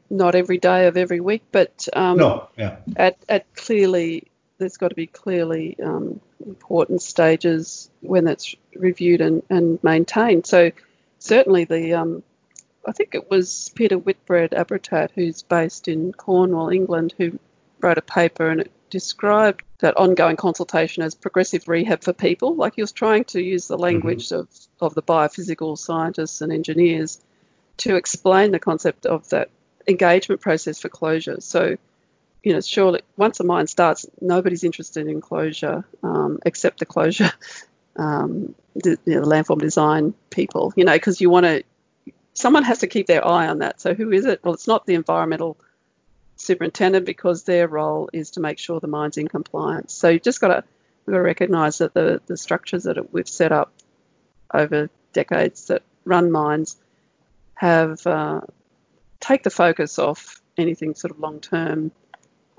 not 0.08 0.34
every 0.34 0.58
day 0.58 0.86
of 0.86 0.96
every 0.96 1.20
week, 1.20 1.42
but 1.52 1.88
um, 1.92 2.16
no, 2.16 2.48
yeah. 2.56 2.76
At 2.96 3.18
at 3.28 3.52
clearly, 3.54 4.28
there's 4.58 4.76
got 4.76 4.88
to 4.88 4.94
be 4.94 5.06
clearly 5.06 5.76
um, 5.82 6.20
important 6.46 7.02
stages 7.02 7.90
when 8.00 8.26
it's 8.26 8.54
reviewed 8.74 9.20
and, 9.20 9.42
and 9.50 9.82
maintained. 9.82 10.46
So 10.46 10.70
certainly 11.18 11.64
the 11.64 11.94
um, 11.94 12.22
I 12.86 12.92
think 12.92 13.14
it 13.14 13.30
was 13.30 13.70
Peter 13.74 13.96
Whitbread 13.96 14.52
Abrutat, 14.52 15.10
who's 15.14 15.42
based 15.42 15.88
in 15.88 16.12
Cornwall, 16.12 16.70
England, 16.70 17.14
who 17.18 17.38
wrote 17.80 17.98
a 17.98 18.02
paper 18.02 18.48
and 18.48 18.62
it 18.62 18.72
described 18.90 19.62
that 19.78 19.96
ongoing 19.96 20.36
consultation 20.36 21.02
as 21.02 21.14
progressive 21.14 21.68
rehab 21.68 22.02
for 22.02 22.12
people. 22.12 22.54
Like 22.54 22.74
he 22.74 22.82
was 22.82 22.92
trying 22.92 23.24
to 23.26 23.40
use 23.40 23.66
the 23.68 23.78
language 23.78 24.28
mm-hmm. 24.28 24.40
of, 24.40 24.48
of 24.80 24.94
the 24.94 25.02
biophysical 25.02 25.78
scientists 25.78 26.40
and 26.40 26.52
engineers 26.52 27.20
to 27.78 27.96
explain 27.96 28.50
the 28.50 28.58
concept 28.58 29.06
of 29.06 29.28
that 29.30 29.50
engagement 29.88 30.40
process 30.40 30.78
for 30.80 30.88
closure. 30.88 31.40
So, 31.40 31.76
you 32.42 32.52
know, 32.52 32.60
surely 32.60 33.00
once 33.16 33.40
a 33.40 33.44
mine 33.44 33.66
starts, 33.66 34.06
nobody's 34.20 34.64
interested 34.64 35.06
in 35.06 35.20
closure 35.20 35.84
um, 36.02 36.38
except 36.44 36.78
the 36.78 36.86
closure, 36.86 37.32
um, 37.96 38.54
the, 38.74 38.98
you 39.06 39.14
know, 39.14 39.22
the 39.22 39.30
landform 39.30 39.60
design 39.60 40.14
people, 40.28 40.72
you 40.76 40.84
know, 40.84 40.92
because 40.92 41.20
you 41.20 41.30
want 41.30 41.46
to 41.46 41.64
someone 42.34 42.62
has 42.64 42.78
to 42.78 42.86
keep 42.86 43.06
their 43.06 43.26
eye 43.26 43.48
on 43.48 43.58
that. 43.58 43.80
So 43.80 43.94
who 43.94 44.12
is 44.12 44.24
it? 44.24 44.40
Well, 44.42 44.54
it's 44.54 44.66
not 44.66 44.86
the 44.86 44.94
environmental 44.94 45.56
superintendent 46.40 47.04
because 47.04 47.44
their 47.44 47.68
role 47.68 48.08
is 48.12 48.32
to 48.32 48.40
make 48.40 48.58
sure 48.58 48.80
the 48.80 48.86
mine's 48.86 49.18
in 49.18 49.28
compliance. 49.28 49.92
So 49.92 50.08
you've 50.08 50.22
just 50.22 50.40
got 50.40 50.48
to, 50.48 50.64
got 51.06 51.12
to 51.12 51.20
recognise 51.22 51.78
that 51.78 51.94
the, 51.94 52.20
the 52.26 52.36
structures 52.36 52.84
that 52.84 53.12
we've 53.12 53.28
set 53.28 53.52
up 53.52 53.72
over 54.52 54.88
decades 55.12 55.66
that 55.66 55.82
run 56.04 56.30
mines 56.30 56.76
have 57.54 58.06
uh, 58.06 58.40
take 59.20 59.42
the 59.42 59.50
focus 59.50 59.98
off 59.98 60.40
anything 60.56 60.94
sort 60.94 61.10
of 61.10 61.20
long 61.20 61.40
term 61.40 61.92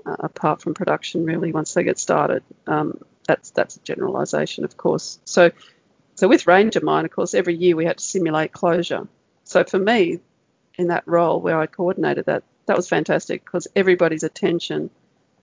uh, 0.06 0.16
apart 0.20 0.62
from 0.62 0.74
production 0.74 1.24
really 1.24 1.52
once 1.52 1.74
they 1.74 1.82
get 1.82 1.98
started. 1.98 2.42
Um, 2.66 3.00
that's 3.26 3.50
that's 3.50 3.76
a 3.76 3.80
generalisation, 3.80 4.64
of 4.64 4.76
course. 4.76 5.18
So 5.24 5.50
so 6.14 6.28
with 6.28 6.46
Ranger 6.46 6.80
Mine, 6.82 7.04
of 7.04 7.10
course, 7.10 7.34
every 7.34 7.56
year 7.56 7.74
we 7.74 7.84
had 7.84 7.98
to 7.98 8.04
simulate 8.04 8.52
closure. 8.52 9.08
So 9.44 9.64
for 9.64 9.78
me, 9.78 10.20
in 10.78 10.88
that 10.88 11.02
role 11.06 11.40
where 11.40 11.58
I 11.58 11.66
coordinated 11.66 12.26
that, 12.26 12.44
that 12.66 12.76
was 12.76 12.88
fantastic 12.88 13.44
because 13.44 13.68
everybody's 13.74 14.22
attention 14.22 14.90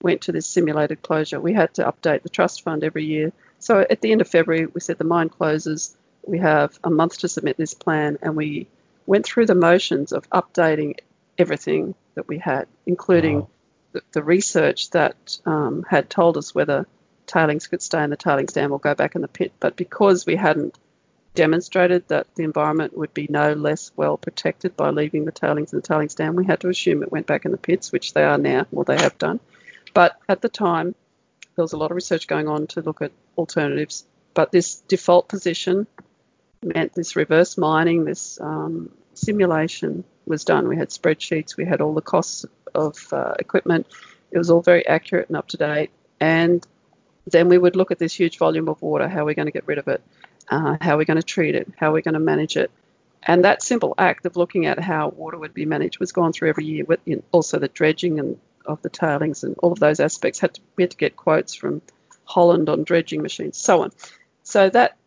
went 0.01 0.21
to 0.21 0.31
this 0.31 0.47
simulated 0.47 1.01
closure. 1.01 1.39
We 1.39 1.53
had 1.53 1.73
to 1.75 1.83
update 1.83 2.23
the 2.23 2.29
trust 2.29 2.61
fund 2.63 2.83
every 2.83 3.05
year. 3.05 3.33
So 3.59 3.79
at 3.79 4.01
the 4.01 4.11
end 4.11 4.21
of 4.21 4.27
February, 4.27 4.65
we 4.65 4.79
said 4.79 4.97
the 4.97 5.03
mine 5.03 5.29
closes. 5.29 5.95
We 6.25 6.39
have 6.39 6.77
a 6.83 6.89
month 6.89 7.19
to 7.19 7.27
submit 7.27 7.57
this 7.57 7.73
plan, 7.73 8.17
and 8.21 8.35
we 8.35 8.67
went 9.05 9.25
through 9.25 9.47
the 9.47 9.55
motions 9.55 10.11
of 10.11 10.29
updating 10.29 10.99
everything 11.37 11.95
that 12.15 12.27
we 12.27 12.37
had, 12.37 12.67
including 12.85 13.41
wow. 13.41 13.49
the, 13.93 14.01
the, 14.11 14.23
research 14.23 14.89
that 14.91 15.37
um, 15.45 15.85
had 15.89 16.09
told 16.09 16.37
us 16.37 16.53
whether 16.53 16.85
tailings 17.25 17.67
could 17.67 17.81
stay 17.81 18.03
in 18.03 18.09
the 18.09 18.17
tailings 18.17 18.53
dam 18.53 18.71
or 18.71 18.79
go 18.79 18.95
back 18.95 19.15
in 19.15 19.21
the 19.21 19.27
pit. 19.27 19.51
But 19.59 19.75
because 19.75 20.25
we 20.25 20.35
hadn't 20.35 20.77
demonstrated 21.39 22.05
that 22.09 22.27
the 22.35 22.43
environment 22.43 22.97
would 22.97 23.13
be 23.13 23.25
no 23.29 23.53
less 23.53 23.93
well 23.95 24.17
protected 24.17 24.75
by 24.75 24.89
leaving 24.89 25.23
the 25.23 25.31
tailings 25.31 25.71
in 25.71 25.79
the 25.79 25.87
tailings 25.87 26.13
dam, 26.13 26.35
we 26.35 26.45
had 26.45 26.59
to 26.59 26.67
assume 26.67 27.01
it 27.01 27.13
went 27.13 27.27
back 27.27 27.45
in 27.45 27.51
the 27.51 27.57
pits, 27.57 27.93
which 27.93 28.11
they 28.11 28.23
are 28.23 28.37
now, 28.37 28.67
or 28.73 28.83
they 28.83 28.97
have 28.97 29.17
done. 29.17 29.39
But 29.93 30.17
at 30.27 30.41
the 30.41 30.49
time, 30.49 30.95
there 31.55 31.63
was 31.63 31.71
a 31.71 31.77
lot 31.77 31.91
of 31.91 31.95
research 31.95 32.27
going 32.27 32.49
on 32.49 32.67
to 32.67 32.81
look 32.81 33.01
at 33.01 33.13
alternatives. 33.37 34.05
But 34.33 34.51
this 34.51 34.81
default 34.89 35.29
position 35.29 35.87
meant 36.61 36.93
this 36.93 37.15
reverse 37.15 37.57
mining, 37.57 38.03
this 38.03 38.37
um, 38.41 38.91
simulation 39.13 40.03
was 40.25 40.43
done. 40.43 40.67
We 40.67 40.75
had 40.75 40.89
spreadsheets, 40.89 41.55
we 41.55 41.63
had 41.63 41.79
all 41.79 41.93
the 41.93 42.01
costs 42.01 42.45
of 42.75 42.97
uh, 43.13 43.35
equipment. 43.39 43.87
It 44.31 44.37
was 44.37 44.49
all 44.49 44.61
very 44.61 44.85
accurate 44.85 45.29
and 45.29 45.37
up 45.37 45.47
to 45.47 45.57
date. 45.57 45.91
And 46.19 46.67
then 47.27 47.47
we 47.47 47.57
would 47.57 47.77
look 47.77 47.91
at 47.91 47.99
this 47.99 48.13
huge 48.13 48.37
volume 48.37 48.67
of 48.67 48.81
water. 48.81 49.07
How 49.07 49.21
are 49.21 49.25
we 49.25 49.35
going 49.35 49.45
to 49.45 49.53
get 49.53 49.67
rid 49.67 49.77
of 49.77 49.87
it? 49.87 50.01
Uh, 50.49 50.77
how 50.81 50.95
are 50.95 50.97
we 50.97 51.05
going 51.05 51.17
to 51.17 51.23
treat 51.23 51.55
it? 51.55 51.71
How 51.77 51.89
are 51.89 51.93
we 51.93 52.01
going 52.01 52.13
to 52.13 52.19
manage 52.19 52.57
it? 52.57 52.71
And 53.21 53.43
that 53.43 53.61
simple 53.61 53.93
act 53.97 54.25
of 54.25 54.37
looking 54.37 54.65
at 54.65 54.79
how 54.79 55.09
water 55.09 55.37
would 55.37 55.53
be 55.53 55.65
managed 55.65 55.99
was 55.99 56.11
gone 56.11 56.33
through 56.33 56.49
every 56.49 56.65
year. 56.65 56.85
With 56.85 56.99
you 57.05 57.17
know, 57.17 57.23
also 57.31 57.59
the 57.59 57.67
dredging 57.67 58.19
and 58.19 58.39
of 58.65 58.81
the 58.81 58.89
tailings 58.89 59.43
and 59.43 59.55
all 59.59 59.71
of 59.71 59.79
those 59.79 59.99
aspects 59.99 60.39
had 60.39 60.53
to 60.53 60.61
we 60.75 60.83
had 60.83 60.91
to 60.91 60.97
get 60.97 61.15
quotes 61.15 61.53
from 61.53 61.81
Holland 62.23 62.69
on 62.69 62.83
dredging 62.83 63.21
machines, 63.21 63.57
so 63.57 63.81
on. 63.81 63.91
So 64.43 64.69
that 64.69 64.97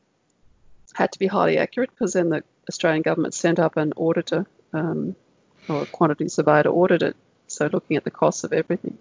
had 0.95 1.13
to 1.13 1.19
be 1.19 1.27
highly 1.27 1.59
accurate 1.59 1.91
because 1.91 2.13
then 2.13 2.29
the 2.29 2.45
Australian 2.69 3.03
government 3.03 3.35
sent 3.35 3.59
up 3.59 3.77
an 3.77 3.93
auditor 3.97 4.47
um, 4.73 5.17
or 5.69 5.83
a 5.83 5.87
quantity 5.87 6.29
surveyor 6.29 6.65
to 6.65 6.71
audit 6.71 7.03
it. 7.03 7.17
So 7.47 7.69
looking 7.73 7.97
at 7.97 8.05
the 8.05 8.11
costs 8.11 8.45
of 8.45 8.53
everything. 8.53 8.99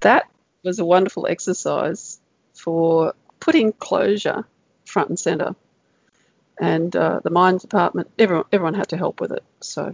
That 0.00 0.28
was 0.62 0.78
a 0.78 0.84
wonderful 0.84 1.26
exercise 1.26 2.20
for 2.54 3.14
putting 3.40 3.72
closure 3.72 4.44
front 4.98 5.10
and 5.10 5.18
centre. 5.20 5.54
And 6.60 6.94
uh, 6.96 7.20
the 7.22 7.30
mines 7.30 7.62
department, 7.62 8.10
everyone, 8.18 8.46
everyone 8.50 8.74
had 8.74 8.88
to 8.88 8.96
help 8.96 9.20
with 9.20 9.30
it. 9.30 9.44
So 9.60 9.92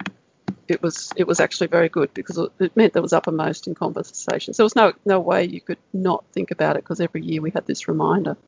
it 0.66 0.82
was 0.82 1.12
it 1.14 1.26
was 1.26 1.40
actually 1.40 1.66
very 1.66 1.90
good 1.90 2.14
because 2.14 2.38
it 2.58 2.74
meant 2.74 2.94
there 2.94 3.02
was 3.02 3.12
uppermost 3.12 3.66
in 3.66 3.74
conversations. 3.74 4.56
There 4.56 4.64
was 4.64 4.74
no 4.74 4.94
no 5.04 5.20
way 5.20 5.44
you 5.44 5.60
could 5.60 5.78
not 5.92 6.24
think 6.32 6.50
about 6.50 6.76
it 6.76 6.84
because 6.84 7.02
every 7.02 7.22
year 7.22 7.42
we 7.42 7.50
had 7.50 7.66
this 7.66 7.86
reminder, 7.86 8.38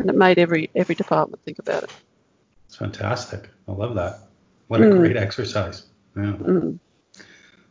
and 0.00 0.10
it 0.10 0.16
made 0.16 0.40
every 0.40 0.68
every 0.74 0.96
department 0.96 1.44
think 1.44 1.60
about 1.60 1.84
it. 1.84 1.90
It's 2.66 2.74
fantastic. 2.74 3.48
I 3.68 3.72
love 3.72 3.94
that. 3.94 4.18
What 4.66 4.80
a 4.80 4.86
mm. 4.86 4.98
great 4.98 5.16
exercise. 5.16 5.84
Yeah. 6.16 6.32
Mm. 6.32 6.80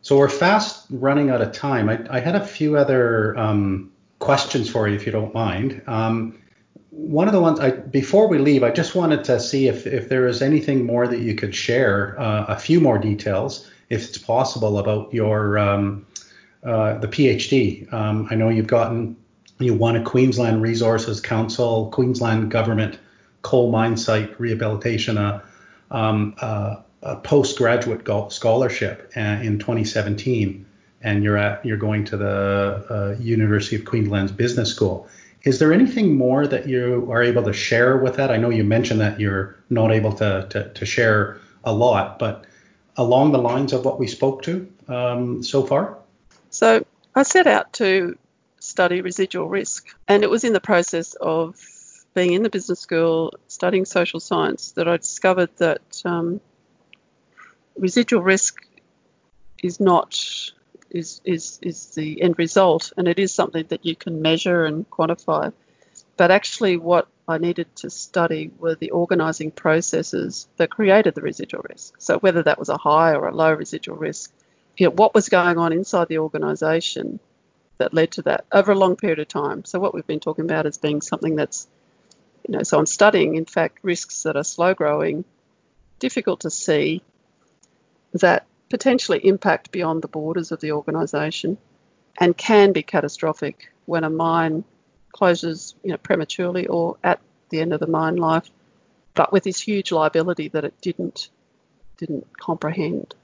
So 0.00 0.16
we're 0.16 0.30
fast 0.30 0.86
running 0.88 1.28
out 1.28 1.42
of 1.42 1.52
time. 1.52 1.90
I, 1.90 1.98
I 2.08 2.20
had 2.20 2.36
a 2.36 2.46
few 2.46 2.78
other 2.78 3.36
um, 3.36 3.92
questions 4.18 4.70
for 4.70 4.88
you, 4.88 4.96
if 4.96 5.04
you 5.04 5.12
don't 5.12 5.34
mind. 5.34 5.82
Um, 5.86 6.39
one 6.90 7.28
of 7.28 7.32
the 7.32 7.40
ones 7.40 7.60
I 7.60 7.70
before 7.70 8.28
we 8.28 8.38
leave, 8.38 8.62
I 8.62 8.70
just 8.70 8.94
wanted 8.94 9.24
to 9.24 9.40
see 9.40 9.68
if 9.68 9.86
if 9.86 10.08
there 10.08 10.26
is 10.26 10.42
anything 10.42 10.84
more 10.84 11.06
that 11.06 11.20
you 11.20 11.34
could 11.34 11.54
share, 11.54 12.18
uh, 12.20 12.44
a 12.46 12.58
few 12.58 12.80
more 12.80 12.98
details, 12.98 13.70
if 13.88 14.08
it's 14.08 14.18
possible, 14.18 14.78
about 14.78 15.12
your 15.14 15.58
um, 15.58 16.06
uh, 16.64 16.98
the 16.98 17.08
PhD. 17.08 17.90
Um, 17.92 18.28
I 18.30 18.34
know 18.34 18.48
you've 18.48 18.66
gotten 18.66 19.16
you 19.58 19.74
won 19.74 19.96
a 19.96 20.02
Queensland 20.02 20.62
Resources 20.62 21.20
Council, 21.20 21.90
Queensland 21.90 22.50
Government 22.50 22.98
Coal 23.42 23.70
Mine 23.70 23.96
Site 23.96 24.38
Rehabilitation, 24.40 25.16
uh, 25.16 25.42
um, 25.90 26.34
uh, 26.40 26.76
a 27.02 27.16
postgraduate 27.16 28.06
scholarship 28.32 29.10
uh, 29.16 29.20
in 29.20 29.58
2017, 29.58 30.66
and 31.02 31.24
you're 31.24 31.36
at 31.36 31.64
you're 31.64 31.76
going 31.76 32.04
to 32.06 32.16
the 32.16 32.86
uh, 32.90 33.20
University 33.20 33.76
of 33.76 33.84
Queensland's 33.84 34.32
Business 34.32 34.70
School. 34.70 35.08
Is 35.42 35.58
there 35.58 35.72
anything 35.72 36.16
more 36.16 36.46
that 36.46 36.68
you 36.68 37.08
are 37.10 37.22
able 37.22 37.42
to 37.44 37.52
share 37.52 37.96
with 37.96 38.16
that? 38.16 38.30
I 38.30 38.36
know 38.36 38.50
you 38.50 38.64
mentioned 38.64 39.00
that 39.00 39.18
you're 39.18 39.56
not 39.70 39.90
able 39.90 40.12
to, 40.14 40.46
to, 40.50 40.68
to 40.68 40.86
share 40.86 41.38
a 41.64 41.72
lot, 41.72 42.18
but 42.18 42.44
along 42.96 43.32
the 43.32 43.38
lines 43.38 43.72
of 43.72 43.84
what 43.84 43.98
we 43.98 44.06
spoke 44.06 44.42
to 44.42 44.70
um, 44.88 45.42
so 45.42 45.64
far? 45.64 45.96
So 46.50 46.84
I 47.14 47.22
set 47.22 47.46
out 47.46 47.72
to 47.74 48.18
study 48.58 49.00
residual 49.00 49.48
risk, 49.48 49.88
and 50.06 50.22
it 50.22 50.30
was 50.30 50.44
in 50.44 50.52
the 50.52 50.60
process 50.60 51.14
of 51.14 51.56
being 52.14 52.32
in 52.32 52.42
the 52.42 52.50
business 52.50 52.80
school, 52.80 53.34
studying 53.48 53.84
social 53.84 54.20
science, 54.20 54.72
that 54.72 54.88
I 54.88 54.96
discovered 54.96 55.50
that 55.56 56.02
um, 56.04 56.40
residual 57.76 58.22
risk 58.22 58.62
is 59.62 59.80
not 59.80 60.18
is 60.90 61.20
is 61.24 61.58
is 61.62 61.86
the 61.94 62.22
end 62.22 62.38
result, 62.38 62.92
and 62.96 63.08
it 63.08 63.18
is 63.18 63.32
something 63.32 63.64
that 63.68 63.86
you 63.86 63.96
can 63.96 64.22
measure 64.22 64.64
and 64.64 64.88
quantify. 64.90 65.52
But 66.16 66.30
actually, 66.30 66.76
what 66.76 67.08
I 67.26 67.38
needed 67.38 67.74
to 67.76 67.90
study 67.90 68.50
were 68.58 68.74
the 68.74 68.90
organising 68.90 69.50
processes 69.52 70.48
that 70.56 70.70
created 70.70 71.14
the 71.14 71.22
residual 71.22 71.64
risk. 71.68 71.94
So 71.98 72.18
whether 72.18 72.42
that 72.42 72.58
was 72.58 72.68
a 72.68 72.76
high 72.76 73.14
or 73.14 73.28
a 73.28 73.34
low 73.34 73.52
residual 73.52 73.96
risk, 73.96 74.32
you 74.76 74.86
know, 74.86 74.92
what 74.92 75.14
was 75.14 75.28
going 75.28 75.58
on 75.58 75.72
inside 75.72 76.08
the 76.08 76.18
organisation 76.18 77.20
that 77.78 77.94
led 77.94 78.10
to 78.12 78.22
that 78.22 78.44
over 78.52 78.72
a 78.72 78.78
long 78.78 78.96
period 78.96 79.18
of 79.18 79.28
time. 79.28 79.64
So 79.64 79.80
what 79.80 79.94
we've 79.94 80.06
been 80.06 80.20
talking 80.20 80.44
about 80.44 80.66
as 80.66 80.76
being 80.76 81.00
something 81.00 81.36
that's, 81.36 81.66
you 82.46 82.56
know, 82.56 82.62
so 82.62 82.78
I'm 82.78 82.86
studying 82.86 83.36
in 83.36 83.46
fact 83.46 83.78
risks 83.82 84.24
that 84.24 84.36
are 84.36 84.44
slow 84.44 84.74
growing, 84.74 85.24
difficult 85.98 86.40
to 86.40 86.50
see, 86.50 87.02
that 88.14 88.46
potentially 88.70 89.18
impact 89.26 89.72
beyond 89.72 90.00
the 90.00 90.08
borders 90.08 90.52
of 90.52 90.60
the 90.60 90.72
organisation 90.72 91.58
and 92.18 92.36
can 92.36 92.72
be 92.72 92.82
catastrophic 92.82 93.72
when 93.84 94.04
a 94.04 94.10
mine 94.10 94.64
closes 95.12 95.74
you 95.82 95.90
know, 95.90 95.96
prematurely 95.98 96.66
or 96.66 96.96
at 97.02 97.20
the 97.50 97.60
end 97.60 97.72
of 97.72 97.80
the 97.80 97.86
mine 97.86 98.16
life, 98.16 98.48
but 99.14 99.32
with 99.32 99.42
this 99.42 99.60
huge 99.60 99.92
liability 99.92 100.48
that 100.48 100.64
it 100.64 100.74
didn't 100.80 101.28
didn't 101.96 102.26
comprehend. 102.38 103.14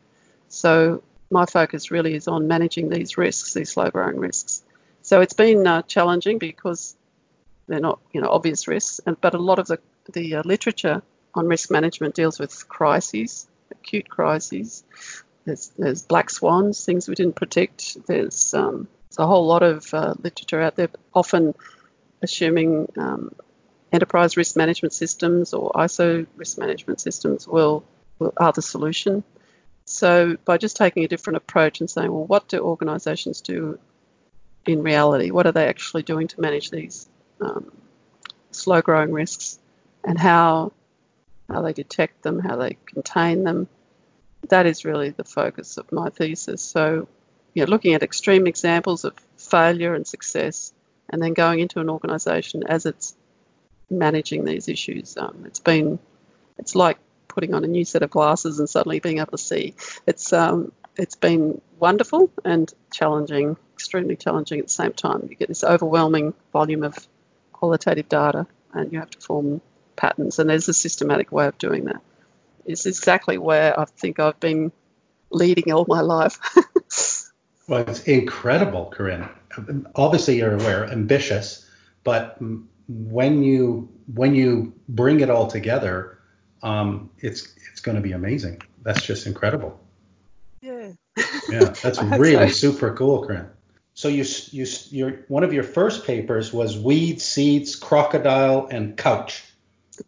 So 0.49 1.03
my 1.31 1.47
focus 1.47 1.91
really 1.91 2.15
is 2.15 2.29
on 2.29 2.47
managing 2.47 2.91
these 2.91 3.17
risks, 3.17 3.55
these 3.55 3.71
slow 3.71 3.91
growing 3.91 4.19
risks. 4.19 4.63
So 5.03 5.23
it's 5.23 5.33
been 5.33 5.67
uh, 5.67 5.83
challenging 5.83 6.39
because 6.39 6.95
they're 7.69 7.81
not 7.81 8.01
you 8.13 8.21
know 8.21 8.29
obvious 8.31 8.69
risks, 8.69 9.01
but 9.21 9.35
a 9.35 9.39
lot 9.39 9.59
of 9.59 9.67
the 9.69 9.79
the 10.13 10.37
uh, 10.37 10.43
literature 10.45 11.03
on 11.35 11.47
risk 11.47 11.71
management 11.71 12.15
deals 12.15 12.39
with 12.39 12.69
crises, 12.69 13.47
acute 13.71 14.09
crises, 14.09 14.85
there's, 15.47 15.71
there's 15.79 16.03
black 16.03 16.29
swans, 16.29 16.85
things 16.85 17.09
we 17.09 17.15
didn't 17.15 17.37
predict. 17.37 18.05
There's, 18.07 18.53
um, 18.53 18.89
there's 19.09 19.19
a 19.19 19.27
whole 19.27 19.47
lot 19.47 19.63
of 19.63 19.95
uh, 19.95 20.15
literature 20.23 20.61
out 20.61 20.77
there, 20.77 20.91
often 21.15 21.55
assuming 22.21 22.89
um, 22.99 23.35
enterprise 23.93 24.37
risk 24.37 24.57
management 24.57 24.93
systems 24.93 25.55
or 25.55 25.71
ISO 25.73 26.27
risk 26.37 26.59
management 26.59 27.01
systems 27.01 27.47
will, 27.47 27.85
will 28.19 28.33
are 28.37 28.53
the 28.53 28.63
solution. 28.63 29.23
So 29.85 30.37
by 30.45 30.59
just 30.59 30.77
taking 30.77 31.05
a 31.05 31.09
different 31.09 31.37
approach 31.37 31.81
and 31.81 31.89
saying, 31.89 32.13
well, 32.13 32.27
what 32.27 32.49
do 32.49 32.59
organisations 32.59 33.41
do 33.41 33.79
in 34.67 34.83
reality? 34.83 35.31
What 35.31 35.47
are 35.47 35.53
they 35.53 35.69
actually 35.69 36.03
doing 36.03 36.27
to 36.29 36.41
manage 36.41 36.71
these 36.71 37.09
um, 37.41 37.71
slow-growing 38.51 39.13
risks, 39.13 39.59
and 40.03 40.19
how 40.19 40.73
how 41.49 41.63
they 41.63 41.73
detect 41.73 42.23
them, 42.23 42.41
how 42.41 42.57
they 42.57 42.77
contain 42.87 43.45
them, 43.45 43.69
that 44.49 44.67
is 44.67 44.85
really 44.85 45.11
the 45.11 45.25
focus 45.25 45.77
of 45.79 45.91
my 45.93 46.11
thesis. 46.11 46.63
So, 46.63 47.09
you 47.55 47.65
know, 47.65 47.71
looking 47.71 47.95
at 47.95 48.03
extreme 48.03 48.47
examples 48.47 49.05
of 49.05 49.15
failure 49.37 49.95
and 49.95 50.07
success, 50.07 50.73
and 51.09 51.23
then 51.23 51.35
going 51.35 51.61
into 51.61 51.81
an 51.81 51.89
organisation 51.89 52.65
as 52.67 52.87
it's 52.87 53.15
managing 53.89 54.45
these 54.45 54.69
issues. 54.69 55.17
Um, 55.17 55.45
it's 55.47 55.61
been, 55.61 55.99
it's 56.59 56.75
like 56.75 56.99
putting 57.29 57.55
on 57.55 57.65
a 57.65 57.69
new 57.69 57.85
set 57.85 58.03
of 58.03 58.11
glasses 58.11 58.59
and 58.59 58.69
suddenly 58.69 58.99
being 58.99 59.19
able 59.19 59.33
to 59.33 59.39
see. 59.39 59.75
It's 60.07 60.33
um, 60.33 60.73
it's 60.97 61.17
been 61.17 61.61
wonderful 61.79 62.31
and 62.45 62.73
challenging, 62.91 63.57
extremely 63.75 64.17
challenging 64.17 64.59
at 64.59 64.67
the 64.67 64.73
same 64.73 64.93
time. 64.93 65.27
You 65.29 65.37
get 65.37 65.49
this 65.49 65.63
overwhelming 65.63 66.35
volume 66.53 66.83
of 66.83 66.97
qualitative 67.53 68.09
data, 68.09 68.47
and 68.73 68.93
you 68.93 68.99
have 68.99 69.11
to 69.11 69.21
form 69.21 69.61
patterns. 69.95 70.39
And 70.39 70.49
there's 70.49 70.69
a 70.69 70.75
systematic 70.75 71.31
way 71.33 71.47
of 71.47 71.59
doing 71.59 71.85
that. 71.85 72.01
It's 72.67 72.87
exactly 72.87 73.39
where 73.39 73.79
I 73.79 73.85
think 73.85 74.21
I've 74.21 74.39
been 74.41 74.73
leading 75.31 75.73
all 75.73 75.85
my 75.89 76.01
life. 76.01 76.39
well, 77.69 77.85
it's 77.89 78.03
incredible, 78.05 78.91
Corinne. 78.91 79.29
Obviously, 79.95 80.39
you're 80.39 80.55
aware, 80.55 80.87
ambitious, 80.87 81.69
but 82.05 82.37
when 82.89 83.43
you 83.43 83.89
when 84.13 84.35
you 84.35 84.75
bring 84.89 85.21
it 85.21 85.31
all 85.31 85.47
together, 85.47 86.19
um, 86.63 87.11
it's 87.19 87.55
it's 87.71 87.81
going 87.81 87.97
to 87.97 88.03
be 88.03 88.13
amazing. 88.13 88.63
That's 88.83 89.03
just 89.03 89.27
incredible. 89.27 89.81
Yeah. 90.61 90.93
yeah, 91.49 91.75
that's 91.83 92.03
really 92.19 92.49
so. 92.49 92.73
super 92.73 92.95
cool, 92.95 93.27
Corinne. 93.27 93.49
So 93.95 94.09
you 94.09 94.25
you 94.51 94.67
your 94.91 95.11
one 95.29 95.43
of 95.43 95.53
your 95.53 95.65
first 95.65 96.05
papers 96.05 96.53
was 96.53 96.79
weed, 96.79 97.21
seeds, 97.21 97.77
crocodile, 97.77 98.67
and 98.71 98.97
couch. 98.97 99.45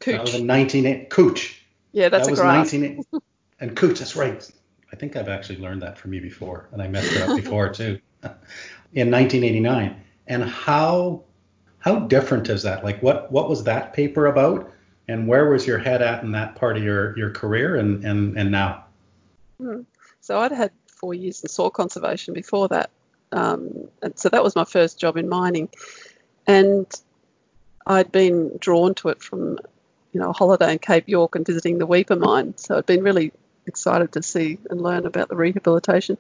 Cooch. 0.01 0.15
That 0.15 0.21
was 0.21 0.35
in 0.35 0.47
19 0.47 1.07
Cooch. 1.07 1.58
Yeah, 1.93 2.09
that's 2.09 2.25
that 2.25 2.29
a 2.29 2.33
was 2.33 2.41
grass. 2.41 2.73
19 2.73 3.05
and 3.61 3.77
Cooch. 3.77 3.99
That's 3.99 4.17
right. 4.17 4.49
I 4.93 4.97
think 4.97 5.17
I've 5.17 5.29
actually 5.29 5.59
learned 5.59 5.83
that 5.83 5.99
from 5.99 6.13
you 6.13 6.21
before, 6.21 6.69
and 6.73 6.83
I 6.83 6.89
messed 6.89 7.13
it 7.13 7.23
up 7.23 7.37
before 7.43 7.69
too. 7.71 7.99
in 8.93 9.11
1989. 9.11 10.01
And 10.27 10.45
how 10.45 11.25
how 11.79 12.01
different 12.01 12.49
is 12.49 12.63
that? 12.63 12.85
Like, 12.85 13.03
what 13.03 13.31
what 13.33 13.49
was 13.49 13.65
that 13.65 13.93
paper 13.93 14.27
about, 14.27 14.71
and 15.09 15.27
where 15.27 15.51
was 15.51 15.67
your 15.67 15.79
head 15.79 16.03
at 16.03 16.23
in 16.23 16.33
that 16.33 16.55
part 16.55 16.77
of 16.77 16.83
your 16.83 17.17
your 17.17 17.31
career, 17.31 17.77
and 17.77 18.05
and 18.05 18.39
and 18.39 18.51
now? 18.51 18.85
Hmm. 19.59 19.83
So 20.21 20.39
I'd 20.39 20.53
had 20.53 20.71
four 20.87 21.15
years 21.15 21.43
in 21.43 21.49
soil 21.49 21.71
conservation 21.71 22.35
before 22.35 22.69
that, 22.69 22.91
um, 23.33 23.89
and 24.03 24.19
so 24.19 24.29
that 24.29 24.43
was 24.43 24.55
my 24.57 24.65
first 24.65 24.99
job 24.99 25.17
in 25.17 25.29
mining, 25.29 25.69
and 26.47 26.87
I'd 27.87 28.13
been 28.13 28.59
drawn 28.59 28.95
to 28.97 29.09
it 29.09 29.23
from 29.23 29.59
you 30.19 30.25
know 30.25 30.31
a 30.31 30.33
holiday 30.33 30.73
in 30.73 30.79
Cape 30.81 31.09
York 31.09 31.37
and 31.37 31.47
visiting 31.47 31.79
the 31.79 31.87
Weipa 31.87 32.19
mine. 32.19 32.55
So 32.57 32.77
I'd 32.77 32.87
been 32.87 33.05
really 33.05 33.31
excited 33.67 34.13
to 34.13 34.23
see 34.23 34.59
and 34.69 34.81
learn 34.81 35.07
about 35.07 35.29
the 35.29 35.37
rehabilitation. 35.37 36.19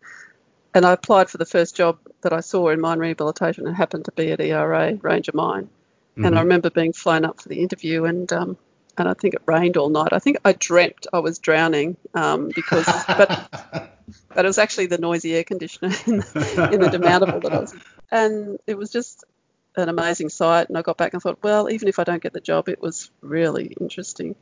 And 0.72 0.86
I 0.86 0.92
applied 0.92 1.30
for 1.30 1.38
the 1.38 1.44
first 1.44 1.74
job 1.74 1.98
that 2.20 2.32
I 2.32 2.38
saw 2.38 2.68
in 2.68 2.80
mine 2.80 3.00
rehabilitation. 3.00 3.66
It 3.66 3.72
happened 3.72 4.04
to 4.04 4.12
be 4.12 4.30
at 4.30 4.40
ERA 4.40 4.94
Ranger 4.94 5.32
Mine, 5.34 5.64
mm-hmm. 5.64 6.24
and 6.24 6.36
I 6.36 6.38
mm-hmm. 6.38 6.44
remember 6.44 6.70
being 6.70 6.92
flown 6.92 7.24
up 7.24 7.42
for 7.42 7.48
the 7.48 7.60
interview 7.60 8.04
and. 8.04 8.32
Um, 8.32 8.56
and 9.00 9.08
I 9.08 9.14
think 9.14 9.34
it 9.34 9.42
rained 9.46 9.76
all 9.76 9.90
night. 9.90 10.08
I 10.10 10.18
think 10.18 10.38
I 10.44 10.54
dreamt 10.54 11.06
I 11.12 11.20
was 11.20 11.38
drowning 11.38 11.96
um, 12.14 12.50
because, 12.52 12.84
but 13.06 13.48
but 14.34 14.44
it 14.44 14.48
was 14.48 14.58
actually 14.58 14.86
the 14.86 14.98
noisy 14.98 15.36
air 15.36 15.44
conditioner 15.44 15.94
in, 16.08 16.14
in 16.14 16.80
the 16.80 16.90
demountable 16.92 17.40
that 17.44 17.52
I 17.52 17.60
was. 17.60 17.76
And 18.10 18.58
it 18.66 18.76
was 18.76 18.90
just 18.90 19.22
an 19.76 19.88
amazing 19.88 20.28
site. 20.28 20.68
And 20.68 20.78
I 20.78 20.82
got 20.82 20.96
back 20.96 21.12
and 21.12 21.22
thought, 21.22 21.42
well, 21.42 21.70
even 21.70 21.88
if 21.88 21.98
I 21.98 22.04
don't 22.04 22.22
get 22.22 22.32
the 22.32 22.40
job, 22.40 22.68
it 22.68 22.80
was 22.80 23.10
really 23.20 23.76
interesting. 23.80 24.34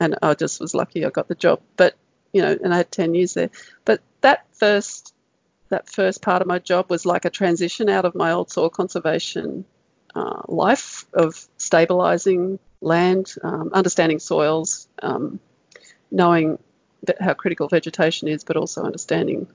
And 0.00 0.16
I 0.22 0.34
just 0.34 0.60
was 0.60 0.74
lucky 0.74 1.04
I 1.04 1.10
got 1.10 1.28
the 1.28 1.34
job. 1.34 1.60
But 1.76 1.94
you 2.32 2.42
know, 2.42 2.56
and 2.62 2.74
I 2.74 2.78
had 2.78 2.90
10 2.90 3.14
years 3.14 3.34
there. 3.34 3.50
But 3.84 4.00
that 4.20 4.46
first 4.52 5.14
that 5.70 5.88
first 5.88 6.20
part 6.20 6.42
of 6.42 6.48
my 6.48 6.58
job 6.58 6.90
was 6.90 7.06
like 7.06 7.24
a 7.24 7.30
transition 7.30 7.88
out 7.88 8.04
of 8.04 8.14
my 8.14 8.32
old 8.32 8.50
soil 8.50 8.68
conservation 8.68 9.64
uh, 10.14 10.42
life 10.46 11.06
of 11.12 11.46
stabilizing 11.56 12.58
land, 12.80 13.34
um, 13.42 13.70
understanding 13.72 14.18
soils, 14.18 14.86
um, 15.02 15.40
knowing 16.10 16.58
how 17.18 17.34
critical 17.34 17.68
vegetation 17.68 18.28
is, 18.28 18.44
but 18.44 18.56
also 18.56 18.82
understanding 18.82 19.48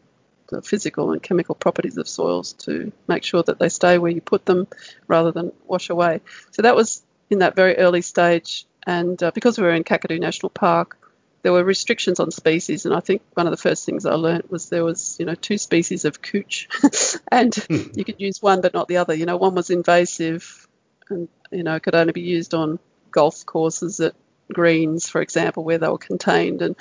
the 0.50 0.62
physical 0.62 1.12
and 1.12 1.22
chemical 1.22 1.56
properties 1.56 1.98
of 1.98 2.08
soils 2.08 2.54
to 2.54 2.92
make 3.08 3.24
sure 3.24 3.44
that 3.44 3.60
they 3.60 3.70
stay 3.70 3.98
where 3.98 4.12
you 4.12 4.22
put 4.22 4.46
them 4.46 4.68
rather 5.08 5.32
than 5.32 5.52
wash 5.68 5.90
away. 5.90 6.22
So 6.52 6.62
that 6.64 6.76
was 6.76 7.04
in 7.30 7.40
that 7.40 7.56
very 7.56 7.78
early 7.78 8.02
stage. 8.02 8.66
And 8.86 9.22
uh, 9.22 9.32
because 9.32 9.58
we 9.58 9.64
were 9.64 9.74
in 9.74 9.84
Kakadu 9.84 10.20
National 10.20 10.50
Park, 10.50 10.98
there 11.42 11.54
were 11.54 11.64
restrictions 11.64 12.20
on 12.20 12.32
species, 12.32 12.86
and 12.86 12.94
I 12.94 13.00
think 13.00 13.22
one 13.34 13.48
of 13.48 13.52
the 13.52 13.58
first 13.58 13.86
things 13.86 14.06
I 14.06 14.16
learned 14.16 14.50
was 14.50 14.70
there 14.70 14.84
was, 14.84 15.16
you 15.20 15.26
know, 15.26 15.36
two 15.36 15.58
species 15.58 16.04
of 16.04 16.22
cooch, 16.22 16.68
and 17.32 17.56
you 17.70 18.04
could 18.04 18.20
use 18.20 18.42
one 18.42 18.62
but 18.62 18.74
not 18.74 18.88
the 18.88 18.98
other. 18.98 19.14
You 19.14 19.26
know, 19.26 19.38
one 19.38 19.56
was 19.56 19.70
invasive, 19.70 20.68
and 21.10 21.30
you 21.52 21.64
know, 21.64 21.80
could 21.80 21.96
only 21.96 22.12
be 22.12 22.22
used 22.22 22.54
on 22.54 22.80
golf 23.12 23.46
courses 23.46 24.00
at 24.02 24.16
greens, 24.52 25.08
for 25.08 25.22
example, 25.22 25.64
where 25.64 25.78
they 25.78 25.88
were 25.88 25.98
contained, 25.98 26.62
and 26.62 26.76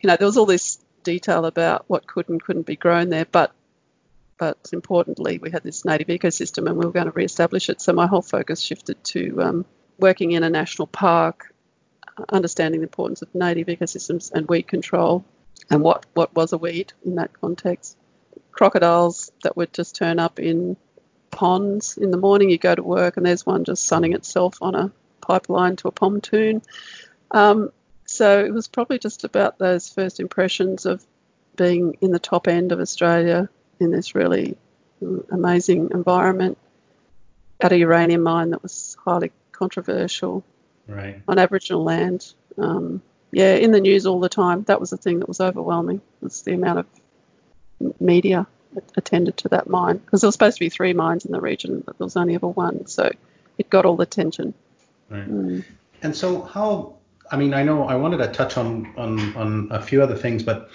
you 0.00 0.08
know, 0.08 0.16
there 0.16 0.26
was 0.26 0.36
all 0.36 0.46
this 0.46 0.78
detail 1.08 1.46
about 1.46 1.86
what 1.86 2.06
could 2.06 2.28
and 2.28 2.42
couldn't 2.42 2.66
be 2.66 2.76
grown 2.76 3.08
there, 3.08 3.24
but 3.24 3.52
but 4.36 4.58
importantly, 4.72 5.38
we 5.38 5.50
had 5.50 5.64
this 5.64 5.84
native 5.84 6.08
ecosystem 6.08 6.68
and 6.68 6.76
we 6.76 6.84
were 6.84 6.92
going 6.92 7.06
to 7.06 7.12
re-establish 7.12 7.70
it. 7.70 7.80
So 7.80 7.92
my 7.92 8.06
whole 8.06 8.22
focus 8.22 8.60
shifted 8.60 9.02
to 9.12 9.42
um, 9.42 9.64
working 9.98 10.30
in 10.32 10.44
a 10.44 10.50
national 10.50 10.86
park, 10.86 11.52
understanding 12.28 12.80
the 12.80 12.86
importance 12.86 13.22
of 13.22 13.34
native 13.34 13.66
ecosystems 13.66 14.30
and 14.30 14.46
weed 14.48 14.68
control, 14.68 15.24
and 15.70 15.82
what 15.82 16.04
what 16.12 16.34
was 16.34 16.52
a 16.52 16.58
weed 16.58 16.92
in 17.04 17.14
that 17.14 17.32
context. 17.40 17.96
Crocodiles 18.52 19.32
that 19.44 19.56
would 19.56 19.72
just 19.72 19.96
turn 19.96 20.18
up 20.18 20.38
in 20.38 20.76
ponds 21.30 21.96
in 21.96 22.10
the 22.10 22.18
morning. 22.18 22.50
You 22.50 22.58
go 22.58 22.74
to 22.74 22.82
work 22.82 23.16
and 23.16 23.24
there's 23.24 23.46
one 23.46 23.64
just 23.64 23.86
sunning 23.86 24.12
itself 24.12 24.58
on 24.60 24.74
a 24.74 24.92
pipeline 25.22 25.76
to 25.76 25.88
a 25.88 25.92
pontoon. 25.92 26.60
Um, 27.30 27.70
so 28.10 28.42
it 28.42 28.54
was 28.54 28.68
probably 28.68 28.98
just 28.98 29.24
about 29.24 29.58
those 29.58 29.90
first 29.90 30.18
impressions 30.18 30.86
of 30.86 31.04
being 31.56 31.98
in 32.00 32.10
the 32.10 32.18
top 32.18 32.48
end 32.48 32.72
of 32.72 32.80
Australia 32.80 33.50
in 33.78 33.90
this 33.90 34.14
really 34.14 34.56
amazing 35.30 35.90
environment 35.92 36.56
at 37.60 37.72
a 37.72 37.76
uranium 37.76 38.22
mine 38.22 38.50
that 38.50 38.62
was 38.62 38.96
highly 39.04 39.30
controversial 39.52 40.42
right. 40.86 41.20
on 41.28 41.38
Aboriginal 41.38 41.84
land. 41.84 42.32
Um, 42.56 43.02
yeah, 43.30 43.54
in 43.54 43.72
the 43.72 43.80
news 43.80 44.06
all 44.06 44.20
the 44.20 44.30
time. 44.30 44.62
That 44.64 44.80
was 44.80 44.88
the 44.88 44.96
thing 44.96 45.18
that 45.18 45.28
was 45.28 45.40
overwhelming. 45.40 46.00
Was 46.22 46.42
the 46.42 46.54
amount 46.54 46.78
of 46.78 46.86
media 48.00 48.46
that 48.72 48.84
attended 48.96 49.36
to 49.38 49.50
that 49.50 49.68
mine 49.68 49.98
because 49.98 50.22
there 50.22 50.28
was 50.28 50.34
supposed 50.34 50.56
to 50.56 50.64
be 50.64 50.70
three 50.70 50.94
mines 50.94 51.26
in 51.26 51.32
the 51.32 51.40
region, 51.42 51.82
but 51.84 51.98
there 51.98 52.06
was 52.06 52.16
only 52.16 52.36
ever 52.36 52.48
one. 52.48 52.86
So 52.86 53.10
it 53.58 53.68
got 53.68 53.84
all 53.84 53.96
the 53.96 54.04
attention. 54.04 54.54
Right. 55.10 55.28
Mm. 55.28 55.64
And 56.00 56.16
so 56.16 56.42
how 56.42 56.97
I 57.30 57.36
mean, 57.36 57.54
I 57.54 57.62
know 57.62 57.84
I 57.84 57.96
wanted 57.96 58.18
to 58.18 58.28
touch 58.28 58.56
on 58.56 58.92
on 58.96 59.36
on 59.36 59.68
a 59.70 59.82
few 59.82 60.02
other 60.02 60.16
things, 60.16 60.42
but 60.42 60.70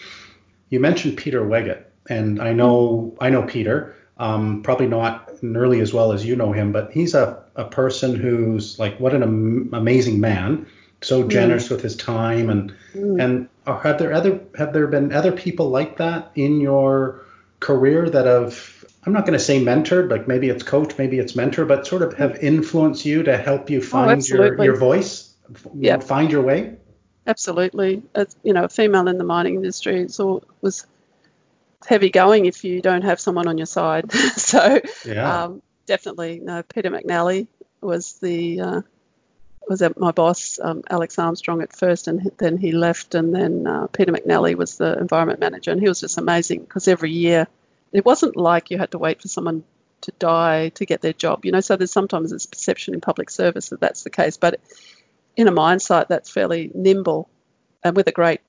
you 0.69 0.79
mentioned 0.79 1.17
Peter 1.17 1.41
Waggitt, 1.41 1.83
and 2.09 2.41
I 2.41 2.53
know 2.53 3.15
I 3.19 3.29
know 3.29 3.43
Peter. 3.43 3.95
Um, 4.17 4.61
probably 4.61 4.87
not 4.87 5.41
nearly 5.41 5.81
as 5.81 5.91
well 5.91 6.11
as 6.13 6.23
you 6.23 6.35
know 6.35 6.51
him, 6.51 6.71
but 6.71 6.91
he's 6.91 7.15
a, 7.15 7.43
a 7.55 7.65
person 7.65 8.15
who's 8.15 8.77
like 8.77 8.99
what 8.99 9.13
an 9.13 9.23
am- 9.23 9.69
amazing 9.73 10.19
man, 10.19 10.67
so 11.01 11.23
mm. 11.23 11.29
generous 11.29 11.69
with 11.69 11.81
his 11.81 11.95
time, 11.95 12.49
and 12.49 12.73
mm. 12.93 13.23
and 13.23 13.49
have 13.65 13.97
there 13.97 14.13
other 14.13 14.39
have 14.55 14.73
there 14.73 14.87
been 14.87 15.11
other 15.11 15.31
people 15.31 15.69
like 15.69 15.97
that 15.97 16.31
in 16.35 16.61
your 16.61 17.25
career 17.59 18.09
that 18.09 18.25
have 18.25 18.85
I'm 19.05 19.13
not 19.13 19.25
going 19.25 19.37
to 19.37 19.43
say 19.43 19.63
mentored, 19.63 20.09
like 20.09 20.27
maybe 20.27 20.49
it's 20.49 20.63
coach, 20.63 20.97
maybe 20.97 21.19
it's 21.19 21.35
mentor, 21.35 21.65
but 21.65 21.85
sort 21.85 22.03
of 22.03 22.13
have 22.13 22.37
influenced 22.37 23.05
you 23.05 23.23
to 23.23 23.37
help 23.37 23.69
you 23.69 23.79
oh, 23.79 23.81
find 23.81 24.21
oh, 24.21 24.25
your 24.25 24.63
your 24.63 24.75
voice? 24.75 25.32
Yeah. 25.75 25.99
find 25.99 26.31
your 26.31 26.41
way? 26.41 26.75
Absolutely. 27.25 28.03
As, 28.13 28.35
you 28.43 28.53
know, 28.53 28.65
a 28.65 28.69
female 28.69 29.07
in 29.07 29.17
the 29.17 29.23
mining 29.23 29.55
industry 29.55 30.07
all, 30.19 30.43
was 30.61 30.85
heavy 31.85 32.09
going 32.09 32.45
if 32.45 32.63
you 32.63 32.81
don't 32.81 33.03
have 33.03 33.19
someone 33.19 33.47
on 33.47 33.57
your 33.57 33.65
side. 33.65 34.11
so 34.35 34.81
yeah. 35.05 35.43
um, 35.43 35.61
definitely, 35.85 36.39
no. 36.39 36.63
Peter 36.63 36.89
McNally 36.89 37.47
was 37.81 38.13
the 38.13 38.59
uh, 38.59 38.81
was 39.67 39.81
my 39.97 40.11
boss, 40.11 40.59
um, 40.61 40.83
Alex 40.89 41.17
Armstrong 41.17 41.61
at 41.61 41.75
first, 41.75 42.07
and 42.07 42.31
then 42.37 42.57
he 42.57 42.71
left, 42.71 43.15
and 43.15 43.33
then 43.33 43.65
uh, 43.65 43.87
Peter 43.87 44.11
McNally 44.11 44.55
was 44.55 44.77
the 44.77 44.97
environment 44.97 45.39
manager, 45.39 45.71
and 45.71 45.79
he 45.79 45.87
was 45.87 46.01
just 46.01 46.17
amazing 46.17 46.59
because 46.59 46.87
every 46.87 47.11
year 47.11 47.47
it 47.91 48.05
wasn't 48.05 48.35
like 48.35 48.71
you 48.71 48.77
had 48.77 48.91
to 48.91 48.97
wait 48.97 49.21
for 49.21 49.27
someone 49.27 49.63
to 50.01 50.11
die 50.19 50.69
to 50.69 50.85
get 50.85 51.01
their 51.01 51.13
job, 51.13 51.45
you 51.45 51.51
know. 51.51 51.61
So 51.61 51.75
there's 51.75 51.91
sometimes 51.91 52.31
this 52.31 52.45
perception 52.45 52.93
in 52.93 53.01
public 53.01 53.29
service 53.29 53.69
that 53.69 53.79
that's 53.79 54.03
the 54.03 54.09
case, 54.09 54.37
but 54.37 54.59
in 55.35 55.47
a 55.47 55.51
mine 55.51 55.79
site 55.79 56.09
that's 56.09 56.29
fairly 56.29 56.71
nimble 56.73 57.29
and 57.83 57.95
with 57.95 58.07
a 58.07 58.11
great 58.11 58.41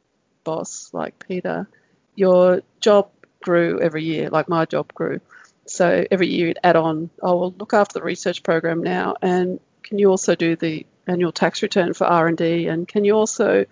boss 0.44 0.90
like 0.92 1.26
Peter, 1.26 1.68
your 2.14 2.62
job 2.80 3.10
grew 3.42 3.80
every 3.80 4.04
year, 4.04 4.30
like 4.30 4.48
my 4.48 4.64
job 4.64 4.92
grew. 4.94 5.20
So 5.66 6.04
every 6.10 6.28
year 6.28 6.48
you'd 6.48 6.58
add 6.62 6.76
on, 6.76 7.10
oh, 7.22 7.36
well, 7.36 7.54
look 7.58 7.72
after 7.72 7.98
the 7.98 8.04
research 8.04 8.42
program 8.42 8.82
now, 8.82 9.16
and 9.22 9.60
can 9.82 9.98
you 9.98 10.10
also 10.10 10.34
do 10.34 10.56
the 10.56 10.86
annual 11.06 11.32
tax 11.32 11.62
return 11.62 11.94
for 11.94 12.06
R&D, 12.06 12.68
and 12.68 12.86
can 12.86 13.04
you 13.04 13.14
also, 13.14 13.64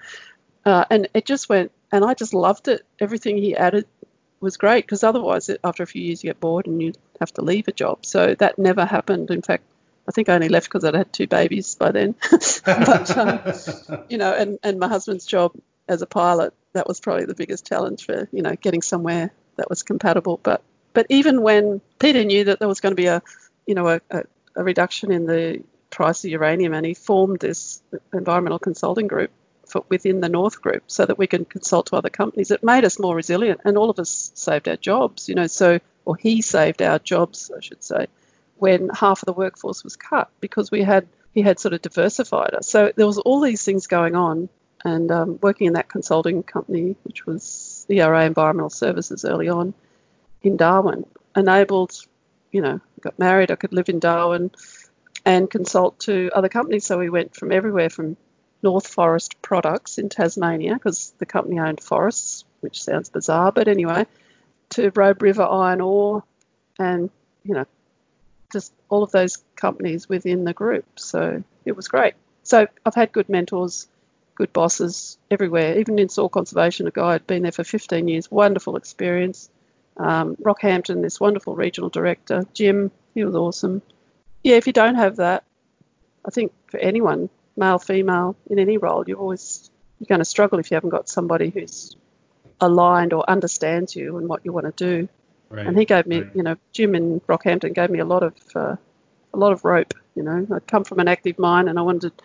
uh, 0.64 0.84
and 0.90 1.08
it 1.14 1.26
just 1.26 1.48
went, 1.48 1.72
and 1.90 2.04
I 2.04 2.14
just 2.14 2.34
loved 2.34 2.68
it. 2.68 2.84
Everything 2.98 3.36
he 3.36 3.54
added 3.56 3.86
was 4.40 4.56
great 4.56 4.84
because 4.84 5.04
otherwise, 5.04 5.50
after 5.62 5.82
a 5.82 5.86
few 5.86 6.02
years, 6.02 6.22
you 6.22 6.30
get 6.30 6.40
bored 6.40 6.66
and 6.66 6.82
you 6.82 6.92
have 7.20 7.32
to 7.34 7.42
leave 7.42 7.68
a 7.68 7.72
job. 7.72 8.04
So 8.04 8.34
that 8.34 8.58
never 8.58 8.84
happened. 8.84 9.30
In 9.30 9.42
fact, 9.42 9.64
I 10.08 10.12
think 10.12 10.28
I 10.28 10.34
only 10.34 10.48
left 10.48 10.66
because 10.66 10.84
I'd 10.84 10.94
had 10.94 11.12
two 11.12 11.26
babies 11.26 11.74
by 11.74 11.92
then. 11.92 12.14
but 12.64 13.16
um, 13.16 14.04
you 14.08 14.18
know, 14.18 14.32
and, 14.32 14.58
and 14.62 14.78
my 14.78 14.88
husband's 14.88 15.26
job 15.26 15.52
as 15.88 16.02
a 16.02 16.06
pilot, 16.06 16.54
that 16.72 16.88
was 16.88 17.00
probably 17.00 17.26
the 17.26 17.34
biggest 17.34 17.66
challenge 17.66 18.06
for 18.06 18.28
you 18.32 18.42
know 18.42 18.54
getting 18.56 18.82
somewhere 18.82 19.30
that 19.56 19.70
was 19.70 19.82
compatible. 19.82 20.40
But 20.42 20.62
but 20.92 21.06
even 21.08 21.42
when 21.42 21.80
Peter 21.98 22.24
knew 22.24 22.44
that 22.44 22.58
there 22.58 22.68
was 22.68 22.80
going 22.80 22.92
to 22.92 23.02
be 23.02 23.06
a 23.06 23.22
you 23.66 23.74
know 23.74 23.88
a, 23.88 24.00
a, 24.10 24.22
a 24.56 24.64
reduction 24.64 25.12
in 25.12 25.26
the 25.26 25.62
price 25.90 26.24
of 26.24 26.30
uranium, 26.30 26.74
and 26.74 26.84
he 26.84 26.94
formed 26.94 27.40
this 27.40 27.82
environmental 28.12 28.58
consulting 28.58 29.06
group 29.06 29.30
for, 29.66 29.84
within 29.88 30.20
the 30.20 30.28
North 30.28 30.60
Group 30.60 30.84
so 30.86 31.04
that 31.04 31.18
we 31.18 31.26
can 31.26 31.44
consult 31.44 31.86
to 31.86 31.96
other 31.96 32.10
companies. 32.10 32.50
It 32.50 32.64
made 32.64 32.84
us 32.84 32.98
more 32.98 33.14
resilient, 33.14 33.60
and 33.64 33.76
all 33.76 33.90
of 33.90 33.98
us 33.98 34.32
saved 34.34 34.68
our 34.68 34.76
jobs. 34.76 35.28
You 35.28 35.36
know, 35.36 35.46
so 35.46 35.78
or 36.04 36.16
he 36.16 36.42
saved 36.42 36.82
our 36.82 36.98
jobs, 36.98 37.50
I 37.56 37.60
should 37.60 37.82
say, 37.84 38.06
when 38.62 38.90
half 38.90 39.20
of 39.22 39.26
the 39.26 39.32
workforce 39.32 39.82
was 39.82 39.96
cut 39.96 40.30
because 40.38 40.70
we 40.70 40.82
had 40.84 41.08
he 41.34 41.42
had 41.42 41.58
sort 41.58 41.74
of 41.74 41.82
diversified 41.82 42.54
us. 42.54 42.68
So 42.68 42.92
there 42.94 43.08
was 43.08 43.18
all 43.18 43.40
these 43.40 43.64
things 43.64 43.88
going 43.88 44.14
on, 44.14 44.48
and 44.84 45.10
um, 45.10 45.38
working 45.42 45.66
in 45.66 45.72
that 45.72 45.88
consulting 45.88 46.44
company, 46.44 46.94
which 47.02 47.26
was 47.26 47.84
ERA 47.88 48.24
Environmental 48.24 48.70
Services 48.70 49.24
early 49.24 49.48
on 49.48 49.74
in 50.42 50.56
Darwin, 50.56 51.06
enabled, 51.34 51.92
you 52.52 52.60
know, 52.60 52.80
got 53.00 53.18
married, 53.18 53.50
I 53.50 53.56
could 53.56 53.72
live 53.72 53.88
in 53.88 53.98
Darwin 53.98 54.52
and 55.26 55.50
consult 55.50 55.98
to 56.00 56.30
other 56.32 56.48
companies. 56.48 56.86
So 56.86 57.00
we 57.00 57.10
went 57.10 57.34
from 57.34 57.50
everywhere 57.50 57.90
from 57.90 58.16
North 58.62 58.86
Forest 58.86 59.42
Products 59.42 59.98
in 59.98 60.08
Tasmania, 60.08 60.74
because 60.74 61.12
the 61.18 61.26
company 61.26 61.58
owned 61.58 61.80
forests, 61.80 62.44
which 62.60 62.80
sounds 62.80 63.08
bizarre, 63.08 63.50
but 63.50 63.66
anyway, 63.66 64.06
to 64.70 64.92
Robe 64.94 65.20
River 65.20 65.42
Iron 65.42 65.80
Ore 65.80 66.22
and, 66.78 67.10
you 67.42 67.54
know, 67.54 67.66
just 68.52 68.72
all 68.88 69.02
of 69.02 69.10
those 69.10 69.38
companies 69.56 70.08
within 70.08 70.44
the 70.44 70.52
group. 70.52 70.84
So 70.96 71.42
it 71.64 71.72
was 71.72 71.88
great. 71.88 72.14
So 72.42 72.66
I've 72.84 72.94
had 72.94 73.12
good 73.12 73.28
mentors, 73.28 73.86
good 74.34 74.52
bosses 74.52 75.18
everywhere, 75.30 75.78
even 75.78 75.98
in 75.98 76.08
soil 76.08 76.28
conservation. 76.28 76.86
A 76.86 76.90
guy 76.90 77.12
had 77.12 77.26
been 77.26 77.42
there 77.42 77.52
for 77.52 77.64
15 77.64 78.08
years, 78.08 78.30
wonderful 78.30 78.76
experience. 78.76 79.48
Um, 79.96 80.36
Rockhampton, 80.36 81.02
this 81.02 81.20
wonderful 81.20 81.54
regional 81.54 81.90
director, 81.90 82.46
Jim, 82.54 82.90
he 83.14 83.24
was 83.24 83.34
awesome. 83.34 83.82
Yeah, 84.42 84.56
if 84.56 84.66
you 84.66 84.72
don't 84.72 84.94
have 84.94 85.16
that, 85.16 85.44
I 86.24 86.30
think 86.30 86.52
for 86.68 86.78
anyone, 86.78 87.28
male, 87.56 87.78
female, 87.78 88.36
in 88.48 88.58
any 88.58 88.78
role, 88.78 89.04
you're 89.06 89.18
always 89.18 89.70
you're 90.00 90.06
going 90.06 90.20
to 90.20 90.24
struggle 90.24 90.58
if 90.58 90.70
you 90.70 90.74
haven't 90.74 90.90
got 90.90 91.08
somebody 91.08 91.50
who's 91.50 91.94
aligned 92.60 93.12
or 93.12 93.28
understands 93.28 93.94
you 93.94 94.16
and 94.18 94.28
what 94.28 94.44
you 94.44 94.52
want 94.52 94.66
to 94.66 94.84
do. 94.84 95.08
Right, 95.52 95.66
and 95.66 95.78
he 95.78 95.84
gave 95.84 96.06
me, 96.06 96.20
right. 96.22 96.30
you 96.34 96.42
know, 96.42 96.56
Jim 96.72 96.94
in 96.94 97.20
Rockhampton 97.20 97.74
gave 97.74 97.90
me 97.90 97.98
a 97.98 98.06
lot 98.06 98.22
of 98.22 98.34
uh, 98.54 98.76
a 99.34 99.36
lot 99.36 99.52
of 99.52 99.66
rope. 99.66 99.92
You 100.14 100.22
know, 100.22 100.46
I'd 100.50 100.66
come 100.66 100.84
from 100.84 100.98
an 100.98 101.08
active 101.08 101.38
mine 101.38 101.68
and 101.68 101.78
I 101.78 101.82
wanted 101.82 102.16
to 102.16 102.24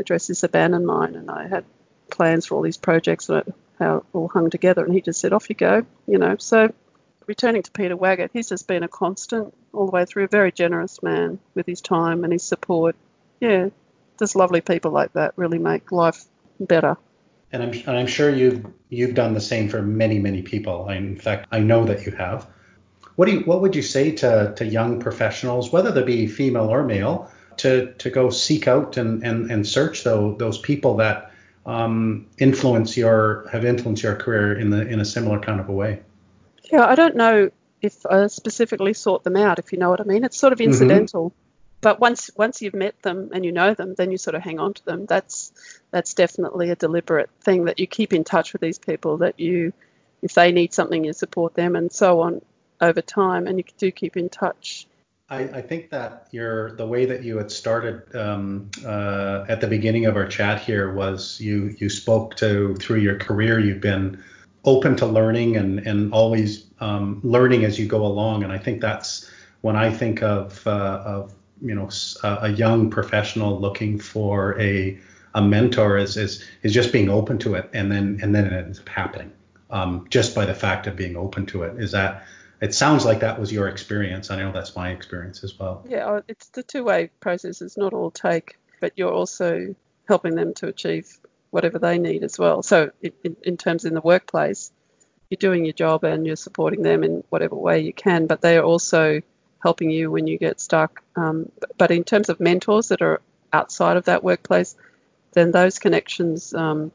address 0.00 0.26
this 0.26 0.42
abandoned 0.42 0.84
mine, 0.84 1.14
and 1.14 1.30
I 1.30 1.46
had 1.46 1.64
plans 2.10 2.46
for 2.46 2.56
all 2.56 2.62
these 2.62 2.76
projects 2.76 3.28
and 3.28 3.54
how 3.78 3.98
it 3.98 4.04
all 4.12 4.26
hung 4.26 4.50
together. 4.50 4.84
And 4.84 4.92
he 4.92 5.00
just 5.00 5.20
said, 5.20 5.32
"Off 5.32 5.48
you 5.48 5.54
go," 5.54 5.86
you 6.08 6.18
know. 6.18 6.36
So, 6.38 6.74
returning 7.26 7.62
to 7.62 7.70
Peter 7.70 7.96
Waggitt, 7.96 8.30
he's 8.32 8.48
just 8.48 8.66
been 8.66 8.82
a 8.82 8.88
constant 8.88 9.54
all 9.72 9.86
the 9.86 9.92
way 9.92 10.04
through. 10.04 10.24
A 10.24 10.28
very 10.28 10.50
generous 10.50 11.00
man 11.04 11.38
with 11.54 11.66
his 11.66 11.80
time 11.80 12.24
and 12.24 12.32
his 12.32 12.42
support. 12.42 12.96
Yeah, 13.40 13.68
just 14.18 14.34
lovely 14.34 14.60
people 14.60 14.90
like 14.90 15.12
that 15.12 15.34
really 15.36 15.58
make 15.58 15.92
life 15.92 16.24
better 16.58 16.96
and 17.52 17.62
I'm 17.62 17.70
and 17.70 17.96
I'm 17.96 18.06
sure 18.06 18.30
you've 18.30 18.66
you've 18.88 19.14
done 19.14 19.34
the 19.34 19.40
same 19.40 19.68
for 19.68 19.82
many 19.82 20.18
many 20.18 20.42
people. 20.42 20.86
I, 20.88 20.96
in 20.96 21.16
fact, 21.16 21.46
I 21.52 21.60
know 21.60 21.84
that 21.84 22.06
you 22.06 22.12
have. 22.12 22.46
What 23.16 23.26
do 23.26 23.32
you, 23.32 23.40
what 23.40 23.62
would 23.62 23.74
you 23.74 23.82
say 23.82 24.12
to, 24.12 24.52
to 24.56 24.64
young 24.64 25.00
professionals, 25.00 25.72
whether 25.72 25.90
they 25.90 26.02
be 26.02 26.26
female 26.26 26.68
or 26.68 26.84
male, 26.84 27.30
to, 27.58 27.92
to 27.94 28.10
go 28.10 28.30
seek 28.30 28.68
out 28.68 28.96
and, 28.96 29.24
and, 29.24 29.50
and 29.50 29.66
search 29.66 30.04
those, 30.04 30.38
those 30.38 30.58
people 30.58 30.96
that 30.96 31.32
um, 31.66 32.26
influence 32.38 32.96
your 32.96 33.48
have 33.50 33.64
influenced 33.64 34.02
your 34.02 34.14
career 34.14 34.56
in 34.58 34.70
the 34.70 34.86
in 34.86 35.00
a 35.00 35.04
similar 35.04 35.40
kind 35.40 35.58
of 35.60 35.68
a 35.68 35.72
way? 35.72 36.00
Yeah, 36.70 36.86
I 36.86 36.94
don't 36.94 37.16
know 37.16 37.50
if 37.82 38.06
I 38.06 38.28
specifically 38.28 38.92
sought 38.92 39.24
them 39.24 39.36
out, 39.36 39.58
if 39.58 39.72
you 39.72 39.78
know 39.78 39.90
what 39.90 40.00
I 40.00 40.04
mean. 40.04 40.24
It's 40.24 40.38
sort 40.38 40.52
of 40.52 40.60
mm-hmm. 40.60 40.72
incidental. 40.72 41.30
Mm-hmm. 41.30 41.40
But 41.80 42.00
once 42.00 42.30
once 42.36 42.62
you've 42.62 42.74
met 42.74 43.00
them 43.02 43.30
and 43.34 43.44
you 43.44 43.52
know 43.52 43.74
them, 43.74 43.94
then 43.94 44.10
you 44.10 44.18
sort 44.18 44.34
of 44.34 44.42
hang 44.42 44.58
on 44.58 44.74
to 44.74 44.84
them. 44.84 45.06
That's 45.06 45.52
that's 45.90 46.14
definitely 46.14 46.70
a 46.70 46.76
deliberate 46.76 47.30
thing 47.42 47.64
that 47.64 47.78
you 47.78 47.86
keep 47.86 48.12
in 48.12 48.24
touch 48.24 48.52
with 48.52 48.62
these 48.62 48.78
people. 48.78 49.18
That 49.18 49.38
you, 49.38 49.72
if 50.22 50.34
they 50.34 50.52
need 50.52 50.72
something, 50.72 51.04
you 51.04 51.12
support 51.12 51.54
them, 51.54 51.76
and 51.76 51.92
so 51.92 52.20
on 52.22 52.42
over 52.80 53.02
time, 53.02 53.46
and 53.46 53.58
you 53.58 53.64
do 53.78 53.90
keep 53.90 54.16
in 54.16 54.28
touch. 54.28 54.86
I, 55.28 55.40
I 55.40 55.62
think 55.62 55.90
that 55.90 56.28
your 56.30 56.76
the 56.76 56.86
way 56.86 57.04
that 57.06 57.24
you 57.24 57.36
had 57.38 57.50
started 57.50 58.14
um, 58.14 58.70
uh, 58.84 59.44
at 59.48 59.60
the 59.60 59.66
beginning 59.66 60.06
of 60.06 60.16
our 60.16 60.26
chat 60.26 60.60
here 60.60 60.92
was 60.92 61.40
you 61.40 61.74
you 61.78 61.88
spoke 61.88 62.36
to 62.36 62.76
through 62.76 63.00
your 63.00 63.18
career 63.18 63.58
you've 63.58 63.80
been 63.80 64.22
open 64.64 64.94
to 64.96 65.06
learning 65.06 65.56
and 65.56 65.80
and 65.80 66.12
always 66.12 66.66
um, 66.80 67.20
learning 67.24 67.64
as 67.64 67.78
you 67.78 67.86
go 67.86 68.06
along, 68.06 68.44
and 68.44 68.52
I 68.52 68.58
think 68.58 68.80
that's 68.80 69.28
when 69.62 69.74
I 69.74 69.90
think 69.90 70.22
of 70.22 70.64
uh, 70.66 71.02
of 71.04 71.34
you 71.60 71.74
know 71.74 71.88
a 72.22 72.50
young 72.50 72.90
professional 72.90 73.58
looking 73.58 73.98
for 73.98 74.60
a 74.60 74.98
a 75.34 75.42
mentor 75.42 75.98
is 75.98 76.16
is 76.16 76.44
is 76.62 76.72
just 76.72 76.92
being 76.92 77.08
open 77.08 77.38
to 77.38 77.54
it 77.54 77.68
and 77.72 77.90
then 77.90 78.18
and 78.22 78.34
then 78.34 78.46
it 78.46 78.52
ends 78.52 78.78
up 78.80 78.88
happening 78.88 79.32
um, 79.70 80.06
just 80.08 80.34
by 80.34 80.46
the 80.46 80.54
fact 80.54 80.86
of 80.86 80.96
being 80.96 81.16
open 81.16 81.46
to 81.46 81.62
it 81.62 81.78
is 81.80 81.92
that 81.92 82.24
it 82.60 82.74
sounds 82.74 83.04
like 83.04 83.20
that 83.20 83.38
was 83.38 83.52
your 83.52 83.68
experience. 83.68 84.30
I 84.30 84.36
know 84.36 84.52
that's 84.52 84.74
my 84.74 84.90
experience 84.90 85.44
as 85.44 85.58
well. 85.58 85.84
Yeah, 85.88 86.06
oh, 86.06 86.22
it's 86.28 86.48
the 86.48 86.62
two-way 86.62 87.10
process. 87.20 87.60
It's 87.60 87.76
not 87.76 87.92
all 87.92 88.10
take, 88.10 88.56
but 88.80 88.92
you're 88.96 89.12
also 89.12 89.74
helping 90.08 90.34
them 90.34 90.54
to 90.54 90.68
achieve 90.68 91.18
whatever 91.50 91.78
they 91.78 91.98
need 91.98 92.22
as 92.22 92.38
well. 92.38 92.62
So 92.62 92.90
in, 93.02 93.36
in 93.42 93.56
terms 93.56 93.84
in 93.84 93.94
the 93.94 94.00
workplace, 94.00 94.72
you're 95.28 95.36
doing 95.36 95.64
your 95.64 95.74
job 95.74 96.04
and 96.04 96.26
you're 96.26 96.36
supporting 96.36 96.82
them 96.82 97.02
in 97.02 97.24
whatever 97.30 97.56
way 97.56 97.80
you 97.80 97.92
can, 97.92 98.26
but 98.26 98.40
they 98.40 98.56
are 98.56 98.64
also 98.64 99.20
helping 99.62 99.90
you 99.90 100.10
when 100.10 100.26
you 100.26 100.38
get 100.38 100.60
stuck. 100.60 101.02
Um, 101.16 101.50
but 101.76 101.90
in 101.90 102.04
terms 102.04 102.28
of 102.28 102.40
mentors 102.40 102.88
that 102.88 103.02
are 103.02 103.20
outside 103.52 103.96
of 103.96 104.04
that 104.04 104.22
workplace, 104.22 104.76
then 105.32 105.50
those 105.50 105.78
connections 105.78 106.54
um, 106.54 106.92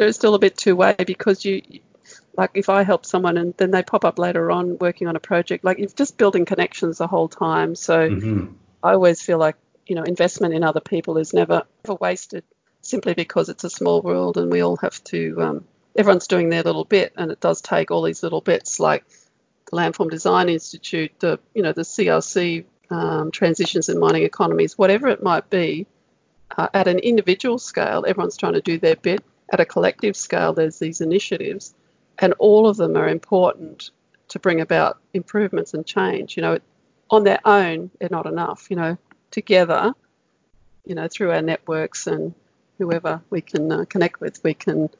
they're 0.00 0.12
still 0.12 0.34
a 0.34 0.38
bit 0.38 0.56
two-way 0.56 0.96
because 1.06 1.44
you 1.44 1.60
like 2.36 2.50
if 2.54 2.68
I 2.68 2.82
help 2.82 3.04
someone 3.04 3.36
and 3.36 3.54
then 3.56 3.70
they 3.70 3.82
pop 3.82 4.04
up 4.04 4.18
later 4.18 4.50
on 4.50 4.78
working 4.78 5.08
on 5.08 5.16
a 5.16 5.20
project, 5.20 5.64
like 5.64 5.78
you're 5.78 5.88
just 5.88 6.16
building 6.16 6.44
connections 6.44 6.98
the 6.98 7.06
whole 7.06 7.28
time. 7.28 7.74
So 7.74 8.08
mm-hmm. 8.08 8.52
I 8.82 8.92
always 8.92 9.20
feel 9.20 9.38
like 9.38 9.56
you 9.86 9.96
know 9.96 10.02
investment 10.02 10.54
in 10.54 10.62
other 10.62 10.80
people 10.80 11.18
is 11.18 11.32
never, 11.32 11.64
ever 11.84 11.94
wasted 11.94 12.44
simply 12.82 13.14
because 13.14 13.48
it's 13.48 13.64
a 13.64 13.70
small 13.70 14.00
world 14.02 14.36
and 14.36 14.50
we 14.50 14.60
all 14.60 14.76
have 14.76 15.02
to. 15.04 15.42
Um, 15.42 15.64
everyone's 15.96 16.28
doing 16.28 16.48
their 16.48 16.62
little 16.62 16.84
bit, 16.84 17.12
and 17.16 17.30
it 17.30 17.40
does 17.40 17.60
take 17.60 17.90
all 17.90 18.02
these 18.02 18.22
little 18.22 18.40
bits 18.40 18.80
like 18.80 19.04
the 19.70 19.76
Landform 19.76 20.10
Design 20.10 20.48
Institute, 20.48 21.12
the 21.18 21.38
you 21.54 21.62
know 21.62 21.72
the 21.72 21.82
CRC 21.82 22.64
um, 22.90 23.30
transitions 23.30 23.88
in 23.88 23.98
mining 23.98 24.22
economies, 24.22 24.78
whatever 24.78 25.08
it 25.08 25.22
might 25.22 25.50
be. 25.50 25.86
Uh, 26.56 26.68
at 26.74 26.88
an 26.88 26.98
individual 26.98 27.58
scale, 27.58 28.04
everyone's 28.06 28.36
trying 28.36 28.54
to 28.54 28.60
do 28.60 28.78
their 28.78 28.96
bit. 28.96 29.22
At 29.52 29.60
a 29.60 29.64
collective 29.64 30.16
scale, 30.16 30.52
there's 30.52 30.78
these 30.78 31.00
initiatives 31.00 31.74
and 32.20 32.34
all 32.38 32.68
of 32.68 32.76
them 32.76 32.96
are 32.96 33.08
important 33.08 33.90
to 34.28 34.38
bring 34.38 34.60
about 34.60 34.98
improvements 35.12 35.74
and 35.74 35.84
change. 35.84 36.36
You 36.36 36.42
know, 36.42 36.58
on 37.10 37.24
their 37.24 37.40
own, 37.44 37.90
they're 37.98 38.08
not 38.10 38.26
enough. 38.26 38.66
You 38.70 38.76
know, 38.76 38.98
together, 39.30 39.92
you 40.84 40.94
know, 40.94 41.08
through 41.08 41.32
our 41.32 41.42
networks 41.42 42.06
and 42.06 42.34
whoever 42.78 43.22
we 43.30 43.40
can 43.40 43.72
uh, 43.72 43.84
connect 43.86 44.20
with, 44.20 44.42
we 44.44 44.54
can 44.54 44.90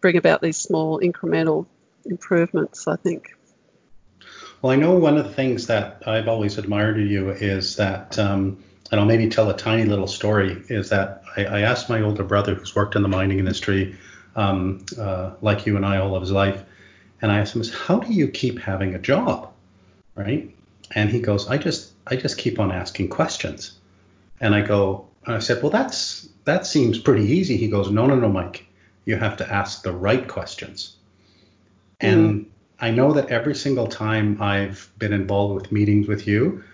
bring 0.00 0.16
about 0.16 0.40
these 0.42 0.56
small 0.56 1.00
incremental 1.00 1.66
improvements. 2.04 2.88
I 2.88 2.96
think. 2.96 3.36
Well, 4.60 4.72
I 4.72 4.76
know 4.76 4.96
one 4.96 5.18
of 5.18 5.24
the 5.24 5.32
things 5.32 5.66
that 5.66 6.02
I've 6.06 6.28
always 6.28 6.56
admired 6.56 6.98
of 7.00 7.06
you 7.06 7.30
is 7.30 7.76
that, 7.76 8.16
um, 8.18 8.62
and 8.90 9.00
I'll 9.00 9.06
maybe 9.06 9.28
tell 9.28 9.50
a 9.50 9.56
tiny 9.56 9.84
little 9.84 10.06
story, 10.06 10.62
is 10.68 10.88
that 10.90 11.24
I, 11.36 11.44
I 11.44 11.60
asked 11.62 11.88
my 11.88 12.00
older 12.00 12.22
brother, 12.22 12.54
who's 12.54 12.74
worked 12.74 12.94
in 12.94 13.02
the 13.02 13.08
mining 13.08 13.40
industry 13.40 13.96
um, 14.36 14.84
uh, 14.98 15.32
like 15.40 15.66
you 15.66 15.76
and 15.76 15.84
I 15.84 15.98
all 15.98 16.14
of 16.14 16.22
his 16.22 16.32
life. 16.32 16.62
And 17.20 17.30
I 17.30 17.38
asked 17.38 17.54
him, 17.54 17.62
how 17.86 17.98
do 18.00 18.12
you 18.12 18.28
keep 18.28 18.58
having 18.58 18.94
a 18.94 18.98
job? 18.98 19.52
Right? 20.14 20.54
And 20.94 21.10
he 21.10 21.20
goes, 21.20 21.48
I 21.48 21.58
just 21.58 21.92
I 22.06 22.16
just 22.16 22.36
keep 22.36 22.58
on 22.58 22.72
asking 22.72 23.08
questions. 23.08 23.78
And 24.40 24.54
I 24.54 24.60
go, 24.60 25.06
and 25.24 25.36
I 25.36 25.38
said, 25.38 25.62
well, 25.62 25.70
that's 25.70 26.28
that 26.44 26.66
seems 26.66 26.98
pretty 26.98 27.24
easy. 27.24 27.56
He 27.56 27.68
goes, 27.68 27.90
no, 27.90 28.06
no, 28.06 28.16
no, 28.16 28.28
Mike, 28.28 28.66
you 29.04 29.16
have 29.16 29.36
to 29.36 29.52
ask 29.52 29.82
the 29.82 29.92
right 29.92 30.26
questions. 30.26 30.96
Mm. 32.00 32.12
And 32.12 32.50
I 32.80 32.90
know 32.90 33.12
that 33.12 33.30
every 33.30 33.54
single 33.54 33.86
time 33.86 34.42
I've 34.42 34.90
been 34.98 35.12
involved 35.12 35.54
with 35.54 35.72
meetings 35.72 36.08
with 36.08 36.26
you, 36.26 36.64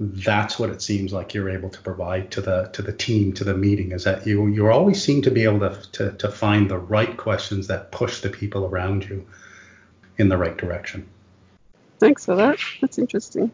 that's 0.00 0.58
what 0.58 0.70
it 0.70 0.80
seems 0.80 1.12
like 1.12 1.34
you're 1.34 1.50
able 1.50 1.68
to 1.68 1.80
provide 1.82 2.30
to 2.30 2.40
the 2.40 2.70
to 2.72 2.80
the 2.80 2.92
team 2.92 3.34
to 3.34 3.44
the 3.44 3.54
meeting 3.54 3.92
is 3.92 4.04
that 4.04 4.26
you 4.26 4.46
you 4.46 4.66
always 4.70 5.02
seem 5.02 5.20
to 5.20 5.30
be 5.30 5.44
able 5.44 5.60
to, 5.60 5.92
to 5.92 6.12
to 6.12 6.30
find 6.30 6.70
the 6.70 6.78
right 6.78 7.18
questions 7.18 7.66
that 7.66 7.92
push 7.92 8.22
the 8.22 8.30
people 8.30 8.64
around 8.64 9.04
you 9.04 9.26
in 10.16 10.30
the 10.30 10.38
right 10.38 10.56
direction. 10.56 11.06
Thanks 11.98 12.24
for 12.24 12.34
that. 12.36 12.58
That's 12.80 12.98
interesting. 12.98 13.50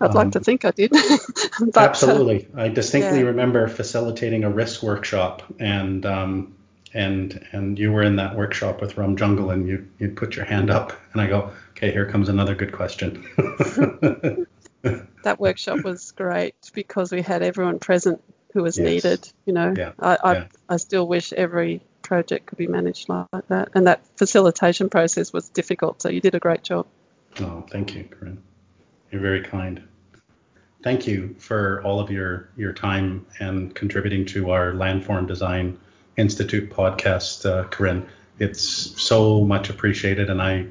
I'd 0.00 0.10
um, 0.10 0.14
like 0.14 0.30
to 0.32 0.40
think 0.40 0.64
i 0.64 0.70
did. 0.70 0.92
But, 1.60 1.76
uh, 1.76 1.80
absolutely. 1.80 2.48
I 2.56 2.68
distinctly 2.68 3.20
yeah. 3.20 3.26
remember 3.26 3.68
facilitating 3.68 4.44
a 4.44 4.50
risk 4.50 4.82
workshop 4.82 5.42
and 5.58 6.06
um, 6.06 6.54
and 6.94 7.44
and 7.52 7.78
you 7.78 7.90
were 7.90 8.02
in 8.02 8.16
that 8.16 8.36
workshop 8.36 8.80
with 8.80 8.96
Rum 8.96 9.16
Jungle, 9.16 9.50
and 9.50 9.66
you 9.66 9.88
you 9.98 10.10
put 10.10 10.36
your 10.36 10.44
hand 10.44 10.70
up, 10.70 10.92
and 11.12 11.20
I 11.20 11.26
go, 11.26 11.50
okay, 11.70 11.90
here 11.90 12.06
comes 12.06 12.28
another 12.28 12.54
good 12.54 12.72
question. 12.72 13.26
that 15.24 15.40
workshop 15.40 15.80
was 15.84 16.12
great 16.12 16.54
because 16.74 17.12
we 17.12 17.22
had 17.22 17.42
everyone 17.42 17.78
present 17.78 18.22
who 18.52 18.62
was 18.62 18.78
yes. 18.78 18.84
needed. 18.84 19.32
You 19.46 19.52
know, 19.52 19.74
yeah. 19.76 19.92
I 19.98 20.18
I, 20.22 20.32
yeah. 20.34 20.44
I 20.68 20.76
still 20.76 21.06
wish 21.06 21.32
every 21.32 21.82
project 22.02 22.46
could 22.46 22.58
be 22.58 22.66
managed 22.66 23.08
like 23.08 23.26
that, 23.48 23.70
and 23.74 23.86
that 23.86 24.04
facilitation 24.16 24.90
process 24.90 25.32
was 25.32 25.48
difficult. 25.48 26.02
So 26.02 26.08
you 26.08 26.20
did 26.20 26.34
a 26.34 26.40
great 26.40 26.62
job. 26.62 26.86
Oh, 27.40 27.64
thank 27.70 27.94
you, 27.94 28.04
Corinne. 28.04 28.42
You're 29.10 29.22
very 29.22 29.42
kind. 29.42 29.82
Thank 30.82 31.06
you 31.06 31.36
for 31.38 31.82
all 31.84 32.00
of 32.00 32.10
your 32.10 32.48
your 32.56 32.72
time 32.72 33.26
and 33.38 33.74
contributing 33.74 34.26
to 34.26 34.50
our 34.50 34.72
Landform 34.72 35.26
Design 35.28 35.78
Institute 36.16 36.70
podcast, 36.70 37.46
uh, 37.48 37.68
Corinne. 37.68 38.06
It's 38.38 38.62
so 39.00 39.44
much 39.44 39.70
appreciated, 39.70 40.28
and 40.28 40.42
I, 40.42 40.66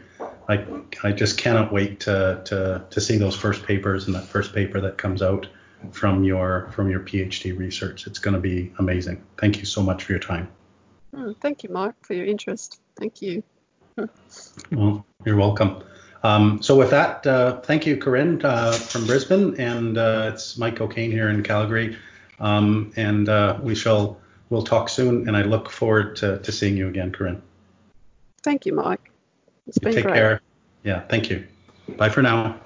I, 0.51 0.65
I 1.03 1.11
just 1.11 1.37
cannot 1.37 1.71
wait 1.71 2.01
to, 2.01 2.41
to 2.45 2.85
to 2.89 3.01
see 3.01 3.17
those 3.17 3.35
first 3.35 3.63
papers 3.63 4.05
and 4.05 4.15
that 4.15 4.25
first 4.25 4.53
paper 4.53 4.81
that 4.81 4.97
comes 4.97 5.21
out 5.21 5.47
from 5.91 6.23
your 6.23 6.69
from 6.73 6.89
your 6.89 6.99
PhD 6.99 7.57
research. 7.57 8.07
It's 8.07 8.19
going 8.19 8.33
to 8.33 8.39
be 8.39 8.71
amazing. 8.77 9.23
Thank 9.37 9.59
you 9.59 9.65
so 9.65 9.81
much 9.81 10.03
for 10.03 10.11
your 10.11 10.19
time. 10.19 10.49
Mm, 11.15 11.35
thank 11.39 11.63
you, 11.63 11.69
Mark, 11.69 11.95
for 12.01 12.13
your 12.13 12.25
interest. 12.25 12.79
Thank 12.97 13.21
you. 13.21 13.43
well, 14.71 15.05
you're 15.25 15.37
welcome. 15.37 15.83
Um, 16.23 16.61
so 16.61 16.77
with 16.77 16.91
that, 16.91 17.25
uh, 17.25 17.61
thank 17.61 17.85
you, 17.85 17.97
Corinne 17.97 18.45
uh, 18.45 18.73
from 18.73 19.07
Brisbane, 19.07 19.59
and 19.59 19.97
uh, 19.97 20.29
it's 20.31 20.57
Mike 20.57 20.79
O'Kane 20.79 21.11
here 21.11 21.29
in 21.29 21.41
Calgary, 21.41 21.97
um, 22.39 22.93
and 22.95 23.27
uh, 23.27 23.57
we 23.61 23.73
shall 23.73 24.21
we'll 24.49 24.63
talk 24.63 24.89
soon. 24.89 25.27
And 25.27 25.35
I 25.35 25.41
look 25.41 25.69
forward 25.69 26.17
to, 26.17 26.37
to 26.39 26.51
seeing 26.51 26.77
you 26.77 26.87
again, 26.87 27.11
Corinne. 27.11 27.41
Thank 28.43 28.65
you, 28.65 28.73
Mike. 28.73 29.10
It's 29.67 29.77
been 29.77 29.93
Take 29.93 30.05
great. 30.05 30.15
care. 30.15 30.41
Yeah, 30.83 31.01
thank 31.07 31.29
you. 31.29 31.47
Bye 31.97 32.09
for 32.09 32.21
now. 32.21 32.59